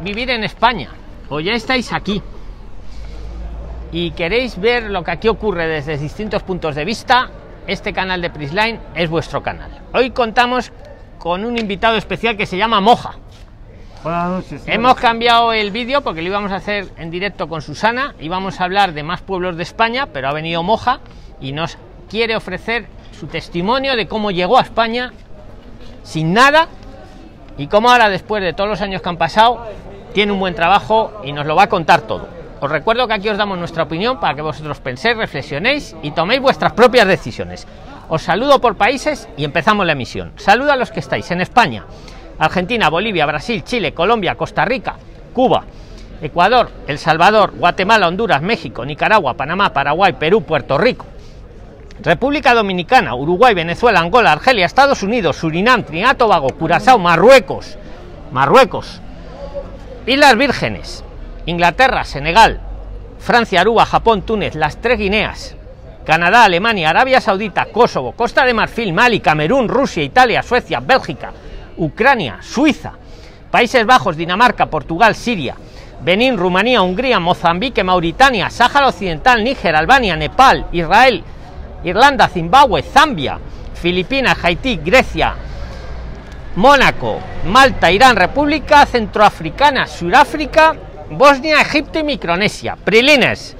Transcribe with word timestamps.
vivir 0.00 0.30
en 0.30 0.44
España 0.44 0.90
o 1.28 1.40
ya 1.40 1.52
estáis 1.52 1.92
aquí 1.92 2.22
y 3.92 4.10
queréis 4.12 4.60
ver 4.60 4.84
lo 4.84 5.02
que 5.04 5.10
aquí 5.10 5.28
ocurre 5.28 5.66
desde 5.66 5.96
distintos 5.96 6.42
puntos 6.42 6.74
de 6.74 6.84
vista, 6.84 7.30
este 7.66 7.92
canal 7.92 8.20
de 8.20 8.30
Prisline 8.30 8.80
es 8.94 9.08
vuestro 9.08 9.42
canal. 9.42 9.70
Hoy 9.92 10.10
contamos 10.10 10.72
con 11.18 11.44
un 11.44 11.56
invitado 11.58 11.96
especial 11.96 12.36
que 12.36 12.46
se 12.46 12.56
llama 12.56 12.80
Moja. 12.80 13.14
Buenas 14.02 14.28
noches. 14.28 14.62
Hemos 14.66 14.94
cambiado 14.96 15.52
el 15.52 15.70
vídeo 15.70 16.02
porque 16.02 16.22
lo 16.22 16.28
íbamos 16.28 16.52
a 16.52 16.56
hacer 16.56 16.88
en 16.96 17.10
directo 17.10 17.48
con 17.48 17.62
Susana. 17.62 18.14
Íbamos 18.20 18.60
a 18.60 18.64
hablar 18.64 18.92
de 18.92 19.02
más 19.02 19.22
pueblos 19.22 19.56
de 19.56 19.62
España, 19.62 20.06
pero 20.12 20.28
ha 20.28 20.32
venido 20.32 20.62
Moja 20.62 21.00
y 21.40 21.52
nos 21.52 21.78
quiere 22.08 22.36
ofrecer 22.36 22.86
su 23.18 23.26
testimonio 23.26 23.96
de 23.96 24.06
cómo 24.06 24.30
llegó 24.30 24.58
a 24.58 24.62
España 24.62 25.12
sin 26.02 26.32
nada 26.32 26.68
y 27.58 27.66
cómo 27.68 27.90
ahora, 27.90 28.08
después 28.08 28.42
de 28.42 28.52
todos 28.52 28.68
los 28.68 28.80
años 28.80 29.02
que 29.02 29.08
han 29.08 29.16
pasado, 29.16 29.66
tiene 30.12 30.32
un 30.32 30.38
buen 30.38 30.54
trabajo 30.54 31.20
y 31.24 31.32
nos 31.32 31.46
lo 31.46 31.56
va 31.56 31.64
a 31.64 31.68
contar 31.68 32.02
todo. 32.02 32.28
Os 32.60 32.70
recuerdo 32.70 33.06
que 33.06 33.14
aquí 33.14 33.28
os 33.28 33.36
damos 33.36 33.58
nuestra 33.58 33.82
opinión 33.82 34.18
para 34.18 34.34
que 34.34 34.42
vosotros 34.42 34.80
penséis, 34.80 35.16
reflexionéis 35.16 35.94
y 36.02 36.12
toméis 36.12 36.40
vuestras 36.40 36.72
propias 36.72 37.06
decisiones. 37.06 37.66
Os 38.08 38.22
saludo 38.22 38.60
por 38.60 38.76
países 38.76 39.28
y 39.36 39.44
empezamos 39.44 39.84
la 39.84 39.92
emisión. 39.92 40.32
Saludo 40.36 40.72
a 40.72 40.76
los 40.76 40.90
que 40.90 41.00
estáis 41.00 41.30
en 41.30 41.40
España, 41.40 41.84
Argentina, 42.38 42.88
Bolivia, 42.88 43.26
Brasil, 43.26 43.62
Chile, 43.64 43.92
Colombia, 43.92 44.36
Costa 44.36 44.64
Rica, 44.64 44.96
Cuba, 45.34 45.64
Ecuador, 46.22 46.70
El 46.86 46.98
Salvador, 46.98 47.52
Guatemala, 47.56 48.08
Honduras, 48.08 48.40
México, 48.40 48.86
Nicaragua, 48.86 49.34
Panamá, 49.34 49.72
Paraguay, 49.72 50.14
Perú, 50.14 50.42
Puerto 50.42 50.78
Rico, 50.78 51.04
República 52.02 52.54
Dominicana, 52.54 53.14
Uruguay, 53.14 53.54
Venezuela, 53.54 54.00
Angola, 54.00 54.32
Argelia, 54.32 54.66
Estados 54.66 55.02
Unidos, 55.02 55.36
Surinam, 55.36 55.82
Trinidad, 55.82 56.16
Tobago, 56.16 56.48
Curazao, 56.48 56.98
Marruecos, 56.98 57.78
Marruecos, 58.32 59.00
Islas 60.06 60.36
Vírgenes, 60.36 61.04
Inglaterra, 61.46 62.04
Senegal, 62.04 62.60
Francia, 63.18 63.62
Aruba, 63.62 63.86
Japón, 63.86 64.22
Túnez, 64.22 64.54
las 64.54 64.76
tres 64.76 64.98
Guineas, 64.98 65.56
Canadá, 66.04 66.44
Alemania, 66.44 66.90
Arabia 66.90 67.20
Saudita, 67.20 67.64
Kosovo, 67.66 68.12
Costa 68.12 68.44
de 68.44 68.54
Marfil, 68.54 68.92
Mali, 68.92 69.20
Camerún, 69.20 69.68
Rusia, 69.68 70.02
Italia, 70.02 70.42
Suecia, 70.42 70.80
Bélgica, 70.80 71.32
Ucrania, 71.78 72.38
Suiza, 72.42 72.92
Países 73.50 73.86
Bajos, 73.86 74.16
Dinamarca, 74.16 74.66
Portugal, 74.66 75.14
Siria, 75.14 75.56
Benín, 76.02 76.36
Rumanía, 76.36 76.82
Hungría, 76.82 77.18
Mozambique, 77.18 77.82
Mauritania, 77.82 78.50
Sáhara 78.50 78.88
Occidental, 78.88 79.42
Níger, 79.42 79.74
Albania, 79.74 80.14
Nepal, 80.14 80.66
Israel, 80.72 81.24
Irlanda, 81.84 82.28
Zimbabue, 82.28 82.82
Zambia, 82.82 83.38
Filipinas, 83.74 84.36
Haití, 84.42 84.80
Grecia, 84.84 85.34
Mónaco, 86.56 87.20
Malta, 87.44 87.90
Irán, 87.92 88.16
República 88.16 88.86
Centroafricana, 88.86 89.86
Sudáfrica, 89.86 90.74
Bosnia, 91.10 91.60
Egipto 91.60 91.98
y 91.98 92.04
Micronesia. 92.04 92.76
Prilines, 92.82 93.56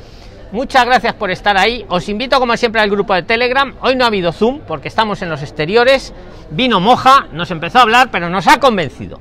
muchas 0.51 0.87
gracias 0.87 1.15
por 1.15 1.31
estar 1.31 1.59
ahí. 1.59 1.85
Os 1.89 2.09
invito 2.09 2.41
como 2.41 2.57
siempre 2.57 2.81
al 2.81 2.91
grupo 2.91 3.15
de 3.15 3.23
Telegram. 3.23 3.75
Hoy 3.81 3.97
no 3.97 4.05
ha 4.05 4.09
habido 4.09 4.33
Zoom 4.33 4.61
porque 4.67 4.89
estamos 4.89 5.21
en 5.23 5.29
los 5.29 5.43
exteriores. 5.43 6.15
Vino 6.51 6.81
Moja, 6.81 7.27
nos 7.33 7.51
empezó 7.51 7.79
a 7.79 7.83
hablar, 7.83 8.09
pero 8.11 8.31
nos 8.31 8.47
ha 8.47 8.59
convencido. 8.59 9.21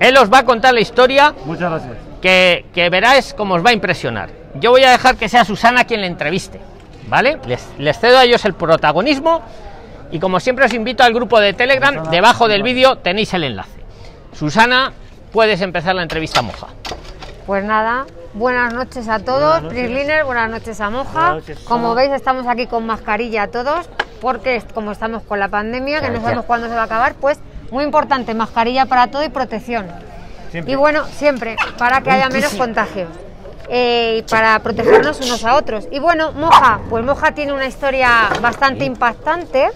Él 0.00 0.16
os 0.18 0.30
va 0.30 0.40
a 0.40 0.44
contar 0.44 0.74
la 0.74 0.80
historia. 0.80 1.34
Muchas 1.46 1.70
gracias. 1.70 1.94
Que, 2.20 2.66
que 2.74 2.90
veráis 2.90 3.32
cómo 3.34 3.54
os 3.54 3.64
va 3.64 3.70
a 3.70 3.74
impresionar. 3.74 4.28
Yo 4.56 4.70
voy 4.70 4.84
a 4.84 4.90
dejar 4.90 5.16
que 5.16 5.28
sea 5.28 5.44
Susana 5.44 5.84
quien 5.84 6.02
le 6.02 6.08
entreviste. 6.08 6.60
¿Vale? 7.14 7.38
Les, 7.46 7.64
les 7.78 7.96
cedo 7.96 8.18
a 8.18 8.24
ellos 8.24 8.44
el 8.44 8.54
protagonismo 8.54 9.40
y 10.10 10.18
como 10.18 10.40
siempre 10.40 10.64
os 10.64 10.74
invito 10.74 11.04
al 11.04 11.14
grupo 11.14 11.38
de 11.38 11.52
Telegram, 11.52 12.10
debajo 12.10 12.48
del 12.48 12.64
vídeo 12.64 12.96
tenéis 12.96 13.32
el 13.34 13.44
enlace. 13.44 13.78
Susana, 14.32 14.92
puedes 15.30 15.60
empezar 15.60 15.94
la 15.94 16.02
entrevista 16.02 16.42
moja. 16.42 16.66
Pues 17.46 17.62
nada, 17.62 18.04
buenas 18.32 18.74
noches 18.74 19.08
a 19.08 19.20
todos, 19.20 19.62
Buenas 19.62 19.62
noches. 19.62 19.78
Prisliner, 19.78 20.24
buenas 20.24 20.50
noches 20.50 20.80
a 20.80 20.90
Moja. 20.90 21.34
Noches, 21.34 21.60
Como 21.60 21.94
veis 21.94 22.10
estamos 22.10 22.48
aquí 22.48 22.66
con 22.66 22.84
mascarilla 22.84 23.48
todos, 23.48 23.88
porque 24.20 24.60
como 24.74 24.90
estamos 24.90 25.22
con 25.22 25.38
la 25.38 25.46
pandemia, 25.46 26.00
que 26.00 26.10
no 26.10 26.20
sabemos 26.20 26.46
cuándo 26.46 26.66
se 26.66 26.74
va 26.74 26.80
a 26.80 26.86
acabar, 26.86 27.14
pues 27.14 27.38
muy 27.70 27.84
importante, 27.84 28.34
mascarilla 28.34 28.86
para 28.86 29.06
todo 29.12 29.22
y 29.22 29.28
protección. 29.28 29.86
Siempre. 30.50 30.72
Y 30.72 30.74
bueno, 30.74 31.04
siempre, 31.04 31.54
para 31.78 32.00
que 32.00 32.10
haya 32.10 32.28
menos 32.28 32.54
contagios. 32.54 33.08
Eh, 33.68 34.24
para 34.30 34.58
protegernos 34.60 35.20
unos 35.20 35.44
a 35.44 35.54
otros. 35.56 35.86
Y 35.90 35.98
bueno, 35.98 36.32
Moja, 36.32 36.80
pues 36.90 37.04
Moja 37.04 37.32
tiene 37.32 37.52
una 37.52 37.66
historia 37.66 38.28
bastante 38.40 38.84
impactante. 38.84 39.68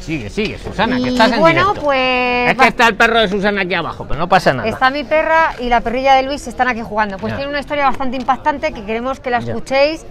Sigue, 0.00 0.30
sigue, 0.30 0.56
Susana, 0.58 0.98
que 0.98 1.08
estás 1.08 1.32
en 1.32 1.40
bueno, 1.40 1.62
directo. 1.62 1.82
pues 1.82 2.50
Es 2.52 2.56
que 2.58 2.68
está 2.68 2.86
el 2.86 2.94
perro 2.94 3.18
de 3.20 3.28
Susana 3.28 3.62
aquí 3.62 3.74
abajo, 3.74 4.04
pero 4.06 4.20
no 4.20 4.28
pasa 4.28 4.52
nada. 4.52 4.68
Está 4.68 4.88
mi 4.90 5.02
perra 5.02 5.54
y 5.58 5.68
la 5.68 5.80
perrilla 5.80 6.14
de 6.14 6.22
Luis 6.22 6.46
están 6.46 6.68
aquí 6.68 6.80
jugando. 6.80 7.16
Pues 7.18 7.32
Ya. 7.32 7.38
tiene 7.38 7.50
una 7.50 7.58
historia 7.58 7.86
bastante 7.86 8.16
impactante 8.16 8.72
que 8.72 8.84
queremos 8.84 9.18
que 9.18 9.30
la 9.30 9.40
Ya. 9.40 9.52
escuchéis 9.52 10.06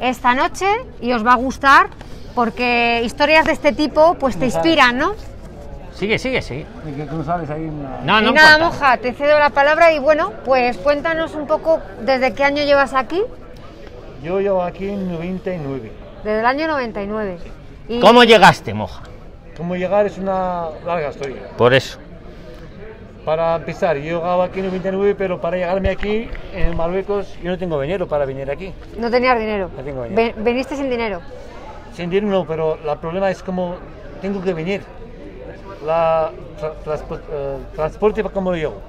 esta 0.00 0.34
noche 0.34 0.66
y 1.00 1.12
os 1.12 1.26
va 1.26 1.32
a 1.32 1.36
gustar 1.36 1.88
porque 2.34 3.00
historias 3.04 3.46
de 3.46 3.52
este 3.52 3.72
tipo 3.72 4.14
pues 4.20 4.38
te 4.38 4.44
inspiran, 4.44 4.98
¿no? 4.98 5.14
Sigue, 5.98 6.16
sigue, 6.18 6.40
sigue. 6.42 6.64
Que 6.96 7.04
tú 7.04 7.16
no 7.16 7.24
sabes 7.24 7.50
ahí 7.50 7.64
una- 7.64 7.98
No, 8.04 8.20
no 8.22 8.30
y 8.30 8.32
nada, 8.34 8.52
importa. 8.58 8.64
Moja, 8.76 8.96
te 8.98 9.12
cedo 9.14 9.38
la 9.38 9.50
palabra 9.50 9.92
y 9.92 9.98
bueno, 9.98 10.32
pues 10.44 10.76
cuéntanos 10.78 11.34
un 11.34 11.46
poco 11.48 11.80
desde 12.02 12.34
qué 12.34 12.44
año 12.44 12.62
llevas 12.62 12.94
aquí. 12.94 13.20
Yo 14.22 14.40
llevo 14.40 14.62
aquí 14.62 14.88
en 14.88 15.10
99. 15.10 15.90
Desde 16.22 16.38
el 16.40 16.46
año 16.46 16.68
99. 16.68 17.38
Y 17.88 17.98
¿Cómo 18.00 18.22
llegaste, 18.22 18.74
moja? 18.74 19.02
Cómo 19.56 19.74
llegar 19.74 20.06
es 20.06 20.18
una 20.18 20.66
larga 20.86 21.10
historia. 21.10 21.48
Por 21.56 21.74
eso. 21.74 21.98
Para 23.24 23.56
empezar, 23.56 23.96
yo 23.96 24.18
llegaba 24.20 24.44
aquí 24.44 24.60
en 24.60 24.66
99, 24.66 25.14
pero 25.18 25.40
para 25.40 25.56
llegarme 25.56 25.90
aquí, 25.90 26.30
en 26.54 26.76
Marruecos, 26.76 27.36
yo 27.42 27.50
no 27.50 27.58
tengo 27.58 27.80
dinero 27.80 28.06
para 28.06 28.24
venir 28.24 28.48
aquí. 28.50 28.72
no 28.98 29.10
tenías 29.10 29.38
dinero. 29.38 29.68
No 29.76 29.82
tengo 29.82 30.04
dinero. 30.04 30.32
Ven- 30.34 30.44
veniste 30.44 30.76
sin 30.76 30.88
dinero. 30.88 31.20
Sin 31.92 32.08
dinero 32.08 32.28
no, 32.28 32.46
pero 32.46 32.78
el 32.90 32.98
problema 32.98 33.30
es 33.30 33.42
como 33.42 33.74
tengo 34.22 34.40
que 34.42 34.54
venir. 34.54 34.82
La 35.84 36.30
tra- 36.60 37.00
eh, 37.30 37.56
transporte, 37.74 38.22
¿cómo 38.24 38.50
lo 38.50 38.56
llevo? 38.56 38.80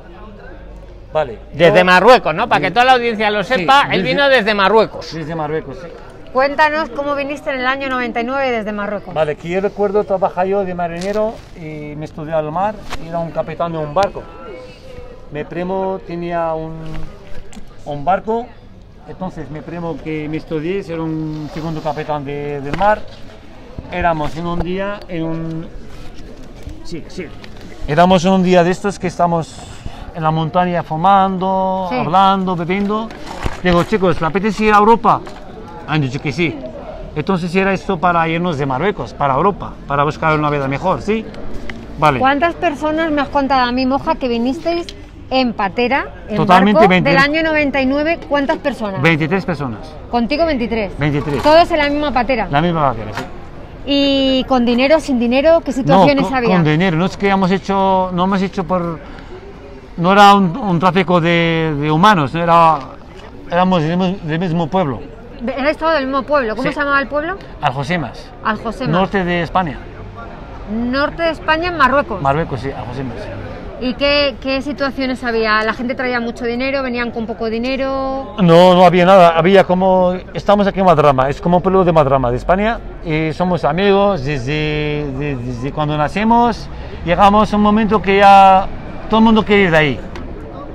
Vale. 1.14 1.40
Desde 1.54 1.80
yo- 1.80 1.86
Marruecos, 1.86 2.34
¿no? 2.36 2.48
Para 2.48 2.62
que 2.62 2.72
toda 2.72 2.86
la 2.86 2.94
audiencia 2.94 3.30
lo 3.32 3.44
sepa, 3.44 3.84
él 3.92 4.02
desde- 4.04 4.04
vino 4.04 4.30
desde 4.30 4.54
Marruecos. 4.54 5.14
Desde 5.14 5.36
Marruecos, 5.36 5.78
sí. 5.82 5.88
Cuéntanos 6.34 6.90
cómo 6.90 7.16
viniste 7.16 7.50
en 7.50 7.60
el 7.62 7.66
año 7.66 7.90
99 7.90 8.52
desde 8.52 8.72
Marruecos. 8.72 9.14
Vale, 9.14 9.36
que 9.36 9.50
yo 9.50 9.62
recuerdo 9.62 10.04
trabajar 10.04 10.46
yo 10.46 10.64
de 10.64 10.76
marinero 10.76 11.34
y 11.58 11.96
me 11.96 12.06
estudié 12.06 12.34
al 12.34 12.52
mar, 12.52 12.76
era 13.08 13.18
un 13.18 13.32
capitán 13.32 13.72
de 13.72 13.80
un 13.80 13.94
barco. 13.96 14.22
Mi 15.32 15.44
primo 15.44 16.00
tenía 16.06 16.54
un, 16.54 16.76
un 17.86 18.06
barco, 18.06 18.46
entonces 19.08 19.50
mi 19.50 19.62
primo 19.62 19.98
que 20.04 20.30
me 20.30 20.38
estudié 20.38 20.84
era 20.88 21.02
un 21.02 21.50
segundo 21.54 21.82
capitán 21.82 22.24
de- 22.24 22.62
del 22.62 22.78
mar. 22.78 23.00
Éramos 23.92 24.36
en 24.38 24.46
un 24.46 24.60
día, 24.60 25.00
en 25.08 25.24
un... 25.24 25.68
Sí, 26.90 27.04
sí. 27.08 27.28
Éramos 27.88 28.26
en 28.26 28.32
un 28.32 28.42
día 28.42 28.64
de 28.64 28.72
estos 28.72 28.98
que 28.98 29.06
estamos 29.06 29.56
en 30.16 30.24
la 30.24 30.32
montaña 30.32 30.82
fumando, 30.82 31.86
Sí. 31.88 31.96
hablando, 32.00 32.56
bebiendo. 32.56 33.08
Digo, 33.62 33.84
chicos, 33.84 34.20
¿le 34.20 34.26
apetece 34.26 34.64
ir 34.66 34.74
a 34.74 34.78
Europa? 34.78 35.22
Han 35.88 36.02
dicho 36.02 36.20
que 36.20 36.32
sí. 36.32 36.58
Entonces 37.16 37.54
era 37.56 37.74
esto 37.74 38.00
para 38.00 38.28
irnos 38.28 38.58
de 38.58 38.66
Marruecos, 38.66 39.14
para 39.14 39.36
Europa, 39.36 39.74
para 39.88 40.04
buscar 40.04 40.40
una 40.40 40.50
vida 40.50 40.68
mejor, 40.68 41.04
¿sí? 41.04 41.24
Vale. 42.00 42.18
¿Cuántas 42.18 42.56
personas 42.56 43.12
me 43.12 43.22
has 43.22 43.30
contado 43.30 43.68
a 43.68 43.72
mí, 43.72 43.86
Moja, 43.86 44.16
que 44.16 44.28
vinisteis 44.28 44.88
en 45.30 45.54
patera, 45.54 46.08
en 46.28 46.38
Totalmente 46.38 46.80
barco, 46.80 46.90
20. 46.90 47.08
del 47.08 47.20
año 47.20 47.44
99? 47.44 48.20
¿Cuántas 48.28 48.58
personas? 48.58 49.00
23 49.00 49.46
personas, 49.46 49.94
Contigo 50.10 50.44
23. 50.44 50.98
23. 50.98 51.44
Todos 51.44 51.70
en 51.70 51.78
la 51.78 51.88
misma 51.90 52.12
patera. 52.12 52.48
La 52.50 52.62
misma 52.62 52.82
vaquera, 52.90 53.14
sí. 53.14 53.24
¿Y 53.92 54.44
con 54.44 54.66
dinero, 54.66 55.00
sin 55.00 55.18
dinero? 55.20 55.62
¿Qué 55.66 55.72
No, 55.72 55.78
situaciones 55.78 56.26
con, 56.26 56.36
había? 56.36 56.50
con 56.56 56.64
dinero, 56.64 56.96
no 56.96 57.06
es 57.06 57.18
que 57.18 57.28
hemos 57.28 57.50
hecho, 57.50 58.12
no 58.14 58.26
hemos 58.26 58.40
hecho 58.44 58.64
por, 58.64 59.00
no 59.98 60.12
era 60.12 60.36
un, 60.36 60.56
un 60.56 60.80
tráfico 60.80 61.20
de, 61.20 61.76
de 61.80 61.90
humanos, 61.90 62.32
no 62.36 62.44
era, 62.44 62.78
éramos 63.50 63.82
del 63.82 63.98
mismo, 63.98 64.16
del 64.24 64.40
mismo 64.40 64.68
pueblo, 64.68 65.02
Erais 65.58 65.76
todos 65.78 65.94
del 65.96 66.06
mismo 66.06 66.22
pueblo. 66.24 66.56
¿Cómo 66.56 66.68
Sí. 66.68 66.74
se 66.74 66.80
llamaba 66.82 67.00
el 67.02 67.08
pueblo? 67.08 67.38
Aljosemas, 67.62 68.30
Aljosemas. 68.44 68.92
norte 68.92 69.24
de 69.24 69.42
España, 69.42 69.80
Norte 70.72 71.24
de 71.24 71.32
España, 71.32 71.70
en 71.70 71.78
Marruecos. 71.78 72.22
Marruecos, 72.22 72.60
sí, 72.60 72.70
Aljosemas. 72.72 73.16
¿Y 73.82 73.94
qué, 73.94 74.36
qué 74.42 74.62
situaciones 74.62 75.24
había? 75.24 75.64
¿La 75.64 75.74
gente 75.74 75.96
traía 75.96 76.20
mucho 76.20 76.44
dinero? 76.46 76.84
¿Venían 76.84 77.12
con 77.12 77.26
poco 77.26 77.50
dinero? 77.50 78.36
No, 78.42 78.74
no 78.76 78.86
había 78.86 79.06
nada, 79.06 79.30
había 79.38 79.64
como, 79.64 80.14
estamos 80.34 80.68
aquí 80.68 80.80
en 80.82 80.86
Madrama, 80.86 81.30
es 81.30 81.40
como 81.40 81.58
un 81.58 81.64
pueblo 81.64 81.86
de 81.86 81.94
Madrama, 81.94 82.30
de 82.30 82.38
España, 82.38 82.80
y 83.06 83.32
somos 83.32 83.64
amigos 83.64 84.26
desde, 84.26 85.10
de- 85.18 85.38
desde 85.38 85.72
cuando 85.72 85.96
nacimos, 85.98 86.68
llegamos 87.06 87.54
a 87.54 87.56
un 87.56 87.62
momento 87.62 88.02
que 88.02 88.18
ya 88.18 88.68
todo 89.10 89.20
el 89.20 89.24
mundo 89.26 89.46
quiere 89.46 89.62
ir 89.64 89.72
de 89.72 89.78
ahí. 89.78 90.00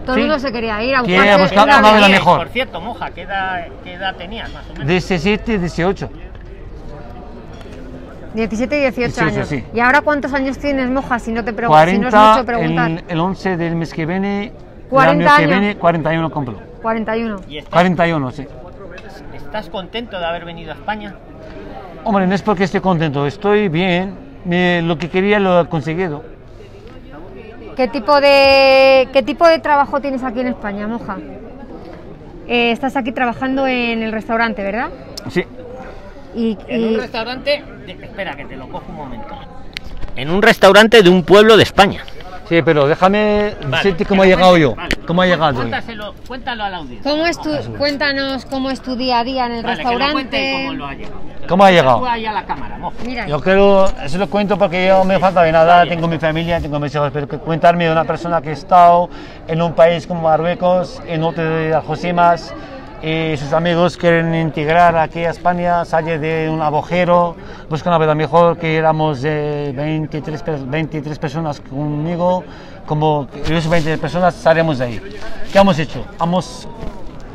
Todo 0.06 0.15
Sí. 0.17 0.21
el 0.23 0.27
mundo 0.29 0.39
se 0.39 0.53
quería 0.53 0.83
ir 0.83 0.95
a 0.95 1.03
buscar 1.03 1.41
buscar 1.41 1.69
una 1.81 1.93
vida. 1.97 2.09
mejor. 2.09 2.39
Por 2.39 2.49
cierto, 2.49 2.81
moja, 2.81 3.11
¿qué 3.11 3.23
edad, 3.23 3.67
qué 3.85 3.95
edad 3.95 4.15
tenías 4.17 4.51
más 4.53 4.65
o 4.69 4.73
menos? 4.73 4.87
17, 4.87 5.59
18. 5.59 6.09
17 8.35 8.77
y 8.77 8.81
18 8.81 9.07
18, 9.07 9.25
años. 9.27 9.49
sí. 9.49 9.65
¿Y 9.75 9.81
ahora 9.81 10.01
cuántos 10.03 10.33
años 10.33 10.59
tienes, 10.59 10.89
Moja? 10.91 11.19
Si 11.19 11.33
no 11.33 11.45
te 11.45 11.53
pregunto, 11.53 11.85
si 11.87 11.99
no 11.99 12.09
es 12.09 12.15
40, 12.15 12.33
mucho 12.33 12.47
preguntar. 12.47 12.91
el, 12.91 13.05
el 13.09 13.21
11 13.21 13.57
del 13.57 13.77
mes 13.77 13.93
que 13.95 14.07
viene 14.07 14.53
40 14.91 15.25
año 15.25 15.37
que 15.39 15.45
años. 15.45 15.61
viene, 15.61 15.77
41 15.77 16.31
cumplo. 16.31 16.59
41. 16.83 17.41
¿Y 17.49 17.59
estás, 17.59 17.73
41, 17.73 18.31
sí. 18.33 18.47
estás 19.35 19.71
contento 19.71 20.19
de 20.19 20.27
haber 20.27 20.45
venido 20.45 20.73
a 20.73 20.75
España? 20.75 21.15
Hombre, 22.05 22.27
no 22.27 22.35
es 22.35 22.43
porque 22.43 22.65
esté 22.65 22.81
contento, 22.81 23.27
estoy 23.27 23.69
bien. 23.69 24.15
Me- 24.45 24.83
lo 24.83 24.99
que 24.99 25.09
quería 25.09 25.39
lo 25.41 25.61
he 25.63 25.67
conseguido. 25.69 26.23
¿Qué 27.77 27.89
tipo 27.89 28.21
de 28.21 29.09
qué 29.13 29.23
tipo 29.23 29.49
de 29.49 29.59
trabajo 29.59 30.01
tienes 30.01 30.23
aquí 30.23 30.41
en 30.41 30.49
España, 30.49 30.87
Moja? 30.87 31.17
Eh, 32.47 32.71
estás 32.73 32.95
aquí 32.97 33.11
trabajando 33.13 33.67
en 33.67 34.03
el 34.03 34.13
restaurante, 34.13 34.63
¿verdad? 34.63 34.91
Sí. 35.31 35.45
Y, 36.35 36.59
En 36.69 36.81
y- 36.81 36.85
un 36.95 37.01
restaurante. 37.01 37.65
de- 37.87 37.93
espera, 37.93 38.35
que 38.37 38.45
te 38.45 38.57
lo 38.57 38.69
cojo 38.69 38.85
un 38.89 38.97
momento. 38.97 39.35
En 40.17 40.31
un 40.31 40.43
restaurante 40.43 41.03
de 41.03 41.09
un 41.11 41.23
pueblo 41.23 41.57
de 41.57 41.63
España. 41.65 42.03
Sí, 42.49 42.61
pero 42.63 42.87
déjame 42.87 43.55
Vale, 43.63 43.77
decirte 43.79 44.05
que 44.05 44.05
cómo 44.05 44.23
he 44.23 44.27
llegado 44.27 44.51
cuente, 44.51 44.63
yo. 44.63 44.75
vale. 44.75 44.97
¿Cómo 45.07 45.25
he 45.25 45.29
llegado? 45.29 45.63
Cuéntaselo- 45.63 46.13
cuéntalo 46.29 46.65
a 46.65 46.69
la 46.71 46.77
audiencia. 46.77 47.11
¿Cómo 47.11 47.27
es 47.27 47.41
tu, 47.41 47.51
cuéntanos 47.79 48.45
cómo 48.45 48.71
es 48.71 48.83
tu 48.83 48.97
día 48.97 49.21
a 49.21 49.25
día 49.25 49.47
en 49.47 49.53
el 49.53 49.63
Vale, 49.63 49.79
que 49.79 49.83
lo 49.85 49.89
cuente 50.13 50.37
restaurante? 50.37 50.63
cómo 50.67 50.73
lo 50.75 50.87
ha 50.87 50.95
llegado. 50.95 51.21
¿Cómo 51.49 51.65
ha 51.65 51.71
llegado? 51.71 52.07
Ahí 52.07 52.27
a 52.27 52.33
la 52.33 52.45
cámara. 52.45 52.79
Mira, 53.07 53.27
Yo 53.27 53.41
creo, 53.41 53.87
eso 54.05 54.19
lo 54.19 54.29
cuento 54.29 54.59
porque 54.59 54.89
yo 54.89 55.05
me 55.05 55.19
falta 55.19 55.43
de 55.43 55.53
nada, 55.53 55.87
tengo 55.87 56.07
mi 56.07 56.19
familia, 56.19 56.61
tengo 56.61 56.79
mis 56.79 56.95
hijos, 56.95 57.11
pero 57.15 57.27
que 57.27 57.39
contarme 57.39 57.87
de 57.87 57.93
una 57.93 58.05
persona 58.05 58.43
que 58.43 58.51
ha 58.51 58.53
estado 58.53 59.09
en 59.49 59.63
un 59.63 59.73
país 59.73 60.07
como 60.07 60.21
Marruecos, 60.23 61.01
en 61.07 61.23
otro 61.23 61.43
de 61.43 61.75
Algeciras, 61.75 62.55
y 63.05 63.37
sus 63.37 63.53
amigos 63.53 63.97
quieren 63.99 64.35
integrar 64.35 64.97
aquí 64.97 65.25
a 65.25 65.31
España, 65.31 65.85
sale 65.85 66.19
de 66.19 66.49
un 66.49 66.62
agujero, 66.62 67.37
busca 67.69 67.91
una 67.91 67.99
vida 67.99 68.15
mejor, 68.15 68.56
que 68.56 68.77
éramos 68.77 69.23
eh, 69.25 69.73
23, 69.77 70.43
per- 70.43 70.59
23 70.61 71.19
personas 71.19 71.61
conmigo, 71.61 72.45
como 72.87 73.29
ellos 73.47 73.69
20 73.69 73.99
personas 73.99 74.35
salimos 74.35 74.79
de 74.79 74.85
ahí. 74.87 75.01
¿Qué 75.53 75.59
hemos 75.59 75.79
hecho? 75.79 76.03
Hemos 76.23 76.67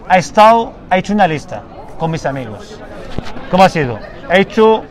ha 0.07 0.17
estado, 0.17 0.73
ha 0.89 0.97
hecho 0.97 1.13
una 1.13 1.27
lista 1.27 1.61
con 1.99 2.09
mis 2.09 2.25
amigos. 2.25 2.79
¿Cómo 3.51 3.63
ha 3.63 3.69
sido? 3.69 3.99
He 4.31 4.39
hecho, 4.41 4.83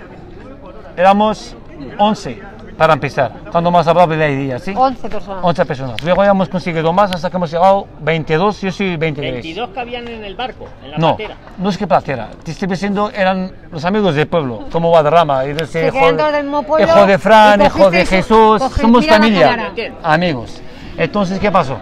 éramos 0.96 1.56
11 1.98 2.40
para 2.78 2.92
empezar, 2.94 3.32
cuando 3.50 3.70
hemos 3.70 3.84
hablado 3.88 4.16
de 4.16 4.32
idea, 4.32 4.60
¿sí? 4.60 4.72
11 4.75 5.08
personas. 5.08 5.40
11 5.44 5.66
personas. 5.66 6.04
Luego 6.04 6.22
ya 6.22 6.30
hemos 6.30 6.48
conseguido 6.48 6.92
más 6.92 7.10
hasta 7.12 7.28
que 7.28 7.36
hemos 7.36 7.50
llegado 7.50 7.88
22, 8.00 8.60
yo 8.60 8.70
soy 8.70 8.96
23. 8.96 9.34
22 9.34 9.70
que 9.70 9.80
habían 9.80 10.06
en 10.06 10.25
el 10.25 10.36
barco, 10.36 10.69
en 10.84 10.92
la 10.92 10.98
No, 10.98 11.16
platera. 11.16 11.36
no 11.58 11.70
es 11.70 11.76
que 11.76 11.88
platera, 11.88 12.28
te 12.44 12.52
estoy 12.52 12.69
diciendo 12.69 13.10
eran 13.12 13.50
los 13.72 13.84
amigos 13.84 14.14
del 14.14 14.28
pueblo, 14.28 14.66
como 14.70 14.90
Guadarrama, 14.90 15.44
y 15.46 15.50
ese 15.50 15.66
Se 15.66 15.86
hijo, 15.88 15.98
quedan 15.98 16.16
todos 16.16 16.32
del 16.32 16.44
mismo 16.44 16.62
pueblo 16.62 16.86
hijo 16.86 17.06
de 17.06 17.19
Fran, 17.19 17.62
hijo 17.62 17.90
de 17.90 18.06
Jesús, 18.06 18.62
somos 18.80 19.04
familia, 19.04 19.72
amigos. 20.04 20.62
Entonces, 20.96 21.40
¿qué 21.40 21.50
pasó? 21.50 21.78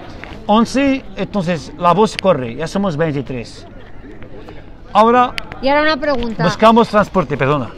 11, 0.47 1.05
entonces 1.17 1.75
la 1.77 1.93
voz 1.93 2.17
corre, 2.17 2.55
ya 2.55 2.67
somos 2.67 2.97
23. 2.97 3.67
Ahora 4.95 5.35
Y 5.61 5.69
ahora 5.69 5.83
una 5.83 5.97
pregunta. 5.99 6.43
Buscamos 6.43 6.89
transporte, 6.89 7.37
perdona. 7.37 7.69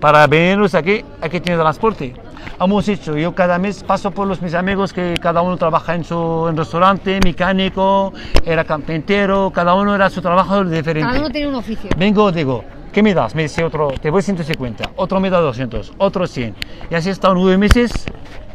Para 0.00 0.26
venirnos 0.26 0.74
aquí 0.74 1.02
hay 1.20 1.30
que 1.30 1.40
tener 1.40 1.58
transporte. 1.58 2.27
Hemos 2.60 2.88
hecho, 2.88 3.16
yo 3.16 3.34
cada 3.34 3.58
mes 3.58 3.82
paso 3.82 4.10
por 4.10 4.26
los 4.26 4.42
mis 4.42 4.54
amigos 4.54 4.92
que 4.92 5.14
cada 5.20 5.42
uno 5.42 5.56
trabaja 5.56 5.94
en 5.94 6.04
su 6.04 6.46
en 6.48 6.56
restaurante, 6.56 7.20
mecánico, 7.22 8.12
era 8.44 8.64
carpintero, 8.64 9.50
cada 9.54 9.74
uno 9.74 9.94
era 9.94 10.10
su 10.10 10.20
trabajo 10.20 10.64
diferente. 10.64 11.08
Cada 11.08 11.20
uno 11.20 11.30
tiene 11.30 11.48
un 11.48 11.54
oficio. 11.54 11.90
Vengo, 11.96 12.32
digo, 12.32 12.64
¿qué 12.92 13.02
me 13.02 13.14
das? 13.14 13.34
Me 13.34 13.42
dice 13.42 13.64
otro, 13.64 13.92
te 14.00 14.10
voy 14.10 14.22
150, 14.22 14.90
otro 14.96 15.20
me 15.20 15.30
da 15.30 15.40
200, 15.40 15.92
otro 15.98 16.26
100. 16.26 16.54
Y 16.90 16.94
así 16.94 17.08
he 17.08 17.12
estado 17.12 17.34
nueve 17.34 17.58
meses 17.58 17.92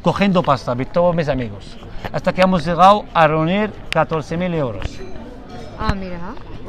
cogiendo 0.02 0.44
pasta 0.44 0.76
de 0.76 0.86
todos 0.86 1.16
mis 1.16 1.30
amigos. 1.30 1.78
Hasta 2.12 2.34
que 2.34 2.42
hemos 2.42 2.66
llegado 2.66 3.06
a 3.14 3.28
reunir 3.28 3.72
14.000 3.90 4.54
euros. 4.54 4.86
Ah, 5.80 5.96
mira. 5.96 6.20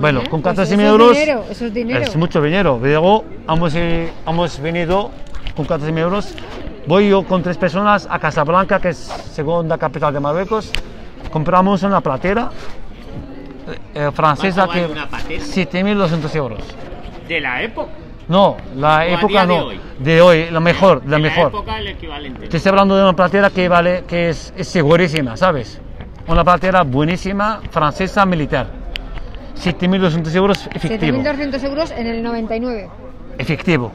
Bueno, 0.00 0.20
bien. 0.20 0.31
con 0.31 0.43
Pues 0.43 0.56
14.000 0.56 0.62
eso 0.62 0.72
es 0.72 0.81
euros 0.81 1.12
dinero, 1.12 1.44
eso 1.50 1.67
es 1.67 1.75
dinero. 1.75 2.00
es 2.00 2.17
mucho 2.17 2.40
dinero. 2.40 2.78
Luego 2.81 3.25
hemos, 3.49 3.75
eh, 3.75 4.12
hemos 4.26 4.60
venido 4.60 5.10
con 5.56 5.67
14.000 5.67 5.99
euros. 5.99 6.34
Voy 6.86 7.08
yo 7.08 7.22
con 7.22 7.42
tres 7.42 7.56
personas 7.56 8.06
a 8.10 8.19
Casablanca, 8.19 8.78
que 8.78 8.90
es 8.90 8.98
segunda 8.98 9.78
capital 9.78 10.12
de 10.12 10.20
Marruecos. 10.20 10.70
Compramos 11.32 11.82
una 11.82 12.00
platera 12.00 12.50
eh, 13.66 13.78
eh, 13.94 14.10
francesa 14.12 14.66
¿Cuánto 14.66 14.86
que 14.86 14.92
una 14.92 15.08
patera? 15.08 15.42
7.200 15.42 16.36
euros. 16.36 16.60
De 17.26 17.40
la 17.40 17.62
época. 17.62 17.90
No, 18.28 18.56
la 18.76 18.98
a 18.98 19.06
época 19.06 19.28
día 19.28 19.40
de 19.42 19.46
no, 19.46 19.66
hoy? 19.66 19.81
de 19.98 20.20
hoy, 20.20 20.50
la 20.50 20.60
mejor, 20.60 21.02
la 21.06 21.16
De 21.16 21.22
mejor. 21.22 21.52
La 21.52 21.58
época 21.58 21.78
el 21.78 21.88
equivalente. 21.88 22.48
Te 22.48 22.56
estoy 22.56 22.70
hablando 22.70 22.96
de 22.96 23.02
una 23.02 23.12
platera 23.14 23.50
que 23.50 23.69
vale, 23.69 24.04
que 24.06 24.31
es, 24.31 24.52
es 24.56 24.69
segurísima, 24.69 25.36
¿sabes? 25.36 25.81
Una 26.26 26.44
platera 26.44 26.82
buenísima, 26.82 27.60
francesa, 27.70 28.25
militar. 28.25 28.66
7.200 29.56 30.34
euros 30.34 30.69
efectivo. 30.72 31.19
7.200 31.19 31.64
euros 31.64 31.90
en 31.90 32.06
el 32.06 32.22
99. 32.22 32.88
Efectivo. 33.38 33.92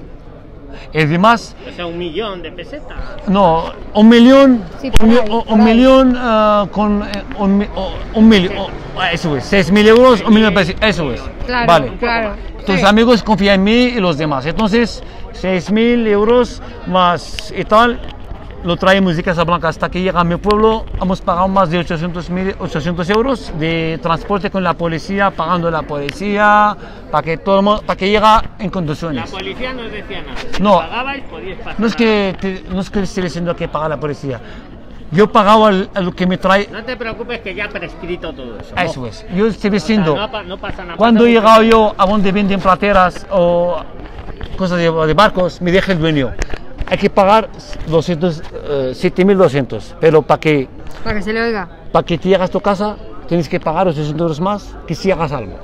Y 0.94 1.02
además, 1.02 1.56
O 1.68 1.72
sea, 1.76 1.86
un 1.86 1.98
millón 1.98 2.42
de 2.42 2.52
pesetas. 2.52 2.98
no, 3.28 3.72
un 3.94 4.10
millón, 4.10 4.64
Sí, 4.82 4.92
un, 5.02 5.10
ahí, 5.12 5.44
un- 5.48 5.64
millón 5.64 6.16
eh, 6.18 6.68
con 6.72 7.04
eh, 7.04 7.24
un, 7.38 7.66
un 8.14 8.28
millón, 8.30 8.58
o- 8.58 8.70
eso 9.12 9.36
es, 9.38 9.46
6.000 9.52 9.88
euros, 9.88 10.22
un 10.22 10.34
millón 10.34 10.54
de 10.54 10.60
pesos, 10.60 10.76
eso 10.82 11.12
es. 11.14 11.22
Claro, 11.46 11.68
vale. 11.68 11.92
claro. 12.00 12.36
Tus 12.66 12.80
Sí. 12.80 12.86
amigos 12.86 13.24
confían 13.24 13.56
en 13.56 13.64
mí 13.64 13.72
y 13.96 14.00
los 14.00 14.18
demás. 14.18 14.46
Entonces, 14.46 15.02
6.000 15.34 16.06
euros 16.08 16.62
más 16.88 17.54
y 17.56 17.64
tal, 17.64 18.00
lo 18.64 18.76
traemos 18.76 19.16
de 19.16 19.24
Casablanca 19.24 19.70
hasta 19.70 19.90
que 19.90 20.02
llega 20.02 20.20
a 20.20 20.24
mi 20.24 20.36
pueblo. 20.36 20.86
Hemos 21.02 21.22
pagado 21.22 21.48
más 21.48 21.70
de 21.70 21.80
800, 21.80 22.30
mil- 22.30 22.56
800 22.60 23.10
euros 23.10 23.54
de 23.58 24.00
transporte 24.02 24.50
con 24.52 24.64
la 24.64 24.74
policía, 24.74 25.32
pagando 25.32 25.72
la 25.72 25.82
policía, 25.84 26.76
para 27.12 27.24
que 27.24 27.38
todo 27.38 27.82
para 27.82 27.98
que 27.98 28.08
llegue 28.10 28.26
en 28.60 28.66
La 28.66 28.72
condiciones. 28.72 29.32
policía 29.32 29.74
no 29.74 29.84
os 29.84 29.92
decía 29.92 30.22
nada. 30.22 30.38
Si 30.52 30.62
No. 30.62 30.80
pagabais, 30.80 31.24
podíais 31.24 31.58
pasar. 31.60 31.80
No 31.80 31.88
es 31.88 31.96
que, 31.96 32.36
te- 32.40 32.64
no 32.70 32.82
es 32.82 32.90
que 32.90 33.00
esté 33.02 33.22
diciendo 33.22 33.56
que 33.56 33.68
paga 33.68 33.88
la 33.90 33.98
policía. 33.98 34.40
Yo 35.12 35.32
pagaba 35.32 35.72
lo 35.72 36.12
que 36.12 36.28
me 36.28 36.38
trae. 36.38 36.68
No 36.72 36.84
te 36.84 36.96
preocupes 36.96 37.40
que 37.40 37.56
ya 37.56 37.66
ha 37.66 37.70
prescrito 37.70 38.32
todo 38.34 38.60
eso. 38.60 38.76
Eso 38.76 39.08
es. 39.08 39.26
Yo 39.34 39.48
estoy 39.48 39.70
O 39.70 39.72
sea, 39.72 39.72
diciendo. 39.72 40.16
no, 40.16 40.44
no 40.44 40.58
pasa 40.58 40.84
nada. 40.84 40.98
Cuando 40.98 41.26
he 41.26 41.32
llegado 41.32 41.64
yo 41.64 41.96
a 41.98 42.06
donde 42.06 42.32
venden 42.32 42.60
plateras 42.60 43.26
o 43.32 43.78
cosas 44.56 44.78
de, 44.78 44.92
de 44.92 45.14
barcos, 45.16 45.62
me 45.62 45.72
deja 45.72 45.94
el 45.94 46.00
dueño. 46.00 46.34
Hay 46.90 46.98
que 46.98 47.10
pagar 47.10 47.50
200, 47.88 48.42
eh, 48.42 48.92
7.200, 48.96 49.96
pero 50.00 50.22
para 50.24 50.40
que, 50.40 50.68
Para 51.04 51.16
que 51.18 51.22
se 51.22 51.34
le 51.34 51.42
oiga. 51.42 51.70
para 51.92 52.06
que 52.06 52.18
te 52.18 52.30
llegas 52.30 52.50
a 52.50 52.52
tu 52.52 52.60
casa 52.60 52.98
tienes 53.28 53.48
que 53.48 53.60
pagar 53.60 53.88
800 53.88 54.20
euros 54.20 54.40
más 54.42 54.76
que 54.88 54.96
si 54.96 55.12
hagas 55.12 55.32
algo. 55.32 55.60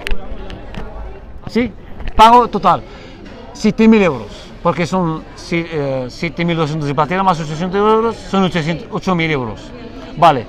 ¿Sí? 1.48 1.72
Pago 2.16 2.48
total 2.48 2.84
7.000 3.56 4.02
euros, 4.04 4.28
porque 4.62 4.86
son 4.86 5.24
eh, 5.52 6.06
7.200 6.08 6.80
de 6.82 6.94
platera 6.94 7.24
más 7.24 7.40
800 7.40 7.76
euros, 7.76 8.16
son 8.16 8.44
800 8.44 8.90
8.000 8.90 9.32
euros. 9.32 9.62
Vale. 10.18 10.46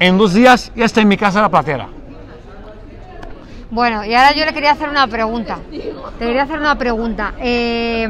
En 0.00 0.18
dos 0.18 0.34
días 0.34 0.70
ya 0.76 0.84
está 0.84 1.00
en 1.00 1.08
mi 1.08 1.16
casa 1.16 1.40
la 1.40 1.48
platera. 1.48 1.88
Bueno, 3.70 4.04
y 4.04 4.14
ahora 4.14 4.32
yo 4.34 4.44
le 4.44 4.52
quería 4.52 4.72
hacer 4.72 4.88
una 4.88 5.06
pregunta. 5.06 5.58
Te 5.70 6.26
quería 6.26 6.42
hacer 6.42 6.58
una 6.58 6.76
pregunta. 6.78 7.34
Eh, 7.38 8.08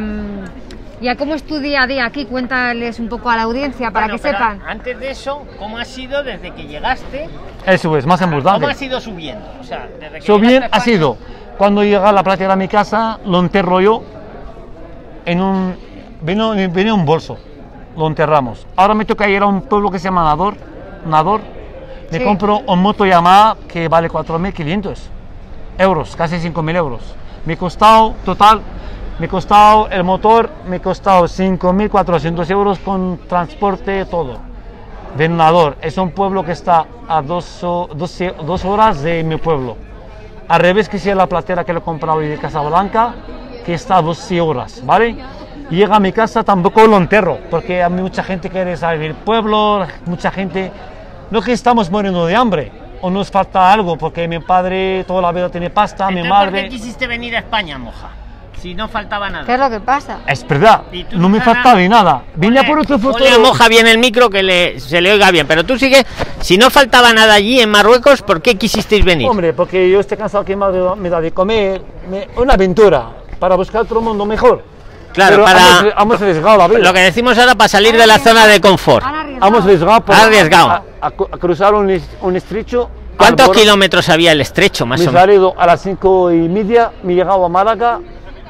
¿Ya 1.00 1.16
cómo 1.16 1.34
es 1.34 1.44
tu 1.44 1.60
día 1.60 1.82
a 1.82 1.86
día 1.86 2.06
aquí? 2.06 2.24
Cuéntales 2.24 2.98
un 2.98 3.08
poco 3.08 3.30
a 3.30 3.36
la 3.36 3.42
audiencia 3.42 3.90
para 3.92 4.06
Bueno, 4.06 4.20
que 4.20 4.28
sepan. 4.30 4.60
Antes 4.66 4.98
de 4.98 5.10
eso, 5.10 5.44
¿cómo 5.58 5.78
ha 5.78 5.84
sido 5.84 6.24
desde 6.24 6.50
que 6.50 6.66
llegaste? 6.66 7.28
Eso 7.64 7.96
es, 7.96 8.04
más 8.04 8.20
importante. 8.20 8.60
¿Cómo 8.60 8.72
ha 8.72 8.74
sido 8.74 9.00
subiendo? 9.00 9.46
O 9.60 9.64
sea, 9.64 9.88
desde 10.00 10.18
que 10.20 10.58
a 10.58 10.68
ha 10.72 10.80
sido, 10.80 11.16
cuando 11.56 11.84
llega 11.84 12.10
la 12.10 12.24
platera 12.24 12.54
a 12.54 12.56
mi 12.56 12.66
casa, 12.66 13.20
lo 13.24 13.38
enterro 13.38 13.80
yo 13.80 14.02
en 15.24 15.40
un, 15.40 15.76
vino, 16.22 16.50
venía 16.50 16.94
un 16.94 17.04
bolso, 17.04 17.38
lo 17.96 18.08
enterramos. 18.08 18.66
Ahora 18.74 18.94
me 18.94 19.04
toca 19.04 19.28
ir 19.28 19.42
a 19.42 19.46
un 19.46 19.62
pueblo 19.62 19.92
que 19.92 20.00
se 20.00 20.04
llama 20.04 20.24
Nador, 20.24 20.56
Nador, 21.06 21.40
me 22.10 22.18
Sí. 22.18 22.24
compro 22.24 22.60
un 22.66 22.82
moto 22.82 23.06
Yamaha 23.06 23.56
que 23.68 23.86
vale 23.86 24.08
4.500 24.08 24.98
euros, 25.78 26.16
casi 26.16 26.40
5.000 26.40 26.74
euros. 26.74 27.14
Me 27.44 27.52
ha 27.52 27.56
costado, 27.56 28.14
total, 28.24 28.62
me 29.18 29.28
costado 29.28 29.88
el 29.90 30.04
motor, 30.04 30.50
me 30.68 30.80
costado 30.80 31.24
5.400 31.24 32.50
euros 32.50 32.78
con 32.78 33.18
transporte, 33.28 34.04
todo. 34.04 34.38
De 35.16 35.28
Nador, 35.28 35.76
es 35.80 35.96
un 35.98 36.10
pueblo 36.10 36.44
que 36.44 36.52
está 36.52 36.86
a 37.08 37.22
dos, 37.22 37.64
o- 37.64 37.88
dos, 37.94 38.16
dos 38.44 38.64
horas 38.64 39.02
de 39.02 39.24
mi 39.24 39.36
pueblo. 39.36 39.76
Al 40.48 40.60
revés 40.60 40.88
que 40.88 40.98
si 40.98 41.12
la 41.12 41.26
platera 41.26 41.64
que 41.64 41.72
lo 41.72 41.80
he 41.80 41.82
comprado 41.82 42.20
de 42.20 42.36
Casablanca, 42.38 43.14
que 43.66 43.74
está 43.74 43.96
a 43.96 44.02
12 44.02 44.40
horas, 44.40 44.82
¿vale? 44.84 45.16
Llega 45.70 45.96
a 45.96 46.00
mi 46.00 46.12
casa, 46.12 46.42
tampoco 46.44 46.86
lo 46.86 46.96
enterro, 46.96 47.38
porque 47.50 47.82
a 47.82 47.88
mí 47.90 48.00
mucha 48.00 48.22
gente 48.22 48.48
quiere 48.48 48.76
salir 48.76 49.00
del 49.00 49.14
pueblo, 49.14 49.86
mucha 50.06 50.30
gente... 50.30 50.70
No 51.30 51.42
que 51.42 51.52
estamos 51.52 51.90
muriendo 51.90 52.24
de 52.24 52.34
hambre, 52.34 52.72
o 53.02 53.10
nos 53.10 53.30
falta 53.30 53.70
algo, 53.70 53.96
porque 53.98 54.26
mi 54.26 54.38
padre 54.38 55.04
toda 55.06 55.20
la 55.20 55.32
vida 55.32 55.50
tiene 55.50 55.68
pasta, 55.68 56.10
mi 56.10 56.20
Entonces, 56.20 56.30
¿Por 56.38 56.46
qué 56.48 56.52
madre... 56.62 56.68
quisiste 56.70 57.06
venir 57.06 57.36
a 57.36 57.40
España, 57.40 57.76
moja? 57.76 58.08
Si 58.60 58.74
no 58.74 58.88
faltaba 58.88 59.30
nada. 59.30 59.44
¿Qué 59.44 59.54
es 59.54 59.60
lo 59.60 59.70
que 59.70 59.80
pasa? 59.80 60.18
Es 60.26 60.46
verdad, 60.46 60.82
¿Y 60.90 61.04
tú, 61.04 61.16
no 61.18 61.28
me 61.28 61.38
Susana? 61.38 61.54
faltaba 61.54 61.78
de 61.78 61.88
nada. 61.88 62.22
Venía 62.34 62.62
Ponle- 62.62 62.66
por 62.66 62.78
otro 62.80 62.98
ponle 62.98 63.18
futuro. 63.28 63.36
a 63.36 63.38
Moja 63.48 63.68
bien 63.68 63.86
el 63.86 63.98
micro 63.98 64.28
que 64.30 64.42
le, 64.42 64.80
se 64.80 65.00
le 65.00 65.12
oiga 65.12 65.30
bien. 65.30 65.46
Pero 65.46 65.64
tú 65.64 65.78
sigue. 65.78 66.04
Si 66.40 66.58
no 66.58 66.68
faltaba 66.70 67.12
nada 67.12 67.34
allí 67.34 67.60
en 67.60 67.70
Marruecos, 67.70 68.22
¿por 68.22 68.42
qué 68.42 68.56
quisisteis 68.56 69.04
venir? 69.04 69.28
Hombre, 69.28 69.52
porque 69.52 69.88
yo 69.90 70.00
estoy 70.00 70.18
cansado 70.18 70.44
que 70.44 70.56
me 70.56 70.66
da- 70.72 70.96
me 70.96 71.08
da 71.08 71.20
de 71.20 71.30
comer. 71.32 71.80
me- 72.10 72.26
una 72.36 72.54
aventura 72.54 73.06
para 73.38 73.54
buscar 73.54 73.82
otro 73.82 74.00
mundo 74.00 74.24
mejor. 74.26 74.64
Claro, 75.12 75.36
Pero 75.36 75.44
para- 75.44 75.80
Hemos, 75.80 75.94
hemos 76.02 76.22
arriesgado 76.22 76.58
la 76.58 76.68
vida. 76.68 76.78
Lo 76.80 76.92
que 76.92 77.00
decimos 77.00 77.38
ahora 77.38 77.54
para 77.54 77.68
salir 77.68 77.96
de 77.96 78.06
la 78.06 78.18
zona 78.18 78.46
de 78.46 78.60
confort. 78.60 79.04
Hemos 79.42 79.64
arriesgado, 79.64 80.00
por- 80.00 80.14
Arriesgado. 80.14 80.70
A, 80.70 80.82
a 81.00 81.06
a 81.06 81.10
cruzar 81.38 81.74
un, 81.74 82.00
un 82.22 82.36
estrecho. 82.36 82.90
¿Cuántos 83.16 83.48
kilómetros 83.50 84.08
había 84.10 84.30
el 84.32 84.40
estrecho, 84.40 84.86
más 84.86 85.00
Me 85.00 85.06
o 85.06 85.08
he 85.08 85.12
menos? 85.12 85.20
salido 85.22 85.54
a 85.58 85.66
las 85.66 85.82
cinco 85.82 86.30
y 86.30 86.48
media, 86.48 86.92
me 87.02 87.14
he 87.14 87.16
llegado 87.16 87.44
a 87.44 87.48
Málaga, 87.48 87.98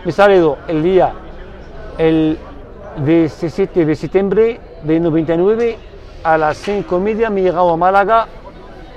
me 0.09 0.13
salido 0.13 0.57
el 0.69 0.83
día 0.83 1.13
el 1.99 2.39
17 3.05 3.85
de 3.85 3.95
septiembre 3.95 4.59
de 4.83 5.01
99, 5.01 5.77
a 6.25 6.39
las 6.39 6.57
cinco 6.57 6.97
y 6.97 7.01
media 7.01 7.29
me 7.29 7.41
he 7.41 7.43
llegado 7.43 7.69
a 7.69 7.77
Málaga, 7.77 8.27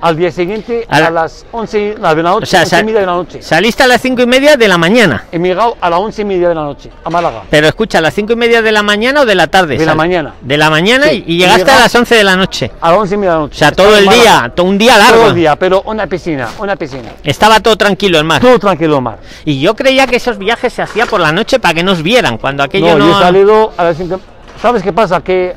al 0.02 0.16
día 0.18 0.32
siguiente 0.32 0.86
A 0.90 0.96
a, 0.98 1.00
la- 1.02 1.10
las 1.12 1.46
11 1.52 1.96
no, 2.00 2.16
de 2.16 2.24
la 2.24 2.30
noche, 2.32 2.44
O 2.44 2.46
sea, 2.48 2.62
11 2.62 2.68
y 2.68 2.70
sal- 2.78 2.86
media 2.86 3.00
de 3.02 3.06
la 3.06 3.12
noche. 3.14 3.42
saliste 3.42 3.84
a 3.84 3.88
las 3.88 4.02
cinco 4.02 4.22
y 4.24 4.26
media 4.26 4.58
de 4.58 4.68
la 4.68 4.78
mañana. 4.78 5.26
He 5.32 5.38
llegado 5.40 5.78
a 5.80 5.90
las 5.90 6.00
11 6.00 6.22
y 6.22 6.26
media 6.26 6.50
de 6.50 6.56
la 6.56 6.64
noche, 6.64 6.90
a 7.04 7.10
Málaga. 7.10 7.44
Pero 7.50 7.68
escucha, 7.68 8.00
¿a 8.00 8.02
las 8.02 8.14
cinco 8.14 8.34
y 8.34 8.36
media 8.36 8.62
de 8.62 8.72
la 8.72 8.82
mañana 8.84 9.22
o 9.22 9.26
de 9.26 9.36
la 9.36 9.48
tarde? 9.48 9.78
De 9.78 9.86
la 9.86 9.96
mañana. 9.96 10.34
De 10.42 10.58
la 10.58 10.70
mañana 10.70 11.08
Sí, 11.08 11.24
y, 11.28 11.38
llegaste 11.38 11.70
a 11.70 11.80
las 11.80 11.94
11 11.96 12.16
de 12.16 12.24
la 12.24 12.36
noche. 12.36 12.72
A 12.82 12.90
las 12.92 13.00
11 13.00 13.14
y 13.16 13.18
media 13.18 13.32
de 13.32 13.36
la 13.38 13.42
noche. 13.44 13.56
O 13.56 13.60
sea, 13.60 13.72
todo 13.72 13.96
el 13.98 14.08
día, 14.08 14.52
todo 14.56 14.66
un 14.66 14.78
día 14.78 14.98
largo. 14.98 15.18
Todo 15.20 15.30
el 15.30 15.36
día, 15.36 15.56
pero 15.56 15.82
una 15.86 16.08
piscina, 16.08 16.48
una 16.60 16.76
piscina. 16.76 17.10
Estaba 17.24 17.60
todo 17.60 17.76
tranquilo 17.76 18.18
el 18.18 18.26
mar. 18.26 18.42
Todo 18.42 18.58
tranquilo, 18.60 19.00
mar. 19.02 19.20
Y 19.46 19.60
yo 19.62 19.76
creía 19.76 20.08
que 20.08 20.16
esos 20.16 20.38
viajes 20.38 20.74
se 20.74 20.82
hacían 20.82 21.08
por 21.08 21.20
la 21.22 21.32
noche 21.32 21.60
para 21.60 21.74
que 21.74 21.84
nos 21.84 22.02
vieran, 22.02 22.38
cuando 22.38 22.64
aquello 22.64 22.98
No, 22.98 23.06
no... 23.06 23.12
yo 23.12 23.20
he 23.20 23.24
salido 23.24 23.74
a 23.78 23.84
las 23.84 23.98
5. 23.98 24.20
¿Sabes 24.62 24.82
qué 24.84 24.92
pasa? 24.94 25.22
Que 25.22 25.56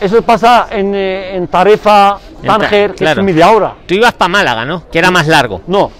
eso 0.00 0.20
pasa 0.22 0.66
en, 0.70 0.94
eh, 0.94 1.36
en 1.36 1.46
Tarifa, 1.46 2.10
En 2.10 2.16
Ta- 2.16 2.31
Tánger, 2.46 2.90
que 2.92 2.96
claro. 2.98 3.20
es 3.20 3.24
media 3.26 3.50
hora. 3.50 3.74
Tú 3.86 3.94
ibas 3.94 4.12
para 4.14 4.28
Málaga, 4.28 4.64
¿no? 4.64 4.88
Que 4.90 4.98
era 4.98 5.10
más 5.10 5.26
largo. 5.26 5.60
No. 5.66 5.90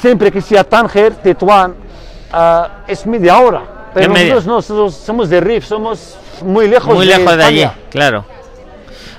Siempre 0.00 0.30
que 0.32 0.40
sea 0.40 0.64
Tánger, 0.64 1.14
Tetuán, 1.16 1.74
ah, 2.32 2.68
es 2.86 3.06
media 3.06 3.38
hora. 3.38 3.62
Pero 3.92 4.12
media. 4.12 4.34
nosotros 4.34 4.46
no, 4.46 4.54
nosotros 4.56 4.94
somos 4.94 5.28
de 5.28 5.40
Rif, 5.40 5.66
somos 5.66 6.16
muy 6.42 6.68
lejos 6.68 6.94
Muy 6.94 7.06
lejos 7.06 7.36
de 7.36 7.44
allí, 7.44 7.60
España. 7.62 7.80
claro. 7.90 8.24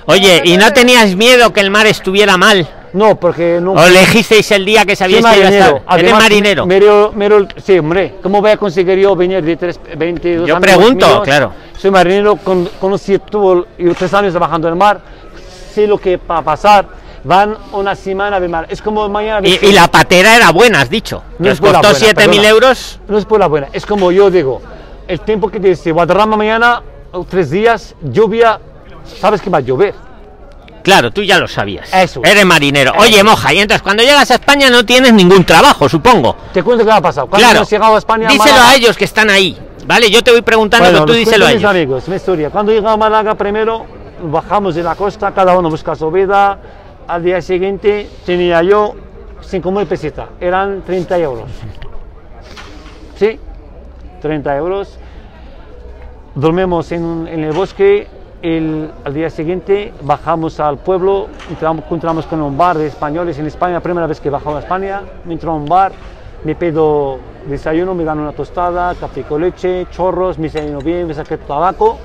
Oye, 0.06 0.40
¿y 0.44 0.56
no 0.56 0.72
tenías 0.72 1.14
miedo 1.14 1.52
que 1.52 1.60
el 1.60 1.70
mar 1.70 1.86
estuviera 1.86 2.36
mal? 2.36 2.68
No, 2.92 3.14
porque 3.18 3.58
no. 3.62 3.72
¿O 3.72 3.86
elegisteis 3.86 4.50
el 4.50 4.64
día 4.66 4.84
que 4.84 4.96
sabíais 4.96 5.24
que 5.24 5.30
iba 5.38 5.46
a 5.46 5.50
marinero. 5.50 5.64
estar? 5.76 5.98
¿Eres 5.98 6.12
Además, 6.12 6.22
marinero? 6.24 6.66
mero- 6.66 7.12
mero- 7.14 7.46
sí, 7.64 7.78
hombre. 7.78 8.16
¿Cómo 8.22 8.40
voy 8.42 8.50
a 8.50 8.56
conseguir 8.56 8.98
yo 8.98 9.14
venir 9.16 9.42
de 9.42 9.56
tres, 9.56 9.80
22 9.96 10.46
Yo 10.48 10.60
pregunto, 10.60 11.06
míos? 11.06 11.20
claro. 11.24 11.52
Soy 11.78 11.90
marinero, 11.90 12.36
con, 12.36 12.68
conocí 12.80 13.18
todo, 13.18 13.66
y 13.78 13.88
tres 13.94 14.12
años 14.12 14.32
trabajando 14.32 14.68
en 14.68 14.72
el 14.74 14.78
mar. 14.78 15.00
Sé 15.74 15.86
lo 15.86 15.98
que 15.98 16.16
va 16.18 16.38
a 16.38 16.42
pasar. 16.42 16.86
Van 17.24 17.56
una 17.72 17.94
semana 17.94 18.40
de 18.40 18.48
mar. 18.48 18.66
Es 18.68 18.82
como 18.82 19.08
mañana. 19.08 19.46
Y, 19.46 19.58
y 19.62 19.72
la 19.72 19.86
patera 19.88 20.34
era 20.36 20.50
buena, 20.50 20.80
has 20.80 20.90
dicho. 20.90 21.22
No 21.38 21.44
que 21.44 21.50
es 21.50 21.54
os 21.54 21.60
buena, 21.60 21.80
costó 21.80 21.98
buena, 21.98 22.12
7.000 22.12 22.14
perdona. 22.26 22.48
euros. 22.48 23.00
No 23.08 23.18
es 23.18 23.24
por 23.24 23.38
la 23.40 23.46
buena. 23.46 23.68
Es 23.72 23.86
como 23.86 24.10
yo 24.10 24.30
digo. 24.30 24.60
El 25.06 25.20
tiempo 25.20 25.48
que 25.48 25.60
te 25.60 25.68
dice 25.68 25.92
Guadarrama 25.92 26.36
mañana, 26.36 26.82
o 27.12 27.24
tres 27.24 27.50
días, 27.50 27.94
lluvia. 28.02 28.58
Sabes 29.20 29.40
que 29.40 29.50
va 29.50 29.58
a 29.58 29.60
llover. 29.60 29.94
Claro, 30.82 31.12
tú 31.12 31.22
ya 31.22 31.38
lo 31.38 31.46
sabías. 31.46 31.92
Eso. 31.94 32.22
Eres 32.24 32.44
marinero. 32.44 32.92
Oye, 32.98 33.22
moja, 33.22 33.52
y 33.54 33.60
entonces 33.60 33.82
cuando 33.82 34.02
llegas 34.02 34.28
a 34.32 34.34
España 34.34 34.68
no 34.68 34.84
tienes 34.84 35.12
ningún 35.12 35.44
trabajo, 35.44 35.88
supongo. 35.88 36.34
Te 36.52 36.62
cuento 36.62 36.84
qué 36.84 36.90
va 36.90 36.96
a 36.96 37.00
pasar. 37.02 37.24
Cuando 37.26 37.38
Claro. 37.38 37.58
hemos 37.58 37.70
llegado 37.70 37.94
a 37.94 37.98
España. 37.98 38.28
Díselo 38.28 38.54
Málaga- 38.56 38.70
a 38.70 38.74
ellos 38.74 38.96
que 38.96 39.04
están 39.04 39.30
ahí. 39.30 39.56
¿Vale? 39.86 40.10
Yo 40.10 40.22
te 40.24 40.30
voy 40.32 40.42
preguntando, 40.42 40.86
Bueno, 40.90 41.04
pero 41.06 41.12
tú 41.12 41.18
díselo 41.18 41.46
a 41.46 41.52
ellos. 41.52 41.64
amigos, 41.70 42.08
mi 42.08 42.16
historia. 42.16 42.50
Cuando 42.50 42.72
llegamos 42.72 42.94
a 42.94 42.96
Málaga, 42.96 43.34
primero 43.36 43.86
bajamos 44.22 44.74
de 44.74 44.82
la 44.82 44.94
costa, 44.94 45.32
cada 45.32 45.56
uno 45.58 45.70
busca 45.70 45.94
su 45.94 46.10
vida. 46.10 46.58
Al 47.06 47.22
día 47.22 47.40
siguiente 47.42 48.08
tenía 48.24 48.62
yo 48.62 48.94
5.000 49.42 49.86
pesetas, 49.86 50.28
eran 50.40 50.82
30 50.82 51.18
euros. 51.18 51.50
¿Sí? 53.16 53.38
30 54.20 54.56
euros. 54.56 54.98
Dormimos 56.34 56.92
en, 56.92 57.26
en 57.28 57.44
el 57.44 57.52
bosque. 57.52 58.08
El, 58.40 58.90
al 59.04 59.14
día 59.14 59.30
siguiente 59.30 59.92
bajamos 60.02 60.58
al 60.58 60.78
pueblo, 60.78 61.28
entramos, 61.48 61.84
encontramos 61.84 62.26
con 62.26 62.42
un 62.42 62.58
bar 62.58 62.76
de 62.76 62.88
españoles 62.88 63.38
en 63.38 63.46
España, 63.46 63.78
primera 63.78 64.08
vez 64.08 64.18
que 64.18 64.30
bajaba 64.30 64.56
a 64.56 64.62
España. 64.62 65.02
Me 65.24 65.34
entro 65.34 65.52
a 65.52 65.54
un 65.54 65.66
bar, 65.66 65.92
me 66.42 66.56
pido 66.56 67.18
desayuno, 67.46 67.94
me 67.94 68.02
dan 68.02 68.18
una 68.18 68.32
tostada, 68.32 68.96
café 68.96 69.22
con 69.22 69.42
leche, 69.42 69.86
chorros, 69.92 70.38
me 70.38 70.48
desayuno 70.48 70.80
bien, 70.80 71.06
me 71.06 71.14
saqué 71.14 71.38
tabaco. 71.38 71.98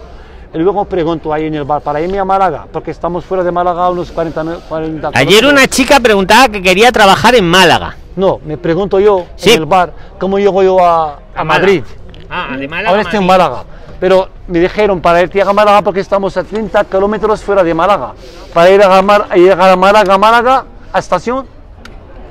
Luego 0.53 0.85
pregunto 0.85 1.31
ahí 1.33 1.45
en 1.45 1.55
el 1.55 1.63
bar, 1.65 1.81
para 1.81 2.01
irme 2.01 2.17
a 2.19 2.25
Málaga, 2.25 2.65
porque 2.71 2.91
estamos 2.91 3.23
fuera 3.25 3.43
de 3.43 3.51
Málaga 3.51 3.89
unos 3.89 4.11
40, 4.11 4.43
mi- 4.43 4.55
40 4.67 5.11
Ayer 5.13 5.45
una 5.45 5.67
chica 5.67 5.99
preguntaba 5.99 6.47
que 6.49 6.61
quería 6.61 6.91
trabajar 6.91 7.35
en 7.35 7.45
Málaga. 7.47 7.95
No, 8.15 8.39
me 8.45 8.57
pregunto 8.57 8.99
yo 8.99 9.25
Sí. 9.35 9.51
en 9.51 9.59
el 9.59 9.65
bar, 9.65 9.93
¿cómo 10.19 10.39
llego 10.39 10.63
yo 10.63 10.83
a, 10.83 11.19
a 11.35 11.43
Madrid? 11.43 11.83
Ah, 12.29 12.55
de 12.57 12.67
Málaga. 12.67 12.89
Ahora 12.89 13.01
estoy 13.03 13.19
en 13.19 13.25
Málaga. 13.25 13.63
Pero 13.99 14.29
me 14.47 14.59
dijeron 14.59 15.01
para 15.01 15.21
irte 15.21 15.41
a 15.41 15.51
Málaga 15.53 15.81
porque 15.81 15.99
estamos 15.99 16.35
a 16.37 16.43
30 16.43 16.83
kilómetros 16.85 17.41
fuera 17.41 17.63
de 17.63 17.73
Málaga. 17.73 18.13
Para 18.53 18.69
ir 18.69 18.81
a, 18.83 19.01
Mar- 19.01 19.27
llegar 19.35 19.69
a 19.71 19.75
Málaga, 19.75 20.17
Málaga, 20.17 20.65
a 20.93 20.99
estación, 20.99 21.45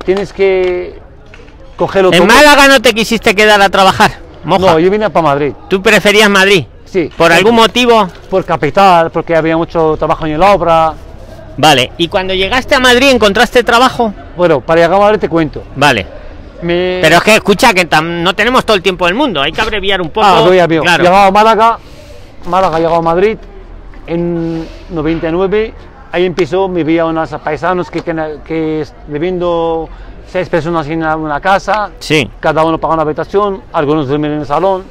tienes 0.04 0.32
que 0.32 1.00
coger 1.76 2.04
el 2.06 2.14
En. 2.14 2.26
Málaga 2.26 2.68
no 2.68 2.80
te 2.80 2.92
quisiste 2.94 3.34
quedar 3.34 3.60
a 3.60 3.68
trabajar, 3.68 4.12
moja. 4.44 4.72
No, 4.72 4.78
yo 4.78 4.90
vine 4.90 5.10
para 5.10 5.22
Madrid. 5.26 5.52
¿Tú 5.68 5.82
preferías 5.82 6.30
Madrid? 6.30 6.66
Sí. 6.86 7.10
¿Por 7.16 7.30
algún 7.32 7.54
motivo? 7.54 8.08
Por 8.30 8.44
capital, 8.44 9.10
porque 9.10 9.36
había 9.36 9.56
mucho 9.56 9.96
trabajo 9.98 10.26
en 10.26 10.40
la 10.40 10.52
obra. 10.54 10.94
Vale. 11.58 11.92
¿Y 11.98 12.08
cuando 12.08 12.32
llegaste 12.34 12.74
a 12.74 12.80
Madrid 12.80 13.10
encontraste 13.10 13.62
trabajo? 13.62 14.12
Bueno, 14.36 14.60
para 14.60 14.80
llegar 14.82 14.96
a 14.98 15.04
Madrid 15.04 15.18
te 15.20 15.28
cuento. 15.28 15.62
Vale. 15.76 16.06
Me... 16.62 17.00
Pero 17.02 17.16
es 17.16 17.22
que 17.22 17.34
escucha 17.34 17.74
que 17.74 17.86
no 18.02 18.34
tenemos 18.34 18.64
todo 18.64 18.76
el 18.76 18.82
tiempo 18.82 19.04
del 19.06 19.14
mundo, 19.14 19.42
hay 19.42 19.52
que 19.52 19.60
abreviar 19.60 20.00
un 20.00 20.08
poco. 20.10 20.26
Ah, 20.26 20.40
lo 20.44 20.54
ya 20.54 20.66
veo. 20.66 20.82
Claro. 20.82 21.02
Llegaba 21.02 21.26
a 21.26 21.30
Málaga, 21.30 21.78
Málaga 22.46 22.78
llegado 22.78 22.96
a 22.96 23.02
Madrid 23.02 23.36
en 24.06 24.66
99. 24.90 25.74
Ahí 26.12 26.24
empezó, 26.24 26.68
me 26.68 26.82
vi 26.84 26.98
a 26.98 27.04
unos 27.04 27.30
paisanos 27.44 27.90
que, 27.90 28.00
que, 28.00 28.38
que 28.46 28.86
viviendo 29.08 29.88
seis 30.26 30.48
personas 30.48 30.86
en 30.88 30.98
una, 30.98 31.16
una 31.16 31.40
casa, 31.40 31.90
Sí. 31.98 32.30
cada 32.40 32.64
uno 32.64 32.78
paga 32.78 32.94
una 32.94 33.02
habitación, 33.02 33.62
algunos 33.72 34.08
duermen 34.08 34.32
en 34.32 34.40
el 34.40 34.46
salón, 34.46 34.84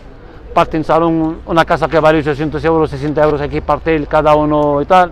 parte 0.56 0.78
en 0.78 0.84
salón, 0.84 1.42
una 1.46 1.66
casa 1.66 1.88
que 1.88 2.00
vale 2.00 2.20
800 2.20 2.64
euros, 2.66 2.90
60 2.90 3.22
euros, 3.24 3.42
aquí 3.42 3.62
parte 3.62 3.94
el 3.96 4.08
cada 4.08 4.34
uno 4.34 4.82
y 4.82 4.86
tal. 4.86 5.12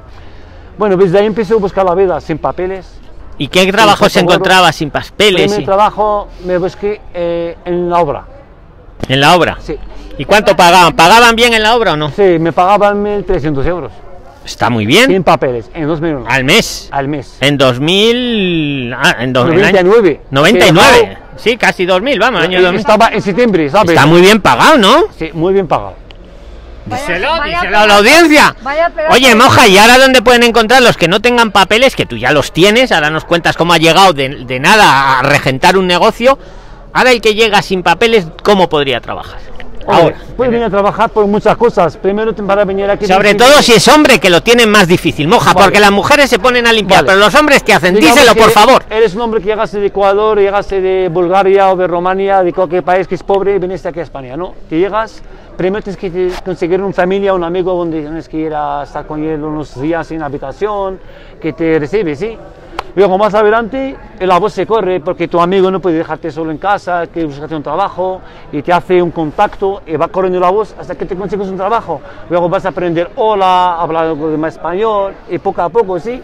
Bueno, 0.77 0.97
desde 0.97 1.19
ahí 1.19 1.25
empecé 1.27 1.53
a 1.53 1.57
buscar 1.57 1.85
la 1.85 1.93
vida 1.93 2.19
sin 2.21 2.39
papeles. 2.39 2.91
¿Y 3.37 3.47
qué 3.49 3.71
trabajo 3.71 4.07
se 4.09 4.21
Gordo. 4.21 4.35
encontraba 4.35 4.71
sin 4.71 4.89
papeles? 4.89 5.41
Primer 5.43 5.61
y- 5.61 5.65
trabajo 5.65 6.29
me 6.45 6.57
busqué 6.57 7.01
eh, 7.13 7.57
en 7.65 7.89
la 7.89 7.99
obra. 7.99 8.23
En 9.07 9.19
la 9.19 9.35
obra. 9.35 9.57
Sí. 9.59 9.75
¿Y 10.17 10.25
cuánto 10.25 10.55
pagaban? 10.55 10.93
¿Pagaban 10.95 11.35
bien 11.35 11.53
en 11.53 11.61
la 11.61 11.75
obra 11.75 11.93
o 11.93 11.97
no? 11.97 12.09
Sí, 12.11 12.37
me 12.39 12.53
pagaban 12.53 13.03
1.300 13.03 13.65
euros. 13.67 13.91
Está 14.45 14.69
muy 14.69 14.85
bien. 14.85 15.07
Sin 15.09 15.23
papeles, 15.23 15.69
en 15.73 15.87
2001. 15.87 16.25
Al 16.27 16.43
mes. 16.43 16.87
Al 16.91 17.07
mes. 17.07 17.37
En 17.41 17.57
2000. 17.57 18.93
Ah, 18.93 19.15
en 19.19 19.33
do- 19.33 19.45
el 19.47 19.63
año- 19.63 19.83
99. 19.83 20.21
99. 20.31 21.17
Sí, 21.37 21.57
casi 21.57 21.85
2000, 21.85 22.19
vamos, 22.19 22.41
año 22.41 22.59
Eh, 22.59 22.61
2000. 22.61 22.79
Estaba 22.79 23.07
en 23.09 23.21
septiembre, 23.21 23.69
¿sabes? 23.69 23.91
Está 23.91 24.05
muy 24.05 24.21
bien 24.21 24.41
pagado, 24.41 24.77
¿no? 24.77 25.03
Sí, 25.17 25.29
muy 25.33 25.53
bien 25.53 25.67
pagado. 25.67 25.95
Díselo, 26.85 27.29
vaya 27.37 27.59
díselo 27.59 27.79
a 27.79 27.87
la 27.87 27.97
audiencia. 27.97 28.55
vaya 28.61 28.91
Oye, 29.09 29.35
Moja, 29.35 29.67
¿y 29.67 29.77
ahora 29.77 29.97
dónde 29.97 30.21
pueden 30.21 30.43
encontrar 30.43 30.81
los 30.81 30.97
que 30.97 31.07
no 31.07 31.21
tengan 31.21 31.51
papeles? 31.51 31.95
Que 31.95 32.05
tú 32.05 32.17
ya 32.17 32.31
los 32.31 32.51
tienes, 32.51 32.91
ahora 32.91 33.09
nos 33.09 33.23
cuentas 33.23 33.55
cómo 33.55 33.73
ha 33.73 33.77
llegado 33.77 34.11
de, 34.11 34.29
de 34.45 34.59
nada 34.59 35.19
a 35.19 35.21
regentar 35.21 35.77
un 35.77 35.87
negocio. 35.87 36.37
Ahora 36.91 37.11
el 37.11 37.21
que 37.21 37.35
llega 37.35 37.61
sin 37.61 37.83
papeles, 37.83 38.27
¿cómo 38.43 38.67
podría 38.69 38.99
trabajar? 38.99 39.39
Ahora, 39.87 40.15
puedes 40.37 40.51
venir 40.51 40.65
a 40.65 40.69
trabajar 40.69 41.09
por 41.09 41.25
muchas 41.27 41.57
cosas. 41.57 41.97
Primero 41.97 42.33
te- 42.33 42.43
para 42.43 42.63
venir 42.65 42.89
aquí. 42.89 43.05
Sobre 43.05 43.35
todo 43.35 43.57
que- 43.57 43.63
si 43.63 43.73
es 43.73 43.87
hombre 43.87 44.19
que 44.19 44.29
lo 44.29 44.41
tienen 44.41 44.69
más 44.69 44.87
difícil, 44.87 45.27
Moja, 45.27 45.53
Vale. 45.53 45.65
porque 45.65 45.79
las 45.79 45.91
mujeres 45.91 46.29
se 46.29 46.39
ponen 46.39 46.65
a 46.67 46.73
limpiar, 46.73 46.99
Vale. 47.01 47.07
pero 47.13 47.19
los 47.25 47.35
hombres 47.35 47.63
¿qué 47.63 47.73
hacen? 47.73 47.95
Digamos 47.95 48.15
Díselo, 48.15 48.33
que 48.33 48.41
por 48.41 48.51
favor. 48.51 48.83
Eres 48.89 49.13
un 49.15 49.21
hombre 49.21 49.39
que 49.41 49.47
llegaste 49.47 49.79
de 49.79 49.87
Ecuador, 49.87 50.39
llegaste 50.39 50.81
de 50.81 51.09
Bulgaria 51.09 51.71
o 51.71 51.75
de 51.75 51.87
Rumania, 51.87 52.43
de 52.43 52.53
cualquier 52.53 52.83
país 52.83 53.07
que 53.07 53.15
es 53.15 53.23
pobre, 53.23 53.55
y 53.55 53.59
viniste 53.59 53.87
aquí 53.87 53.99
a 53.99 54.03
España, 54.03 54.37
¿no? 54.37 54.53
Te 54.69 54.77
llegas, 54.79 55.21
primero 55.57 55.83
tienes 55.83 55.99
que 55.99 56.31
conseguir 56.43 56.81
una 56.81 56.93
familia, 56.93 57.33
un 57.33 57.43
amigo 57.43 57.73
donde 57.73 58.01
tienes 58.01 58.27
que 58.29 58.37
ir 58.37 58.53
a 58.55 58.83
estar 58.83 59.05
con 59.05 59.23
él 59.23 59.43
unos 59.43 59.79
días 59.81 60.09
en 60.11 60.23
habitación, 60.23 60.99
que 61.41 61.53
te 61.53 61.77
recibe, 61.79 62.15
¿sí? 62.15 62.37
Luego 62.95 63.17
más 63.17 63.33
adelante 63.33 63.97
la 64.19 64.37
voz 64.37 64.53
se 64.53 64.67
corre 64.67 64.99
porque 64.99 65.27
tu 65.27 65.41
amigo 65.41 65.71
no 65.71 65.79
puede 65.79 65.97
dejarte 65.97 66.29
solo 66.29 66.51
en 66.51 66.59
casa, 66.59 67.07
que 67.07 67.25
buscarte 67.25 67.55
un 67.55 67.63
trabajo 67.63 68.21
y 68.51 68.61
te 68.61 68.71
hace 68.71 69.01
un 69.01 69.09
contacto 69.09 69.81
y 69.87 69.95
va 69.95 70.07
corriendo 70.09 70.39
la 70.39 70.51
voz 70.51 70.75
hasta 70.77 70.93
que 70.93 71.05
te 71.05 71.15
consigues 71.15 71.47
un 71.47 71.57
trabajo. 71.57 72.01
Luego 72.29 72.49
vas 72.49 72.65
a 72.65 72.69
aprender 72.69 73.09
hola, 73.15 73.77
hablar 73.79 74.05
algo 74.05 74.29
de 74.29 74.37
más 74.37 74.53
español 74.53 75.13
y 75.27 75.39
poco 75.39 75.63
a 75.63 75.69
poco, 75.69 75.99
¿sí? 75.99 76.21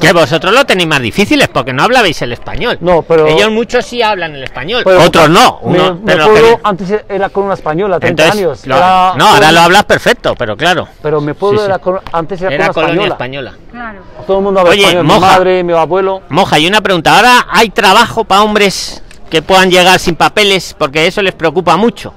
Que 0.00 0.12
vosotros 0.12 0.52
lo 0.52 0.64
tenéis 0.64 0.88
más 0.88 1.00
difíciles 1.00 1.48
porque 1.48 1.72
no 1.72 1.84
hablabais 1.84 2.20
el 2.22 2.32
español. 2.32 2.78
No, 2.80 3.02
pero- 3.02 3.26
Ellos 3.26 3.50
muchos 3.50 3.84
sí 3.86 4.02
hablan 4.02 4.34
el 4.34 4.42
español, 4.44 4.82
Pero- 4.84 5.02
otros 5.02 5.30
no. 5.30 5.58
Uno, 5.62 6.00
pero 6.04 6.32
que- 6.34 6.58
antes 6.62 6.92
era 7.08 7.28
con 7.28 7.44
una 7.44 7.54
española, 7.54 8.00
30 8.00 8.24
entonces, 8.24 8.46
años. 8.46 8.66
lo- 8.66 8.76
Era 8.76 9.14
no, 9.16 9.26
ahora 9.28 9.52
lo 9.52 9.60
hablas 9.60 9.84
perfecto, 9.84 10.34
pero 10.36 10.56
claro. 10.56 10.88
Pero 11.02 11.20
mi 11.20 11.32
pueblo 11.32 11.60
Sí, 11.60 11.64
sí. 11.66 11.70
era 11.70 11.78
con- 11.78 12.00
antes 12.12 12.40
era, 12.42 12.52
Era 12.54 12.68
con 12.72 12.82
una 12.84 12.92
española. 12.92 13.14
española. 13.14 13.52
Claro. 13.70 13.98
Todo 14.26 14.38
el 14.38 14.42
mundo 14.44 14.60
habla 14.60 14.72
Oye, 14.72 14.82
español. 14.82 15.04
moja. 15.04 15.18
Mi 15.20 15.26
madre, 15.26 15.64
mi 15.64 15.72
abuelo. 15.72 16.22
Moja, 16.28 16.58
y 16.58 16.66
una 16.66 16.80
pregunta. 16.80 17.16
¿Ahora 17.16 17.46
hay 17.50 17.70
trabajo 17.70 18.24
para 18.24 18.42
hombres 18.42 19.02
que 19.30 19.42
puedan 19.42 19.70
llegar 19.70 19.98
sin 20.00 20.16
papeles? 20.16 20.74
Porque 20.78 21.06
eso 21.06 21.22
les 21.22 21.34
preocupa 21.34 21.76
mucho. 21.76 22.12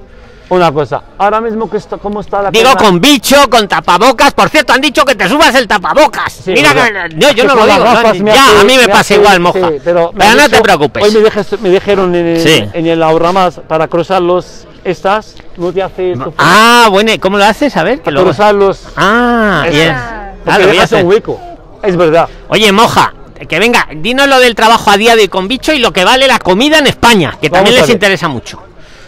Una 0.49 0.71
cosa. 0.71 1.01
Ahora 1.17 1.41
mismo, 1.41 1.69
que 1.69 1.77
está, 1.77 1.97
¿cómo 1.97 2.21
está 2.21 2.41
la 2.43 2.51
Digo 2.51 2.69
con 2.77 3.01
bicho, 3.01 3.49
con 3.49 3.67
tapabocas. 3.67 4.33
Por 4.33 4.49
cierto, 4.49 4.73
han 4.73 4.81
dicho 4.81 5.03
que 5.03 5.15
te 5.15 5.27
subas 5.27 5.55
el 5.55 5.67
tapabocas. 5.67 6.31
Sí, 6.31 6.51
Mira 6.51 6.73
que. 6.73 7.15
No, 7.15 7.31
yo 7.31 7.45
no 7.45 7.55
lo 7.55 7.65
digo. 7.65 7.77
no, 7.79 7.83
gafas 7.83 8.19
me 8.19 8.31
ya, 8.33 8.45
hace- 8.45 8.59
a 8.59 8.63
mí 8.63 8.73
me, 8.75 8.81
me 8.83 8.87
pasa 8.87 8.99
hace- 8.99 9.15
igual, 9.15 9.39
moja. 9.39 9.59
sí, 9.59 9.75
pero 9.83 10.11
no 10.13 10.49
te 10.49 10.61
preocupes. 10.61 11.03
Hoy 11.03 11.11
me, 11.13 11.19
dejes- 11.21 11.59
me 11.59 11.69
dijeron 11.69 12.13
en 12.13 12.25
el, 12.27 12.41
Sí. 12.41 12.69
en 12.73 12.85
el 12.85 13.01
Auramas 13.01 13.59
para 13.67 13.87
cruzar 13.87 14.21
los 14.21 14.67
estas. 14.83 15.35
No 15.57 15.73
te 15.73 15.81
hace. 15.81 16.13
Ah, 16.37 16.87
bueno, 16.91 17.11
¿y 17.11 17.17
¿cómo 17.17 17.37
lo 17.37 17.45
haces? 17.45 17.75
A 17.77 17.83
ver, 17.83 18.01
que 18.01 18.11
lo. 18.11 18.23
cruzar 18.23 18.53
los. 18.53 18.81
Ah. 18.95 19.61
Porque 19.63 19.89
Ah, 19.89 20.59
lo 20.59 20.67
voy 20.67 20.77
a 20.77 20.87
un 21.01 21.07
hueco. 21.07 21.39
Es 21.81 21.97
verdad. 21.97 22.29
Oye, 22.49 22.71
moja, 22.71 23.13
que 23.49 23.59
venga, 23.59 23.87
dinos 23.95 24.27
lo 24.27 24.39
del 24.39 24.53
trabajo 24.53 24.91
a 24.91 24.97
día 24.97 25.15
de 25.15 25.23
hoy 25.23 25.27
con 25.27 25.47
bicho 25.47 25.73
y 25.73 25.79
lo 25.79 25.91
que 25.91 26.05
vale 26.05 26.27
la 26.27 26.37
comida 26.39 26.77
en 26.77 26.87
España, 26.87 27.31
que 27.41 27.49
Vamos 27.49 27.63
también 27.65 27.81
les 27.81 27.89
interesa 27.89 28.27
mucho. 28.27 28.61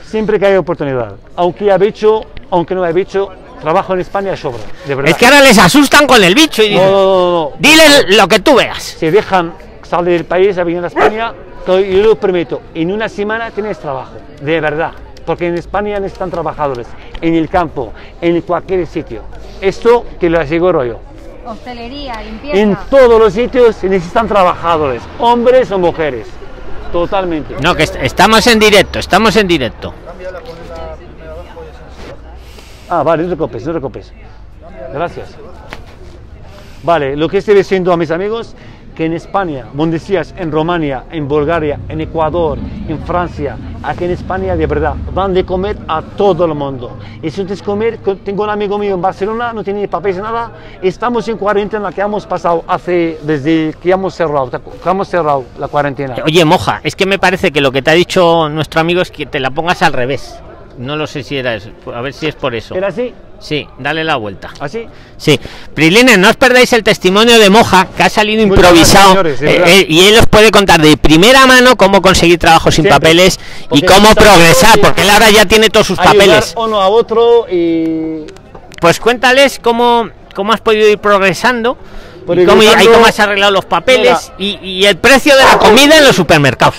Siempre 0.07 0.39
que 0.39 0.45
hay 0.47 0.55
oportunidad. 0.55 1.15
Aunque 1.35 1.65
haya 1.65 1.77
bicho, 1.77 2.21
aunque 2.49 2.73
no 2.73 2.83
haya 2.83 2.93
bicho, 2.93 3.29
trabajo 3.61 3.93
en 3.93 3.99
España 3.99 4.35
sobra. 4.37 4.59
De 4.85 4.95
verdad. 4.95 5.11
Es 5.11 5.17
que 5.17 5.25
ahora 5.25 5.41
les 5.41 5.57
asustan 5.57 6.07
con 6.07 6.23
el 6.23 6.33
bicho 6.33 6.63
y 6.63 6.69
No, 6.69 6.79
dicen, 6.79 6.91
no, 6.91 7.01
no, 7.01 7.31
no. 7.31 7.51
dile 7.59 8.15
lo 8.17 8.27
que 8.27 8.39
tú 8.39 8.55
veas. 8.55 8.81
Si 8.81 9.09
dejan 9.09 9.53
salir 9.83 10.13
del 10.13 10.25
país 10.25 10.57
a 10.57 10.63
venir 10.63 10.83
a 10.83 10.87
España, 10.87 11.33
yo 11.67 11.77
lo 12.03 12.15
permito, 12.15 12.61
en 12.73 12.91
una 12.91 13.09
semana 13.09 13.51
tienes 13.51 13.77
trabajo, 13.79 14.13
de 14.41 14.61
verdad. 14.61 14.91
Porque 15.25 15.47
en 15.47 15.55
España 15.55 15.99
necesitan 15.99 16.31
trabajadores, 16.31 16.87
en 17.19 17.33
el 17.35 17.49
campo, 17.49 17.91
en 18.21 18.39
cualquier 18.41 18.87
sitio. 18.87 19.23
Esto 19.59 20.05
que 20.17 20.29
lo 20.29 20.39
aseguro 20.39 20.85
yo. 20.85 20.99
Hostelería, 21.45 22.21
limpieza. 22.23 22.57
En 22.57 22.77
todos 22.89 23.19
los 23.19 23.33
sitios 23.33 23.83
necesitan 23.83 24.29
trabajadores, 24.29 25.01
hombres 25.19 25.69
o 25.71 25.77
mujeres. 25.79 26.27
Totalmente. 26.91 27.55
No, 27.61 27.75
que 27.75 27.83
est- 27.83 27.95
estamos 28.01 28.47
en 28.47 28.59
directo, 28.59 28.99
estamos 28.99 29.35
en 29.35 29.47
directo. 29.47 29.93
Ah, 32.89 33.03
vale, 33.03 33.23
no 33.23 33.29
te 33.29 33.35
preocupes, 33.35 33.61
no 33.65 33.73
te 33.73 33.79
preocupes. 33.79 34.13
Gracias. 34.93 35.35
Vale, 36.83 37.17
lo 37.17 37.27
que 37.27 37.39
estoy 37.39 37.55
diciendo 37.55 37.91
a 37.91 37.97
mis 37.97 38.11
amigos, 38.11 38.55
que 38.97 39.05
en 39.05 39.13
España, 39.13 39.65
donde 39.73 39.99
decías, 39.99 40.33
en 40.37 40.51
Rumania, 40.51 41.03
en 41.11 41.27
Bulgaria, 41.27 41.79
en 41.87 42.01
Ecuador, 42.01 42.57
en 42.89 42.97
Francia, 43.03 43.55
aquí 43.83 44.05
en 44.05 44.11
España, 44.11 44.55
de 44.55 44.65
verdad, 44.65 44.95
dan 45.13 45.35
de 45.35 45.45
comer 45.45 45.77
a 45.87 46.01
todo 46.01 46.45
el 46.45 46.55
mundo. 46.55 46.97
Y 47.21 47.29
si 47.29 47.41
no 47.41 47.45
tienes 47.47 47.61
comer, 47.61 47.99
co- 47.99 48.15
tengo 48.15 48.43
un 48.43 48.49
amigo 48.49 48.79
mío 48.79 48.95
en 48.95 49.01
Barcelona, 49.01 49.53
no 49.53 49.63
tiene 49.63 49.87
papeles, 49.87 50.17
nada, 50.17 50.51
estamos 50.81 51.27
en 51.27 51.37
cuarentena 51.37 51.91
que 51.91 52.01
hemos 52.01 52.25
pasado 52.25 52.63
hace, 52.67 53.19
desde 53.21 53.75
que 53.79 53.91
hemos 53.91 54.15
cerrado, 54.15 54.49
que 54.49 54.89
hemos 54.89 55.07
cerrado 55.07 55.43
la 55.59 55.67
cuarentena. 55.67 56.15
Oye, 56.25 56.43
moja, 56.43 56.79
es 56.83 56.95
que 56.95 57.05
me 57.05 57.19
parece 57.19 57.51
que 57.51 57.61
lo 57.61 57.71
que 57.71 57.83
te 57.83 57.91
ha 57.91 57.93
dicho 57.93 58.49
nuestro 58.49 58.81
amigo 58.81 59.01
es 59.01 59.11
que 59.11 59.27
te 59.27 59.39
la 59.39 59.51
pongas 59.51 59.83
al 59.83 59.93
revés. 59.93 60.41
No 60.77 60.95
lo 60.95 61.07
sé 61.07 61.23
si 61.23 61.37
era 61.37 61.55
eso, 61.55 61.69
a 61.93 62.01
ver 62.01 62.13
si 62.13 62.27
es 62.27 62.35
por 62.35 62.53
eso. 62.53 62.75
¿Era 62.75 62.87
así? 62.89 63.13
Sí, 63.39 63.67
dale 63.79 64.03
la 64.03 64.15
vuelta. 64.15 64.49
¿Así? 64.59 64.87
Sí, 65.17 65.39
Prilines, 65.73 66.17
no 66.17 66.29
os 66.29 66.35
perdáis 66.37 66.71
el 66.73 66.83
testimonio 66.83 67.37
de 67.39 67.49
Moja, 67.49 67.87
que 67.95 68.03
ha 68.03 68.09
salido 68.09 68.45
Muchas 68.45 68.57
improvisado. 68.63 69.09
señores, 69.09 69.41
eh, 69.41 69.63
eh, 69.65 69.85
y 69.89 70.01
él 70.05 70.17
os 70.17 70.25
puede 70.27 70.51
contar 70.51 70.81
de 70.81 70.95
primera 70.97 71.45
mano 71.47 71.75
cómo 71.77 72.01
conseguir 72.01 72.37
trabajo 72.39 72.71
sin 72.71 72.83
Siempre. 72.83 72.99
papeles 72.99 73.39
y 73.71 73.81
cómo 73.83 74.13
progresar, 74.15 74.79
porque 74.79 75.01
él 75.01 75.09
ahora 75.09 75.29
ya 75.31 75.45
tiene 75.45 75.69
todos 75.69 75.87
sus 75.87 75.97
papeles. 75.99 76.53
uno 76.57 76.79
a 76.81 76.87
otro 76.89 77.45
y 77.51 78.25
Pues 78.79 78.99
cuéntales 78.99 79.59
cómo, 79.61 80.09
cómo 80.35 80.53
has 80.53 80.61
podido 80.61 80.87
ir 80.89 80.99
progresando. 80.99 81.77
Y 82.29 82.45
cómo, 82.45 82.61
y 82.61 82.87
cómo 82.87 83.05
has 83.05 83.19
arreglado 83.21 83.51
los 83.53 83.65
papeles 83.65 84.31
y, 84.37 84.59
y 84.61 84.85
el 84.85 84.97
precio 84.97 85.35
de 85.37 85.43
la 85.43 85.57
comida 85.57 85.97
en 85.97 86.03
los 86.05 86.15
supermercados. 86.15 86.75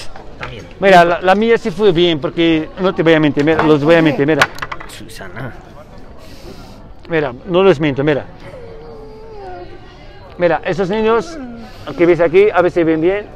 Mira, 0.81 1.05
la, 1.05 1.21
la 1.21 1.35
mía 1.35 1.59
sí 1.59 1.71
fue 1.71 1.93
bien, 1.93 2.21
porque 2.21 2.69
no 2.81 2.95
te 2.95 3.03
voy 3.03 3.15
a 3.15 3.21
mentir, 3.21 3.45
mira, 3.45 3.63
los 3.63 3.83
voy 3.83 3.97
a 3.97 4.03
mentir, 4.03 4.27
mira, 4.27 4.43
Susana. 4.87 5.53
mira, 7.09 7.33
no 7.47 7.63
los 7.63 7.81
miento, 7.81 8.05
mira. 8.05 8.25
Mira, 10.39 10.61
esos 10.65 10.89
niños 10.89 11.37
que 11.97 12.07
ves 12.07 12.21
aquí, 12.21 12.49
a 12.55 12.63
veces 12.63 12.87
ven 12.87 13.01
bien, 13.01 13.27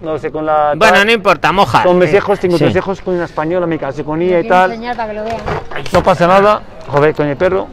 no 0.00 0.16
sé, 0.18 0.30
con 0.30 0.46
la... 0.46 0.74
Bueno, 0.76 1.04
no 1.04 1.10
importa, 1.10 1.50
Moja. 1.50 1.82
Con 1.82 1.98
mis 1.98 2.14
hijos, 2.14 2.38
tengo 2.38 2.56
sí. 2.56 2.64
tres 2.64 2.76
hijos 2.76 3.00
con 3.00 3.14
una 3.14 3.24
española, 3.24 3.66
me 3.66 3.76
casé 3.76 4.04
con 4.04 4.22
ella 4.22 4.38
y 4.38 4.46
tal, 4.46 4.70
enseñar 4.70 4.96
para 4.96 5.08
que 5.08 5.18
lo 5.18 5.24
vean. 5.24 5.38
no 5.92 6.02
pasa 6.04 6.28
nada, 6.28 6.62
joder, 6.86 7.12
con 7.14 7.26
el 7.26 7.36
perro. 7.36 7.66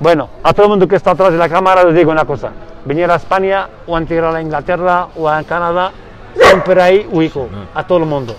Bueno, 0.00 0.28
a 0.42 0.52
todo 0.52 0.66
el 0.66 0.70
mundo 0.70 0.88
que 0.88 0.96
está 0.96 1.12
atrás 1.12 1.30
de 1.30 1.38
la 1.38 1.48
cámara 1.48 1.84
les 1.84 1.94
digo 1.94 2.10
una 2.10 2.24
cosa, 2.24 2.50
venir 2.84 3.08
a 3.08 3.14
España 3.14 3.68
o 3.86 3.96
antes 3.96 4.18
ir 4.18 4.24
a 4.24 4.32
la 4.32 4.42
Inglaterra 4.42 5.06
o 5.16 5.28
a 5.28 5.42
Canadá, 5.44 5.92
siempre 6.40 6.82
hay 6.82 7.06
hueco, 7.10 7.48
a 7.74 7.86
todo 7.86 7.98
el 7.98 8.06
mundo. 8.06 8.36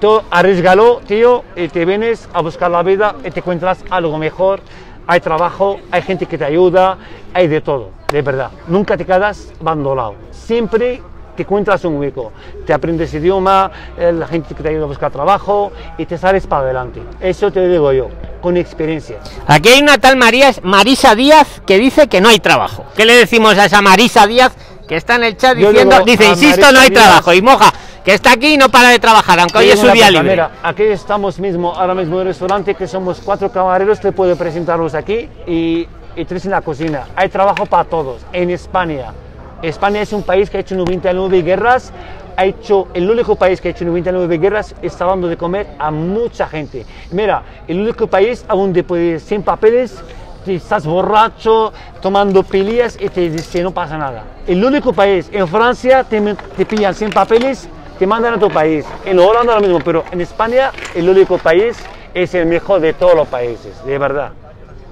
Tú 0.00 0.20
arriesgalo, 0.30 1.00
tío, 1.06 1.44
y 1.54 1.68
te 1.68 1.84
vienes 1.84 2.28
a 2.32 2.40
buscar 2.40 2.70
la 2.70 2.82
vida 2.82 3.14
y 3.24 3.30
te 3.30 3.40
encuentras 3.40 3.84
algo 3.88 4.18
mejor. 4.18 4.60
Hay 5.06 5.20
trabajo, 5.20 5.78
hay 5.90 6.02
gente 6.02 6.26
que 6.26 6.38
te 6.38 6.44
ayuda, 6.44 6.98
hay 7.32 7.46
de 7.46 7.60
todo, 7.60 7.90
de 8.10 8.22
verdad. 8.22 8.50
Nunca 8.66 8.96
te 8.96 9.04
quedas 9.04 9.52
abandonado. 9.60 10.14
Siempre 10.32 11.00
te 11.36 11.42
encuentras 11.42 11.84
un 11.84 11.96
hueco. 11.96 12.32
Te 12.66 12.72
aprendes 12.72 13.12
idioma, 13.14 13.70
eh, 13.96 14.12
la 14.12 14.26
gente 14.26 14.54
que 14.54 14.62
te 14.62 14.68
ayuda 14.70 14.84
a 14.84 14.88
buscar 14.88 15.10
trabajo 15.10 15.72
y 15.98 16.06
te 16.06 16.18
sales 16.18 16.46
para 16.46 16.62
adelante. 16.62 17.02
Eso 17.20 17.50
te 17.50 17.60
lo 17.60 17.68
digo 17.68 17.92
yo, 17.92 18.08
con 18.40 18.56
experiencia. 18.56 19.18
Aquí 19.46 19.68
hay 19.68 19.82
una 19.82 19.98
tal 19.98 20.16
María, 20.16 20.50
Marisa 20.62 21.14
Díaz 21.14 21.62
que 21.66 21.78
dice 21.78 22.08
que 22.08 22.20
no 22.20 22.28
hay 22.28 22.40
trabajo. 22.40 22.84
¿Qué 22.96 23.04
le 23.04 23.14
decimos 23.14 23.56
a 23.58 23.66
esa 23.66 23.82
Marisa 23.82 24.26
Díaz 24.26 24.56
que 24.92 24.98
está 24.98 25.14
en 25.14 25.24
el 25.24 25.38
chat 25.38 25.56
Yo 25.56 25.70
diciendo, 25.70 25.94
digo 25.94 26.04
dice, 26.04 26.26
a 26.26 26.28
insisto, 26.32 26.70
no 26.70 26.78
hay 26.78 26.90
trabajo? 26.90 27.32
Y 27.32 27.40
Moja, 27.40 27.72
que 28.04 28.12
está 28.12 28.32
aquí 28.32 28.52
y 28.52 28.56
no 28.58 28.68
para 28.68 28.90
de 28.90 28.98
trabajar, 28.98 29.40
aunque 29.40 29.56
hoy 29.56 29.70
es 29.70 29.80
su 29.80 29.88
día 29.88 30.10
libre. 30.10 30.28
Mira, 30.28 30.50
aquí 30.62 30.82
estamos 30.82 31.38
mismo, 31.38 31.72
ahora 31.74 31.94
mismo 31.94 32.16
en 32.16 32.20
el 32.20 32.26
restaurante, 32.26 32.74
que 32.74 32.86
somos 32.86 33.22
cuatro 33.24 33.50
camareros, 33.50 34.00
te 34.00 34.12
puedo 34.12 34.36
presentarlos 34.36 34.94
aquí 34.94 35.30
y, 35.46 35.88
y 36.14 36.24
tres 36.26 36.44
en 36.44 36.50
la 36.50 36.60
cocina. 36.60 37.06
Hay 37.16 37.30
trabajo 37.30 37.64
para 37.64 37.84
todos 37.84 38.20
en 38.34 38.50
España. 38.50 39.14
España 39.62 40.02
es 40.02 40.12
un 40.12 40.24
país 40.24 40.50
que 40.50 40.58
ha 40.58 40.60
hecho 40.60 40.74
99 40.74 41.40
guerras, 41.40 41.90
ha 42.36 42.44
hecho, 42.44 42.88
el 42.92 43.10
único 43.10 43.36
país 43.36 43.62
que 43.62 43.68
ha 43.68 43.70
hecho 43.70 43.86
99 43.86 44.36
guerras 44.36 44.74
está 44.82 45.06
dando 45.06 45.26
de 45.26 45.38
comer 45.38 45.68
a 45.78 45.90
mucha 45.90 46.46
gente. 46.48 46.84
Mira, 47.12 47.42
el 47.66 47.80
único 47.80 48.08
país 48.08 48.44
a 48.46 48.54
donde 48.54 48.84
puedes, 48.84 49.22
sin 49.22 49.42
papeles, 49.42 50.02
te 50.44 50.56
estás 50.56 50.86
borracho, 50.86 51.72
tomando 52.00 52.42
pilillas 52.42 52.96
y 53.00 53.08
te 53.08 53.30
dice 53.30 53.62
no 53.62 53.72
pasa 53.72 53.96
nada. 53.96 54.24
El 54.46 54.64
único 54.64 54.92
país, 54.92 55.28
en 55.32 55.46
Francia 55.48 56.04
te, 56.04 56.20
te 56.56 56.66
pillan 56.66 56.94
sin 56.94 57.10
papeles, 57.10 57.68
te 57.98 58.06
mandan 58.06 58.34
a 58.34 58.38
tu 58.38 58.48
país. 58.50 58.84
En 59.04 59.18
Holanda 59.18 59.54
lo 59.54 59.60
mismo, 59.60 59.78
pero 59.84 60.04
en 60.10 60.20
España 60.20 60.72
el 60.94 61.08
único 61.08 61.38
país 61.38 61.76
es 62.14 62.34
el 62.34 62.46
mejor 62.46 62.80
de 62.80 62.92
todos 62.92 63.14
los 63.14 63.28
países, 63.28 63.84
de 63.84 63.98
verdad. 63.98 64.32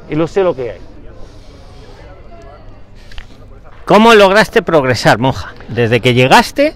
Y 0.08 0.14
lo 0.14 0.26
sé 0.26 0.42
lo 0.42 0.54
que 0.54 0.70
hay. 0.72 0.80
¿Cómo 3.84 4.14
lograste 4.14 4.62
progresar, 4.62 5.18
Moja? 5.18 5.52
Desde 5.68 6.00
que 6.00 6.14
llegaste, 6.14 6.74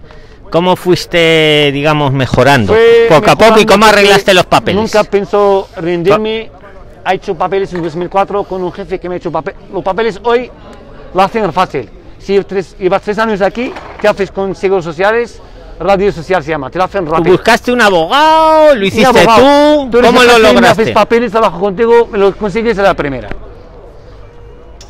¿cómo 0.51 0.75
fuiste, 0.75 1.71
digamos, 1.73 2.13
mejorando? 2.13 2.73
Fue 2.73 3.07
poco 3.09 3.31
a 3.31 3.37
poco 3.37 3.45
y 3.45 3.65
mejorando 3.65 3.73
cómo 3.73 3.87
arreglaste 3.87 4.35
los 4.35 4.47
papeles. 4.47 4.83
Nunca 4.83 5.05
pensó 5.05 5.69
rendirme. 5.77 6.51
Ha 7.05 7.15
hecho 7.15 7.35
papeles 7.35 7.73
en 7.75 7.83
2004 7.83 8.45
con 8.45 8.63
un 8.63 8.73
jefe 8.73 8.99
que 8.99 9.09
me 9.09 9.17
ha 9.17 9.19
hecho 9.19 9.31
papeles. 9.31 9.61
Los 9.73 9.83
papeles 9.83 10.21
hoy 10.25 10.51
lo 11.13 11.23
hacen 11.23 11.53
fácil. 11.53 11.91
Si 12.19 12.43
tres, 12.45 12.75
llevas 12.79 13.03
tres 13.03 13.19
años 13.19 13.43
aquí, 13.43 13.73
¿qué 14.01 14.09
haces 14.09 14.31
con 14.31 14.55
seguros 14.55 14.85
sociales? 14.85 15.41
Radio 15.79 16.11
social 16.13 16.43
se 16.43 16.51
llama, 16.51 16.71
te 16.71 16.79
lo 16.79 16.85
hacen 16.85 17.05
¿Tú 17.05 17.11
rápido. 17.11 17.33
buscaste 17.37 17.73
un 17.73 17.81
abogado? 17.81 18.75
¿Lo 18.77 18.87
hiciste 18.87 19.07
abogado, 19.07 19.89
tú? 19.91 19.99
eres 19.99 20.09
¿Cómo 20.11 20.23
el 20.23 20.29
lo 20.29 20.33
jefe, 20.35 20.47
Me 20.47 20.53
lograste? 20.55 20.83
haces 20.83 20.95
papeles, 20.95 21.33
trabajo 21.33 21.59
contigo, 21.61 22.09
me 22.11 22.17
lo 22.19 22.35
consigues 22.37 22.79
a 22.79 22.83
la 22.83 22.95
primera. 22.95 23.29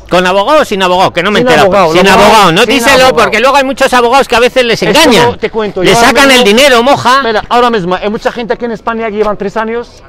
¿Con 0.09 0.25
abogado 0.27 0.61
o 0.61 0.65
sin 0.65 0.81
abogado? 0.83 1.11
Que 1.11 1.23
no 1.23 1.31
me 1.31 1.39
Sin 1.39 1.47
entero. 1.47 1.63
abogado, 1.63 1.91
sin 1.93 2.07
abogado, 2.07 2.25
abogado, 2.31 2.51
no 2.51 2.61
sin 2.61 2.69
díselo 2.69 3.05
abogado. 3.07 3.15
porque 3.23 3.39
luego 3.39 3.55
hay 3.57 3.63
muchos 3.63 3.91
abogados 3.93 4.27
que 4.27 4.35
a 4.35 4.39
veces 4.39 4.63
les 4.63 4.81
engañan. 4.83 5.37
te 5.39 5.49
cuento, 5.49 5.81
Le 5.83 5.95
sacan 5.95 6.29
el 6.29 6.43
mismo- 6.43 6.45
dinero, 6.45 6.83
moja. 6.83 7.23
Mira, 7.23 7.43
ahora 7.49 7.71
mismo 7.71 7.95
hay 7.95 8.09
mucha 8.09 8.31
gente 8.31 8.53
aquí 8.53 8.65
en 8.65 8.71
España 8.71 9.07
que 9.09 9.17
llevan 9.17 9.35
tres 9.35 9.57
años, 9.57 10.03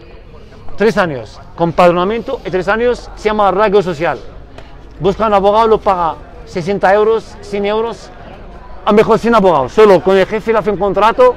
tres 0.77 0.97
años, 0.99 1.39
con 1.57 1.73
padronamiento 1.73 2.41
y 2.45 2.51
tres 2.51 2.69
años, 2.69 3.11
se 3.17 3.25
llama 3.29 3.51
radio 3.51 3.83
social. 3.83 4.19
Busca 5.01 5.27
un 5.27 5.35
abogado, 5.35 5.67
lo 5.69 5.79
paga 5.79 6.15
60 6.47 6.95
euros, 6.95 7.37
100 7.41 7.67
euros, 7.67 8.11
a 8.85 8.93
mejor 8.93 9.19
sin 9.19 9.35
abogado, 9.35 9.69
solo 9.69 10.01
con 10.03 10.17
el 10.17 10.27
jefe 10.27 10.53
le 10.53 10.59
hace 10.59 10.71
un 10.71 10.77
contrato 10.79 11.35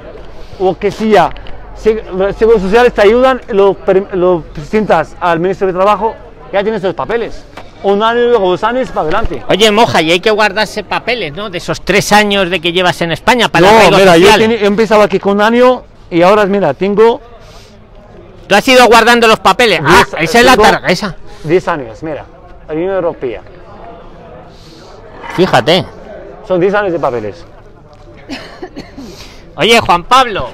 o 0.58 0.76
que 0.78 0.90
si 0.90 1.10
ya, 1.10 1.30
se- 1.74 2.04
los 2.16 2.36
seguros 2.36 2.62
sociales 2.62 2.92
te 2.94 3.02
ayudan, 3.02 3.40
lo, 3.48 3.76
lo 4.12 4.42
presentas 4.54 5.16
al 5.20 5.40
ministro 5.40 5.66
de 5.66 5.72
Trabajo, 5.72 6.14
ya 6.52 6.62
tienes 6.62 6.82
los 6.82 6.94
papeles. 6.94 7.44
un 7.82 8.02
año, 8.02 8.20
luego 8.28 8.50
dos 8.50 8.62
años 8.62 8.88
para 8.90 9.02
adelante. 9.02 9.42
Oye, 9.48 9.70
moja, 9.70 10.02
y 10.02 10.10
hay 10.10 10.20
que 10.20 10.30
guardarse 10.30 10.84
papeles, 10.84 11.32
¿no? 11.32 11.48
De 11.48 11.56
esos 11.58 11.80
tres 11.80 12.12
años 12.12 12.50
de 12.50 12.60
que 12.60 12.72
llevas 12.72 13.00
en 13.00 13.10
España 13.10 13.48
para 13.48 13.66
no, 13.90 13.96
mira, 13.96 14.16
yo, 14.18 14.26
social. 14.26 14.38
tenía- 14.40 14.58
he 14.58 14.66
empezado 14.66 15.00
aquí 15.02 15.18
con 15.18 15.32
un 15.36 15.40
año 15.40 15.82
y 16.10 16.20
ahora, 16.20 16.44
mira, 16.44 16.74
tengo 16.74 17.20
Tú 18.50 18.56
has 18.56 18.66
ido 18.66 18.84
guardando 18.88 19.28
los 19.28 19.38
papeles. 19.38 19.80
Ah, 19.86 20.04
esa 20.18 20.40
es 20.40 20.44
la 20.44 20.56
targa, 20.56 20.88
esa. 20.88 21.14
10 21.44 21.68
años, 21.68 22.02
mira, 22.02 22.24
la 22.66 22.74
Unión 22.74 22.90
Europea. 22.96 23.42
Fíjate. 25.36 25.86
Son 26.48 26.58
10 26.58 26.74
años 26.74 26.92
de 26.92 26.98
papeles. 26.98 27.44
Oye, 29.54 29.78
Juan 29.78 30.02
Pablo, 30.02 30.50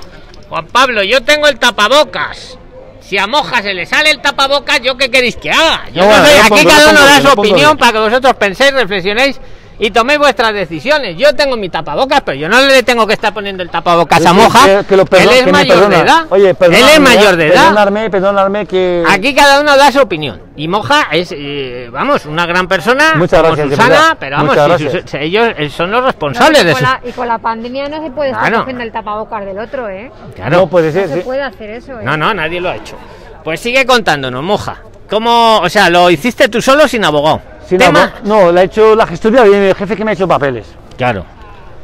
Juan 0.51 0.67
Pablo, 0.67 1.03
yo 1.05 1.23
tengo 1.23 1.47
el 1.49 1.59
tapabocas. 1.59 2.59
Si 3.01 3.17
a 3.17 3.27
Moja 3.27 3.63
se 3.63 3.73
le 3.73 3.87
sale 3.87 4.11
el 4.11 4.21
tapabocas, 4.21 4.83
¿yo 4.83 4.99
qué 4.99 5.11
queréis 5.11 5.37
que 5.37 5.51
haga? 5.51 5.89
Yo 5.95 6.03
No, 6.03 6.09
no 6.11 6.13
bueno, 6.13 6.27
sé, 6.27 6.33
yo 6.37 6.41
aquí 6.43 6.49
pongo- 6.51 6.69
cada 6.69 6.91
uno 6.91 6.99
pongo 7.01 7.07
da 7.07 7.17
su 7.17 7.23
pongo 7.29 7.41
opinión 7.41 7.79
para 7.79 7.93
que 7.93 7.99
vosotros 8.01 8.35
penséis, 8.35 8.73
reflexionéis 8.75 9.41
y 9.79 9.91
toméis 9.91 10.19
vuestras 10.19 10.53
decisiones. 10.55 11.17
Yo 11.17 11.35
tengo 11.35 11.57
mi 11.57 11.69
tapabocas, 11.69 12.23
pero 12.23 12.37
yo 12.39 12.49
no 12.49 12.61
le 12.61 12.83
tengo 12.83 13.07
que 13.07 13.13
estar 13.15 13.33
poniendo 13.35 13.63
el 13.63 13.71
tapabocas 13.71 14.25
a 14.25 14.33
Moja. 14.33 14.65
que- 14.65 14.85
que 14.87 14.97
lo 14.97 15.03
Él 15.03 15.29
es 15.31 15.39
que 15.41 15.47
me 15.47 15.53
mayor 15.53 15.89
de 15.89 15.97
edad. 15.97 16.27
Oye, 16.31 16.51
Él 16.59 16.85
es 16.95 17.01
mayor 17.01 17.37
de 17.37 17.47
edad. 17.49 17.55
Perdonarme, 17.65 18.11
perdonarme 18.11 18.67
que. 18.67 19.05
Aquí 19.09 19.35
cada 19.35 19.61
uno 19.61 19.77
da 19.77 19.93
su 19.93 20.01
opinión. 20.01 20.41
Y 20.57 20.69
Moja 20.69 21.09
es, 21.13 21.33
eh, 21.37 21.89
vamos, 21.93 22.25
una 22.27 22.47
gran 22.47 22.67
persona. 22.67 23.15
Muchas 23.17 23.41
como 23.43 23.55
gracias, 23.55 23.71
de 23.71 23.77
Susana, 23.77 23.95
verdad. 23.95 24.17
pero 24.19 24.37
vamos, 24.39 24.81
si 25.11 25.17
ellos 25.19 25.49
eh, 25.59 25.69
son 25.69 25.91
los 25.91 26.01
No, 26.01 26.07
responsables 26.07 26.63
y, 26.63 26.65
de 26.67 26.73
con 26.73 26.83
eso. 26.83 26.93
la, 27.03 27.09
y 27.09 27.13
con 27.13 27.29
la 27.29 27.39
pandemia 27.39 27.89
no 27.89 28.03
se 28.03 28.11
puede 28.11 28.31
estar 28.31 28.45
Claro. 28.47 28.59
cogiendo 28.61 28.83
el 28.85 28.93
tapabocas 28.93 29.45
del 29.45 29.59
otro, 29.59 29.89
¿eh? 29.91 30.11
Claro. 30.35 30.57
No 30.59 30.67
puede 30.69 30.87
No 30.87 30.93
ser, 30.95 31.09
se 31.09 31.15
sí. 31.17 31.21
puede 31.21 31.43
hacer 31.43 31.71
eso, 31.71 31.93
¿eh? 32.01 32.05
No, 32.05 32.17
no, 32.17 32.33
nadie 32.33 32.61
lo 32.61 32.71
ha 32.71 32.77
hecho. 32.77 32.97
Pues 33.45 33.61
sigue 33.61 33.85
contándonos, 33.85 34.43
moja. 34.43 34.79
¿Cómo, 35.11 35.59
o 35.59 35.69
sea, 35.69 35.89
lo 35.91 36.11
hiciste 36.11 36.49
tú 36.49 36.61
solo 36.63 36.89
sin 36.89 37.05
abogado? 37.05 37.41
Sí, 37.69 37.77
no, 37.77 37.87
Tema. 37.87 38.13
no, 38.25 38.45
no, 38.45 38.53
la 38.53 38.61
ha 38.61 38.65
hecho 38.65 38.95
la 38.95 39.07
gestoría 39.07 39.43
viene 39.43 39.71
el 39.71 39.75
jefe 39.75 39.97
que 39.97 40.05
me 40.05 40.13
ha 40.13 40.15
hecho 40.15 40.29
papeles. 40.29 40.67
Claro. 40.97 41.25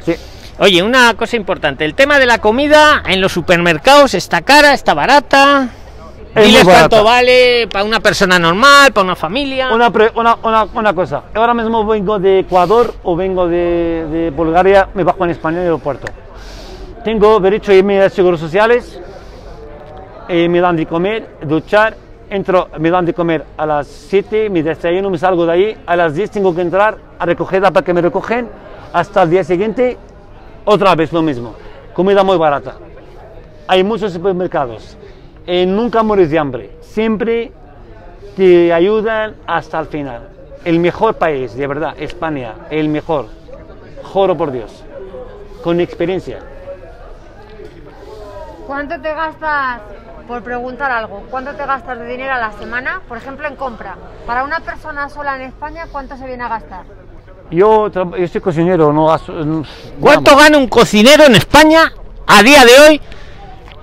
Sí. 0.05 0.15
Oye, 0.59 0.81
una 0.83 1.13
cosa 1.15 1.35
importante, 1.35 1.83
el 1.83 1.93
tema 1.95 2.19
de 2.19 2.25
la 2.25 2.37
comida 2.37 3.03
en 3.05 3.19
los 3.19 3.31
supermercados 3.31 4.13
está 4.13 4.41
cara, 4.41 4.73
está 4.73 4.93
barata. 4.93 5.69
Es 6.35 6.45
Diles 6.47 6.63
cuánto 6.63 7.03
vale 7.03 7.67
para 7.71 7.85
una 7.85 7.99
persona 7.99 8.39
normal, 8.39 8.91
para 8.91 9.03
una 9.05 9.15
familia. 9.15 9.71
Una, 9.71 9.91
pre- 9.91 10.11
una, 10.15 10.35
una, 10.41 10.63
una 10.73 10.93
cosa, 10.93 11.23
ahora 11.35 11.53
mismo 11.53 11.85
vengo 11.85 12.17
de 12.17 12.39
Ecuador 12.39 12.93
o 13.03 13.15
vengo 13.15 13.47
de, 13.47 14.07
de 14.09 14.29
Bulgaria, 14.31 14.87
me 14.95 15.03
bajo 15.03 15.23
en 15.25 15.29
España 15.31 15.57
en 15.57 15.61
el 15.63 15.67
aeropuerto. 15.67 16.07
Tengo 17.03 17.39
derecho 17.39 17.71
a 17.71 17.75
irme 17.75 18.01
a 18.01 18.09
seguros 18.09 18.39
sociales, 18.39 18.99
eh, 20.27 20.47
me 20.49 20.59
dan 20.59 20.75
de 20.75 20.85
comer, 20.87 21.37
duchar, 21.43 21.97
entro, 22.33 22.67
me 22.79 22.89
dan 22.89 23.05
de 23.05 23.13
comer 23.13 23.45
a 23.55 23.65
las 23.65 23.87
7, 23.87 24.49
me 24.49 24.63
desayuno, 24.63 25.11
me 25.11 25.19
salgo 25.19 25.45
de 25.45 25.51
ahí, 25.51 25.77
a 25.85 25.95
las 25.95 26.15
10 26.15 26.31
tengo 26.31 26.53
que 26.55 26.61
entrar 26.61 26.97
a 27.19 27.25
recogerla 27.25 27.69
para 27.71 27.85
que 27.85 27.93
me 27.93 28.01
recogen, 28.01 28.49
hasta 28.91 29.21
el 29.21 29.29
día 29.29 29.43
siguiente 29.43 29.97
otra 30.65 30.95
vez 30.95 31.13
lo 31.13 31.21
mismo, 31.21 31.53
comida 31.93 32.23
muy 32.23 32.37
barata. 32.37 32.75
Hay 33.67 33.83
muchos 33.83 34.13
supermercados, 34.13 34.97
eh, 35.45 35.65
nunca 35.67 36.01
mueres 36.01 36.31
de 36.31 36.39
hambre, 36.39 36.71
siempre 36.81 37.51
te 38.35 38.73
ayudan 38.73 39.35
hasta 39.45 39.79
el 39.79 39.85
final. 39.85 40.29
El 40.65 40.79
mejor 40.79 41.15
país, 41.15 41.55
de 41.55 41.67
verdad, 41.67 41.93
España, 41.99 42.53
el 42.71 42.89
mejor, 42.89 43.27
juro 44.01 44.35
por 44.35 44.51
Dios, 44.51 44.83
con 45.61 45.79
experiencia. 45.79 46.39
¿Cuánto 48.67 48.99
te 49.01 49.13
gastas, 49.13 49.81
por 50.27 50.41
preguntar 50.41 50.91
algo, 50.91 51.23
cuánto 51.29 51.53
te 51.55 51.65
gastas 51.65 51.99
de 51.99 52.05
dinero 52.05 52.33
a 52.33 52.37
la 52.37 52.51
semana, 52.53 53.01
por 53.07 53.17
ejemplo, 53.17 53.47
en 53.47 53.55
compra? 53.55 53.95
Para 54.25 54.43
una 54.43 54.59
persona 54.61 55.09
sola 55.09 55.35
en 55.35 55.41
España, 55.43 55.85
¿cuánto 55.91 56.15
se 56.17 56.25
viene 56.25 56.43
a 56.43 56.47
gastar? 56.49 56.83
Yo, 57.51 57.89
yo 57.89 58.27
soy 58.27 58.41
cocinero, 58.41 58.93
no 58.93 59.07
gasto- 59.07 59.33
no- 59.45 59.63
¿Cuánto 59.99 60.35
gana 60.35 60.57
un 60.57 60.67
cocinero 60.67 61.25
en 61.25 61.35
España 61.35 61.91
a 62.25 62.41
día 62.41 62.63
de 62.65 62.79
hoy? 62.87 63.01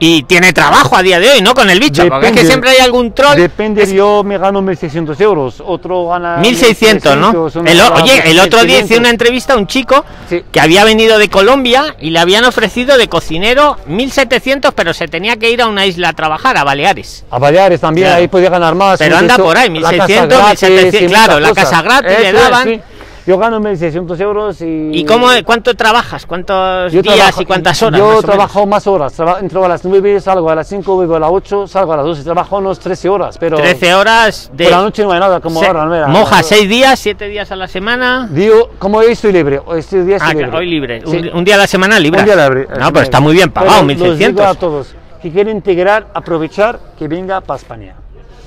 Y 0.02 0.22
tiene 0.22 0.54
trabajo 0.54 0.96
a 0.96 1.02
día 1.02 1.20
de 1.20 1.30
hoy, 1.30 1.42
¿no? 1.42 1.52
Con 1.54 1.68
el 1.68 1.78
bicho, 1.78 2.08
porque 2.08 2.28
es 2.28 2.32
que 2.32 2.46
siempre 2.46 2.70
hay 2.70 2.78
algún 2.78 3.12
troll. 3.12 3.36
Depende, 3.36 3.86
yo 3.94 4.24
me 4.24 4.38
gano 4.38 4.62
1.600 4.62 5.20
euros, 5.20 5.62
otro 5.62 6.08
gana... 6.08 6.38
1600, 6.38 7.16
¿no? 7.18 7.32
1.300, 7.34 7.56
uno 7.60 7.70
El 7.70 7.80
o- 7.80 7.90
gana 7.90 8.02
oye, 8.04 8.30
el 8.30 8.40
otro 8.40 8.64
día 8.64 8.78
hice 8.78 8.94
1.500. 8.94 8.98
una 8.98 9.10
entrevista 9.10 9.52
a 9.52 9.56
un 9.58 9.66
chico 9.66 10.02
Sí. 10.30 10.42
que 10.50 10.58
había 10.58 10.84
venido 10.84 11.18
de 11.18 11.28
Colombia 11.28 11.96
y 12.00 12.10
le 12.10 12.18
habían 12.18 12.44
ofrecido 12.46 12.96
de 12.96 13.08
cocinero 13.08 13.76
1700, 13.86 14.72
pero 14.74 14.94
se 14.94 15.06
tenía 15.06 15.36
que 15.36 15.50
ir 15.50 15.60
a 15.60 15.66
una 15.66 15.84
isla 15.84 16.08
a 16.08 16.12
trabajar, 16.14 16.56
a 16.56 16.64
Baleares. 16.64 17.24
A 17.30 17.38
Baleares 17.38 17.80
también, 17.82 18.06
Claro. 18.06 18.20
ahí 18.22 18.28
podía 18.28 18.48
ganar 18.48 18.74
más. 18.74 18.98
Pero 18.98 19.18
anda 19.18 19.36
por 19.36 19.54
ahí, 19.58 19.68
la 19.68 19.90
casa 19.90 20.06
1600, 20.06 20.38
gratis 20.38 20.62
1700, 20.62 21.02
y 21.02 21.06
claro, 21.14 21.40
la 21.40 21.52
casa 21.52 21.82
gratis 21.82 22.18
le 22.18 22.28
es, 22.28 22.32
daban. 22.34 22.64
sí. 22.68 22.80
Yo 23.26 23.36
gano 23.38 23.60
1.600 23.60 24.20
euros 24.20 24.60
y... 24.62 24.90
¿Y 24.92 25.04
cómo, 25.04 25.26
cuánto 25.44 25.74
trabajas? 25.74 26.24
¿Cuántos 26.26 26.90
días 26.90 27.04
trabajo- 27.04 27.42
y 27.42 27.44
cuántas 27.46 27.82
horas? 27.82 27.98
Yo 28.00 28.22
trabajo 28.22 28.66
más 28.66 28.86
horas. 28.86 29.12
Traba- 29.12 29.38
entro 29.40 29.64
a 29.64 29.68
las 29.68 29.84
9, 29.84 30.20
salgo 30.20 30.48
a 30.50 30.54
las 30.54 30.66
5, 30.68 30.94
vuelvo 30.94 31.16
a 31.16 31.20
las 31.20 31.30
8, 31.30 31.66
salgo 31.66 31.92
a 31.92 31.96
las 31.98 32.06
12. 32.06 32.24
Trabajo 32.24 32.58
unos 32.58 32.78
13 32.78 33.08
horas, 33.08 33.36
pero 33.38 33.56
13 33.58 33.94
horas 33.94 34.50
de... 34.54 34.64
por 34.64 34.72
la 34.72 34.82
noche 34.82 35.02
no 35.04 35.12
hay 35.12 35.20
nada, 35.20 35.40
como 35.40 35.60
Se- 35.60 35.66
ahora. 35.66 35.84
mira. 35.86 36.06
moja, 36.08 36.42
6 36.42 36.68
días, 36.68 36.98
7 36.98 37.28
días 37.28 37.52
a 37.52 37.56
la 37.56 37.68
semana. 37.68 38.26
Digo, 38.30 38.70
como 38.78 38.98
hoy 38.98 39.12
estoy 39.12 39.32
libre, 39.32 39.60
hoy 39.64 39.80
estoy 39.80 40.02
día 40.04 40.16
Ah, 40.20 40.28
estoy 40.30 40.42
claro, 40.44 40.46
libre. 40.46 40.58
hoy 40.58 40.66
libre. 40.70 41.02
Sí. 41.06 41.28
Un, 41.30 41.38
un 41.38 41.44
día 41.44 41.54
a 41.56 41.58
la 41.58 41.66
semana 41.66 41.98
libre. 42.00 42.20
Un 42.20 42.26
día 42.26 42.36
libre. 42.48 42.68
No, 42.78 42.92
pero 42.92 43.02
está 43.04 43.20
muy 43.20 43.34
bien 43.34 43.50
pagado, 43.50 43.86
Pero 43.86 43.98
los 44.06 44.18
digo 44.18 44.32
1600. 44.32 44.46
a 44.46 44.54
todos 44.58 44.94
que 45.20 45.30
quieren 45.30 45.56
integrar, 45.58 46.06
aprovechar 46.14 46.80
que 46.98 47.06
venga 47.06 47.42
para 47.42 47.58
España. 47.60 47.94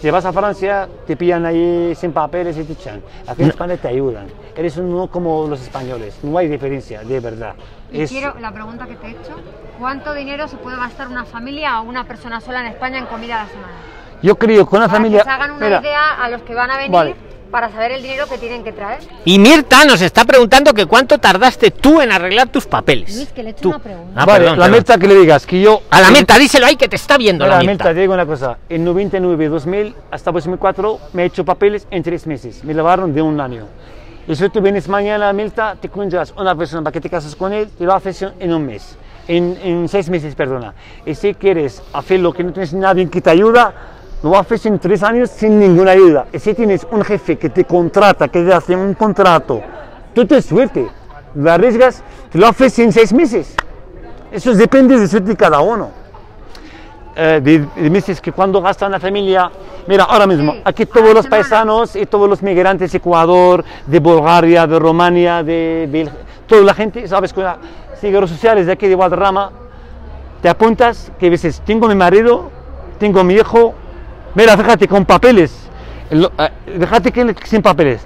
Si 0.04 0.12
vas 0.12 0.26
a 0.26 0.34
Francia, 0.34 0.86
te 1.08 1.16
pillan 1.16 1.46
ahí 1.46 1.96
sin 1.96 2.12
papeles 2.12 2.58
y 2.58 2.66
te 2.66 2.74
echan. 2.74 3.02
Aquí 3.26 3.42
en 3.44 3.48
España 3.52 3.78
te 3.78 3.88
ayudan. 3.88 4.28
Eres 4.54 4.76
uno 4.76 5.08
como 5.08 5.48
los 5.48 5.62
españoles. 5.62 6.20
No 6.24 6.38
hay 6.38 6.50
diferencia, 6.50 7.04
de 7.04 7.22
verdad. 7.22 7.56
Y 7.90 8.02
Es- 8.02 8.12
quiero, 8.12 8.38
la 8.42 8.52
pregunta 8.52 8.86
que 8.86 8.98
te 8.98 9.08
he 9.08 9.12
hecho, 9.12 9.34
¿cuánto 9.80 10.14
dinero 10.14 10.50
se 10.50 10.58
puede 10.58 10.76
gastar 10.76 11.08
una 11.08 11.24
familia 11.24 11.80
o 11.80 11.84
una 11.84 12.04
persona 12.04 12.42
sola 12.42 12.60
en 12.60 12.66
España 12.74 12.98
en 12.98 13.06
comida 13.06 13.36
a 13.40 13.44
la 13.46 13.50
semana? 13.50 13.74
Yo 14.22 14.36
creo 14.38 14.68
que 14.68 14.76
una 14.76 14.88
Para 14.88 14.98
familia... 14.98 15.20
que 15.20 15.24
se 15.24 15.30
hagan 15.30 15.52
una 15.52 15.66
Mira, 15.68 15.80
idea 15.80 16.12
a 16.22 16.28
los 16.28 16.42
que 16.42 16.54
van 16.54 16.70
a 16.72 16.76
venir 16.76 16.92
Vale. 16.92 17.16
Para 17.54 17.70
saber 17.72 17.92
el 17.92 18.02
dinero 18.02 18.26
que 18.28 18.40
tienen 18.40 18.64
que 18.64 18.72
traer. 18.72 19.00
Y 19.26 19.38
Mirta 19.38 19.86
nos 19.86 20.02
está 20.02 20.26
preguntando 20.26 20.74
que 20.74 20.88
cuánto 20.88 21.20
tardaste 21.20 21.70
tú 21.70 22.02
en 22.02 22.12
arreglar 22.12 22.48
tus 22.50 22.66
papeles. 22.66 23.16
Luis, 23.16 23.30
que 23.32 23.44
le 23.44 23.50
he 23.50 23.52
hecho 23.52 23.62
Tú. 23.62 23.70
una 23.70 23.78
pregunta. 23.80 24.12
Ah, 24.16 24.26
vale, 24.26 24.40
perdón, 24.40 24.60
la 24.60 24.66
perdón. 24.66 24.80
meta 24.80 24.98
que 24.98 25.08
le 25.08 25.16
digas, 25.20 25.46
que 25.46 25.62
yo... 25.62 25.84
A 25.92 26.02
la 26.02 26.10
Mirta, 26.10 26.40
díselo 26.40 26.66
ahí 26.66 26.76
que 26.76 26.90
te 26.90 26.96
está 26.96 27.16
viendo 27.16 27.46
Mira, 27.46 27.58
la 27.58 27.60
Mirta, 27.62 27.72
Mirta. 27.86 27.94
te 27.94 28.00
digo 28.02 28.14
una 28.16 28.26
cosa. 28.26 28.58
En 28.68 28.84
99, 28.84 29.50
2000, 29.50 29.96
hasta 30.10 30.32
2004, 30.32 31.00
me 31.14 31.22
he 31.22 31.26
hecho 31.28 31.46
papeles 31.46 31.86
en 31.92 32.02
tres 32.02 32.26
meses. 32.26 32.64
Me 32.64 32.74
llevaron 32.74 33.14
de 33.14 33.22
un 33.22 33.40
año. 33.40 33.68
Y 34.28 34.36
si 34.36 34.50
tú 34.50 34.60
vienes 34.60 34.88
mañana, 34.90 35.32
Mirta, 35.32 35.76
te 35.80 35.86
encuentras 35.86 36.34
una 36.36 36.56
persona 36.56 36.82
para 36.82 36.92
que 36.92 37.02
te 37.02 37.10
cases 37.12 37.36
con 37.36 37.54
él, 37.54 37.70
te 37.78 37.84
lo 37.84 37.94
haces 37.94 38.26
en 38.40 38.52
un 38.52 38.66
mes. 38.66 38.98
En, 39.28 39.56
en 39.64 39.88
seis 39.88 40.10
meses, 40.10 40.34
perdona. 40.34 40.74
Y 41.06 41.14
si 41.14 41.36
quieres 41.36 41.84
hacer 41.94 42.20
lo 42.20 42.34
que 42.34 42.44
no 42.44 42.52
tienes 42.52 42.74
nadie 42.74 43.08
que 43.10 43.22
te 43.22 43.30
ayuda, 43.30 43.74
lo 44.24 44.38
haces 44.38 44.66
en 44.66 44.80
tres 44.80 45.04
años 45.04 45.30
sin 45.30 45.60
ninguna 45.60 45.92
ayuda. 45.92 46.26
Y 46.32 46.40
si 46.40 46.54
tienes 46.54 46.88
un 46.90 47.04
jefe 47.04 47.38
que 47.38 47.50
te 47.50 47.66
contrata, 47.66 48.30
que 48.30 48.42
te 48.42 48.54
hace 48.54 48.76
un 48.76 48.94
contrato, 48.94 49.62
tú 50.16 50.26
te 50.26 50.42
suerte. 50.42 50.88
Lo 51.36 51.52
arriesgas, 51.52 52.02
te 52.32 52.38
lo 52.38 52.48
haces 52.48 52.80
en 52.80 52.92
seis 52.92 53.12
meses. 53.14 53.56
Eso 54.32 54.54
depende 54.54 54.98
de 54.98 55.08
suerte 55.08 55.30
de 55.30 55.36
cada 55.36 55.60
uno 55.60 56.04
eh, 57.16 57.40
de, 57.44 57.68
de 57.76 57.90
meses 57.92 58.20
que 58.20 58.32
cuando 58.32 58.60
gasta 58.60 58.88
una 58.88 59.00
familia, 59.00 59.52
mira, 59.88 60.06
ahora 60.06 60.26
mismo, 60.26 60.56
aquí 60.64 60.84
a 60.84 60.86
todos 60.88 61.10
la 61.10 61.14
los 61.14 61.28
paisanos 61.28 61.96
y 61.96 62.08
todos 62.08 62.28
los 62.28 62.42
migrantes 62.42 62.92
de 62.92 62.98
Ecuador, 62.98 63.64
de 63.86 64.00
Bulgaria, 64.00 64.66
de 64.66 64.80
Rumania, 64.80 65.44
de 65.44 65.88
Bélgica, 65.92 66.18
toda 66.48 66.62
la 66.62 66.74
gente, 66.74 67.08
sabes, 67.08 67.32
con 67.32 67.44
las 67.44 67.58
seguros 68.02 68.32
sociales 68.32 68.66
de 68.66 68.72
aquí 68.72 68.88
de 68.88 68.96
Guadarrama, 68.96 69.52
te 70.42 70.50
apuntas 70.50 71.12
que 71.20 71.30
dices, 71.30 71.62
tengo 71.64 71.88
mi 71.88 71.94
marido, 71.94 72.50
tengo 72.98 73.24
mi 73.24 73.36
hijo, 73.36 73.76
mira, 74.36 74.58
fíjate, 74.58 74.88
con 74.88 75.06
papeles, 75.06 75.52
el- 76.10 76.30
fíjate 76.80 77.12
que 77.12 77.36
sin 77.46 77.62
papeles, 77.62 78.02